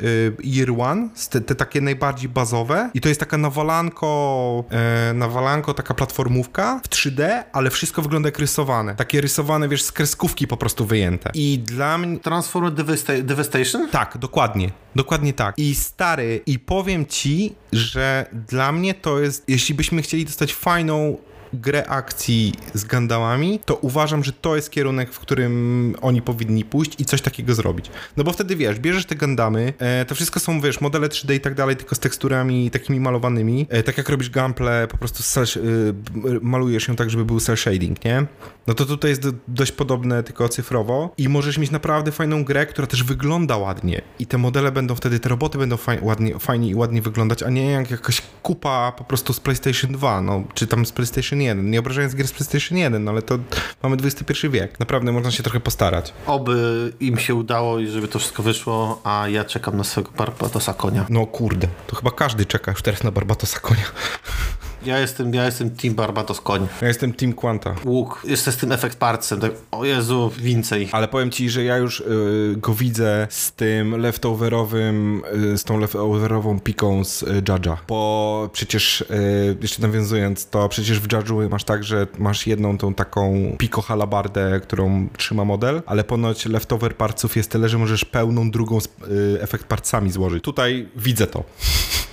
y, 0.01 0.37
Year 0.43 0.71
One, 0.79 1.09
te, 1.29 1.41
te, 1.41 1.55
takie 1.55 1.81
najbardziej 1.81 2.29
bazowe 2.29 2.89
i 2.93 3.01
to 3.01 3.09
jest 3.09 3.19
taka 3.19 3.37
nawalanko, 3.37 4.63
e, 4.71 5.13
nawalanko, 5.13 5.73
taka 5.73 5.93
platformówka 5.93 6.81
w 6.83 6.89
3D, 6.89 7.43
ale 7.53 7.69
wszystko 7.69 8.01
wygląda 8.01 8.27
jak 8.27 8.39
rysowane. 8.39 8.95
Takie 8.95 9.21
rysowane, 9.21 9.69
wiesz, 9.69 9.83
z 9.83 9.91
kreskówki 9.91 10.47
po 10.47 10.57
prostu 10.57 10.85
wyjęte. 10.85 11.31
I 11.33 11.59
dla 11.59 11.97
mnie... 11.97 12.19
Transformer 12.19 12.73
Devasta 12.73 13.13
Devastation? 13.23 13.89
Tak, 13.89 14.17
dokładnie. 14.17 14.71
Dokładnie 14.95 15.33
tak. 15.33 15.55
I 15.57 15.75
stary, 15.75 16.41
i 16.45 16.59
powiem 16.59 17.05
ci, 17.05 17.55
że 17.71 18.25
dla 18.47 18.71
mnie 18.71 18.93
to 18.93 19.19
jest, 19.19 19.43
jeśli 19.47 19.75
byśmy 19.75 20.01
chcieli 20.01 20.25
dostać 20.25 20.53
fajną 20.53 21.17
grę 21.53 21.87
akcji 21.87 22.53
z 22.73 22.85
Gandałami, 22.85 23.59
to 23.65 23.75
uważam, 23.75 24.23
że 24.23 24.33
to 24.33 24.55
jest 24.55 24.71
kierunek, 24.71 25.13
w 25.13 25.19
którym 25.19 25.95
oni 26.01 26.21
powinni 26.21 26.65
pójść 26.65 27.01
i 27.01 27.05
coś 27.05 27.21
takiego 27.21 27.53
zrobić. 27.53 27.91
No 28.17 28.23
bo 28.23 28.33
wtedy 28.33 28.55
wiesz, 28.55 28.79
bierzesz 28.79 29.05
te 29.05 29.15
Gandamy, 29.15 29.73
e, 29.79 30.05
to 30.05 30.15
wszystko 30.15 30.39
są, 30.39 30.61
wiesz, 30.61 30.81
modele 30.81 31.07
3D 31.07 31.35
i 31.35 31.39
tak 31.39 31.55
dalej, 31.55 31.75
tylko 31.75 31.95
z 31.95 31.99
teksturami 31.99 32.71
takimi 32.71 32.99
malowanymi. 32.99 33.67
E, 33.69 33.83
tak 33.83 33.97
jak 33.97 34.09
robisz 34.09 34.29
gameplay, 34.29 34.87
po 34.87 34.97
prostu 34.97 35.23
e, 35.39 35.59
malujesz 36.41 36.87
ją 36.87 36.95
tak, 36.95 37.09
żeby 37.09 37.25
był 37.25 37.39
cel 37.39 37.57
shading, 37.57 38.05
nie? 38.05 38.25
No 38.69 38.75
to 38.75 38.85
tutaj 38.85 39.09
jest 39.11 39.21
do, 39.21 39.31
dość 39.47 39.71
podobne, 39.71 40.23
tylko 40.23 40.49
cyfrowo 40.49 41.13
i 41.17 41.29
możesz 41.29 41.57
mieć 41.57 41.71
naprawdę 41.71 42.11
fajną 42.11 42.43
grę, 42.43 42.65
która 42.65 42.87
też 42.87 43.03
wygląda 43.03 43.57
ładnie 43.57 44.01
i 44.19 44.25
te 44.25 44.37
modele 44.37 44.71
będą 44.71 44.95
wtedy, 44.95 45.19
te 45.19 45.29
roboty 45.29 45.57
będą 45.57 45.77
faj, 45.77 45.99
ładnie, 46.01 46.39
fajnie 46.39 46.69
i 46.69 46.75
ładnie 46.75 47.01
wyglądać, 47.01 47.43
a 47.43 47.49
nie 47.49 47.71
jak 47.71 47.91
jakaś 47.91 48.21
kupa 48.43 48.91
po 48.97 49.03
prostu 49.03 49.33
z 49.33 49.39
PlayStation 49.39 49.91
2, 49.91 50.21
no, 50.21 50.43
czy 50.53 50.67
tam 50.67 50.85
z 50.85 50.91
PlayStation 50.91 51.41
1. 51.41 51.71
Nie 51.71 51.79
obrażając 51.79 52.15
gier 52.15 52.27
z 52.27 52.31
PlayStation 52.31 52.77
1, 52.77 53.03
no 53.03 53.11
ale 53.11 53.21
to 53.21 53.39
mamy 53.83 53.95
XXI 53.95 54.49
wiek. 54.49 54.79
Naprawdę 54.79 55.11
można 55.11 55.31
się 55.31 55.43
trochę 55.43 55.59
postarać. 55.59 56.13
Oby 56.25 56.93
im 56.99 57.17
się 57.17 57.35
udało 57.35 57.79
i 57.79 57.87
żeby 57.87 58.07
to 58.07 58.19
wszystko 58.19 58.43
wyszło, 58.43 59.01
a 59.03 59.27
ja 59.27 59.45
czekam 59.45 59.77
na 59.77 59.83
swojego 59.83 60.11
Barbatosa 60.17 60.73
konia. 60.73 61.05
No 61.09 61.25
kurde, 61.25 61.67
to 61.87 61.95
chyba 61.95 62.11
każdy 62.11 62.45
czeka 62.45 62.71
już 62.71 62.81
teraz 62.81 63.03
na 63.03 63.11
Barbatosa 63.11 63.59
konia. 63.59 63.85
Ja 64.85 64.99
jestem, 64.99 65.33
ja 65.33 65.45
jestem 65.45 65.69
Team 65.69 65.95
Barbatos 65.95 66.41
koń. 66.41 66.67
Ja 66.81 66.87
jestem 66.87 67.13
Team 67.13 67.33
Quanta. 67.33 67.75
Łuk. 67.85 68.21
Jestem 68.27 68.53
z 68.53 68.57
tym 68.57 68.71
efekt 68.71 68.97
parcem. 68.97 69.39
Tak, 69.39 69.51
o 69.71 69.85
Jezu, 69.85 70.31
więcej. 70.37 70.89
Ale 70.91 71.07
powiem 71.07 71.31
ci, 71.31 71.49
że 71.49 71.63
ja 71.63 71.77
już 71.77 71.99
y, 71.99 72.55
go 72.57 72.73
widzę 72.73 73.27
z 73.29 73.51
tym 73.51 74.01
leftoverowym, 74.01 75.21
y, 75.53 75.57
z 75.57 75.63
tą 75.63 75.79
leftoverową 75.79 76.59
piką 76.59 77.03
z 77.03 77.23
y, 77.23 77.25
Judge'a. 77.25 77.77
Bo 77.87 78.49
przecież, 78.53 79.01
y, 79.01 79.57
jeszcze 79.61 79.81
nawiązując, 79.81 80.49
to 80.49 80.69
przecież 80.69 80.99
w 80.99 81.07
Judge'u 81.07 81.49
masz 81.49 81.63
tak, 81.63 81.83
że 81.83 82.07
masz 82.17 82.47
jedną 82.47 82.77
tą 82.77 82.93
taką 82.93 83.55
piko 83.57 83.81
halabardę, 83.81 84.59
którą 84.63 85.07
trzyma 85.17 85.45
model, 85.45 85.81
ale 85.85 86.03
ponoć 86.03 86.45
leftover 86.45 86.95
parców 86.95 87.35
jest 87.35 87.51
tyle, 87.51 87.69
że 87.69 87.77
możesz 87.77 88.05
pełną 88.05 88.51
drugą 88.51 88.81
z, 88.81 88.85
y, 88.85 88.89
efekt 89.41 89.65
parcami 89.65 90.11
złożyć. 90.11 90.43
Tutaj 90.43 90.87
widzę 90.95 91.27
to. 91.27 91.43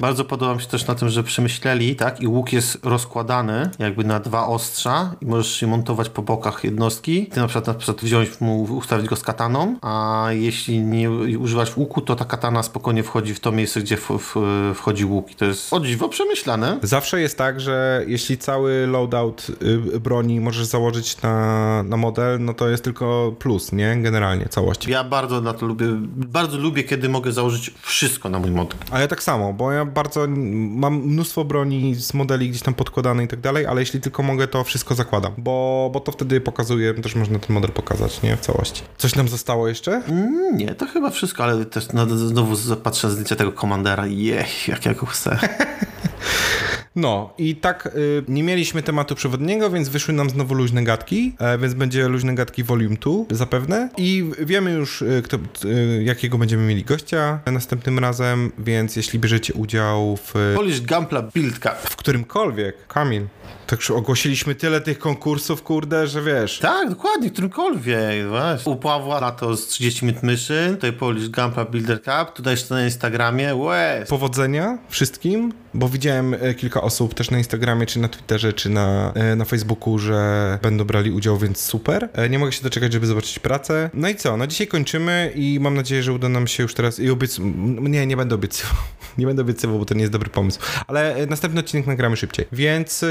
Bardzo 0.01 0.25
podoba 0.25 0.55
mi 0.55 0.61
się 0.61 0.69
też 0.69 0.87
na 0.87 0.95
tym, 0.95 1.09
że 1.09 1.23
przemyśleli, 1.23 1.97
tak? 1.97 2.21
I 2.21 2.27
łuk 2.27 2.53
jest 2.57 2.85
rozkładany 2.85 3.71
jakby 3.79 4.05
na 4.05 4.21
dwa 4.21 4.47
ostrza 4.47 5.15
i 5.21 5.27
możesz 5.27 5.57
się 5.57 5.67
montować 5.67 6.09
po 6.09 6.23
bokach 6.23 6.65
jednostki. 6.65 7.27
Ty 7.27 7.41
na 7.41 7.47
przykład, 7.47 7.67
na 7.67 7.75
przykład 7.75 8.05
wziąć 8.05 8.41
mu, 8.41 8.63
ustawić 8.63 9.07
go 9.07 9.17
z 9.17 9.23
kataną, 9.23 9.77
a 9.83 10.27
jeśli 10.31 10.81
nie 10.81 11.11
używasz 11.39 11.77
łuku, 11.77 12.01
to 12.01 12.17
ta 12.17 12.25
katana 12.25 12.63
spokojnie 12.63 13.03
wchodzi 13.03 13.35
w 13.35 13.41
to 13.41 13.53
miejsce, 13.53 13.81
gdzie 13.81 13.97
w, 13.97 14.11
w, 14.11 14.35
wchodzi 14.75 15.05
łuk. 15.05 15.31
I 15.31 15.35
to 15.35 15.45
jest 15.45 15.73
o 15.73 15.81
dziwo 15.81 16.09
przemyślane. 16.09 16.79
Zawsze 16.83 17.21
jest 17.21 17.39
tak, 17.39 17.61
że 17.61 18.05
jeśli 18.07 18.39
cały 18.39 18.87
loadout 18.87 19.47
y, 19.95 20.01
broni 20.01 20.41
możesz 20.41 20.67
założyć 20.67 21.23
na, 21.23 21.83
na 21.83 21.97
model, 21.97 22.39
no 22.41 22.55
to 22.55 22.69
jest 22.69 22.85
tylko 22.85 23.35
plus, 23.39 23.73
nie? 23.73 23.97
Generalnie, 24.03 24.49
całości. 24.49 24.91
Ja 24.91 25.05
bardzo 25.05 25.41
na 25.41 25.53
to 25.53 25.67
lubię, 25.67 25.87
bardzo 26.17 26.59
lubię, 26.59 26.85
kiedy 26.85 27.09
mogę 27.09 27.33
założyć 27.33 27.75
wszystko 27.83 28.29
na 28.29 28.39
mój 28.39 28.51
model. 28.51 28.79
A 28.91 29.01
ja 29.01 29.09
tak 29.09 29.23
samo, 29.23 29.53
bo 29.53 29.73
ja 29.73 29.85
bardzo 29.85 30.27
mam 30.29 30.95
mnóstwo 30.95 31.45
broni 31.45 31.95
z 31.95 32.15
modeli 32.15 32.46
gdzieś 32.49 32.63
tam 32.63 32.75
podkładane 32.75 33.25
i 33.25 33.29
tak 33.29 33.41
dalej, 33.41 33.67
ale 33.67 33.81
jeśli 33.81 34.01
tylko 34.01 34.23
mogę, 34.23 34.49
to 34.49 34.65
wszystko 34.65 34.95
zakładam, 34.95 35.33
bo, 35.39 35.91
bo 35.93 36.01
to 36.01 36.13
wtedy 36.13 36.41
pokazuje, 36.41 36.95
też 36.95 37.15
można 37.15 37.39
ten 37.39 37.55
model 37.55 37.71
pokazać, 37.73 38.23
nie? 38.23 38.37
W 38.37 38.41
całości. 38.41 38.83
Coś 38.97 39.15
nam 39.15 39.29
zostało 39.29 39.69
jeszcze? 39.69 40.03
Mm, 40.09 40.57
nie, 40.57 40.75
to 40.75 40.87
chyba 40.87 41.11
wszystko, 41.11 41.45
ale 41.45 41.65
też 41.65 41.89
no, 41.93 42.07
znowu 42.07 42.57
zapatrzę 42.57 43.11
zdjęcia 43.11 43.37
tego 43.37 43.53
komandera 43.53 44.07
i 44.07 44.23
jech, 44.23 44.69
jak 44.69 44.87
ja 44.87 44.95
go 44.95 45.07
chcę. 45.07 45.39
No 46.97 47.35
i 47.39 47.57
tak 47.57 47.87
y, 47.87 48.25
nie 48.29 48.43
mieliśmy 48.43 48.83
tematu 48.83 49.15
przewodniego, 49.15 49.71
więc 49.71 49.89
wyszły 49.89 50.15
nam 50.15 50.31
znowu 50.31 50.55
luźne 50.55 50.85
gadki, 50.85 51.33
e, 51.39 51.59
więc 51.59 51.75
będzie 51.75 52.09
luźne 52.09 52.35
gadki 52.35 52.65
volume 52.65 52.97
2 52.97 53.13
zapewne. 53.31 53.89
I 53.97 54.31
wiemy 54.39 54.73
już 54.73 55.03
y, 55.03 55.23
kto, 55.25 55.37
y, 55.65 56.03
jakiego 56.05 56.39
będziemy 56.39 56.63
mieli 56.63 56.85
gościa 56.85 57.41
następnym 57.47 57.99
razem, 57.99 58.53
więc 58.59 58.97
jeśli 58.97 59.19
bierzecie 59.19 59.55
udział 59.55 60.17
w 60.17 60.55
Polish 60.55 60.81
Gampla 60.81 61.23
Build 61.23 61.59
Cup. 61.59 61.73
w 61.73 61.97
którymkolwiek, 61.97 62.87
Kamil, 62.87 63.27
Także 63.67 63.95
ogłosiliśmy 63.95 64.55
tyle 64.55 64.81
tych 64.81 64.99
konkursów, 64.99 65.63
kurde, 65.63 66.07
że 66.07 66.23
wiesz. 66.23 66.59
Tak, 66.59 66.89
dokładnie, 66.91 67.31
którymkolwiek. 67.31 68.29
Właśnie. 68.29 68.73
U 68.73 68.77
Pawła 68.77 69.21
lato 69.21 69.57
z 69.57 69.67
30 69.67 70.05
minut 70.07 70.23
myszy, 70.23 70.69
tutaj 70.75 70.93
Polish 70.93 71.29
Gampa 71.29 71.65
Builder 71.65 72.03
Cup, 72.03 72.33
tutaj 72.35 72.53
jeszcze 72.53 72.75
na 72.75 72.85
Instagramie, 72.85 73.55
łez. 73.55 74.09
Powodzenia 74.09 74.79
wszystkim, 74.89 75.53
bo 75.75 75.89
widziałem 75.89 76.35
e, 76.35 76.55
kilka 76.55 76.81
osób 76.83 77.15
też 77.15 77.31
na 77.31 77.39
Instagramie, 77.39 77.87
czy 77.87 77.99
na 77.99 78.09
Twitterze, 78.09 78.53
czy 78.53 78.69
na, 78.71 79.13
e, 79.15 79.37
na 79.37 79.45
Facebooku, 79.45 79.99
że 79.99 80.59
będą 80.63 80.85
brali 80.85 81.11
udział, 81.11 81.39
więc 81.39 81.61
super. 81.61 82.09
E, 82.13 82.29
Nie 82.29 82.39
mogę 82.39 82.53
się 82.53 82.63
doczekać, 82.63 82.93
żeby 82.93 83.07
zobaczyć 83.07 83.39
pracę. 83.39 83.91
No 83.95 84.09
i 84.09 84.15
co? 84.15 84.37
No 84.37 84.47
dzisiaj 84.47 84.67
kończymy 84.67 85.33
i 85.35 85.59
mam 85.61 85.75
nadzieję, 85.75 86.03
że 86.03 86.13
uda 86.13 86.29
nam 86.29 86.47
się 86.47 86.63
już 86.63 86.75
teraz 86.75 86.99
i 86.99 87.11
obiec... 87.11 87.39
Nie, 87.81 88.07
nie 88.07 88.17
będę 88.17 88.35
obiecywał. 88.35 88.75
Nie 89.19 89.27
będę 89.27 89.43
obiecywał, 89.43 89.79
bo 89.79 89.85
to 89.85 89.95
nie 89.95 90.01
jest 90.01 90.13
dobry 90.13 90.31
pomysł. 90.31 90.61
Ale 90.87 91.17
następny 91.29 91.61
odcinek 91.61 91.87
nagramy 91.87 92.17
szybciej. 92.17 92.47
Więc 92.53 93.05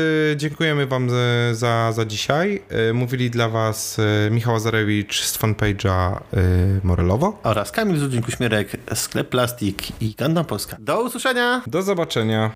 dziękujemy 0.49 0.87
wam 0.87 1.09
za, 1.53 1.91
za, 1.91 2.05
dzisiaj. 2.05 2.61
E, 2.69 2.93
Mówili 2.93 3.29
dla 3.29 3.49
was 3.49 3.99
e, 3.99 4.31
Michał 4.31 4.55
Azarewicz 4.55 5.21
z 5.21 5.39
fanpage'a 5.39 6.17
e, 6.17 6.41
Morelowo. 6.83 7.39
Oraz 7.43 7.71
Kamil 7.71 7.99
Zudzin 7.99 8.21
Kuśmierek, 8.21 8.77
Sklep 8.93 9.29
Plastik 9.29 10.01
i 10.01 10.15
Ganda 10.17 10.43
Polska. 10.43 10.77
Do 10.79 11.03
usłyszenia! 11.03 11.61
Do 11.67 11.81
zobaczenia. 11.81 12.55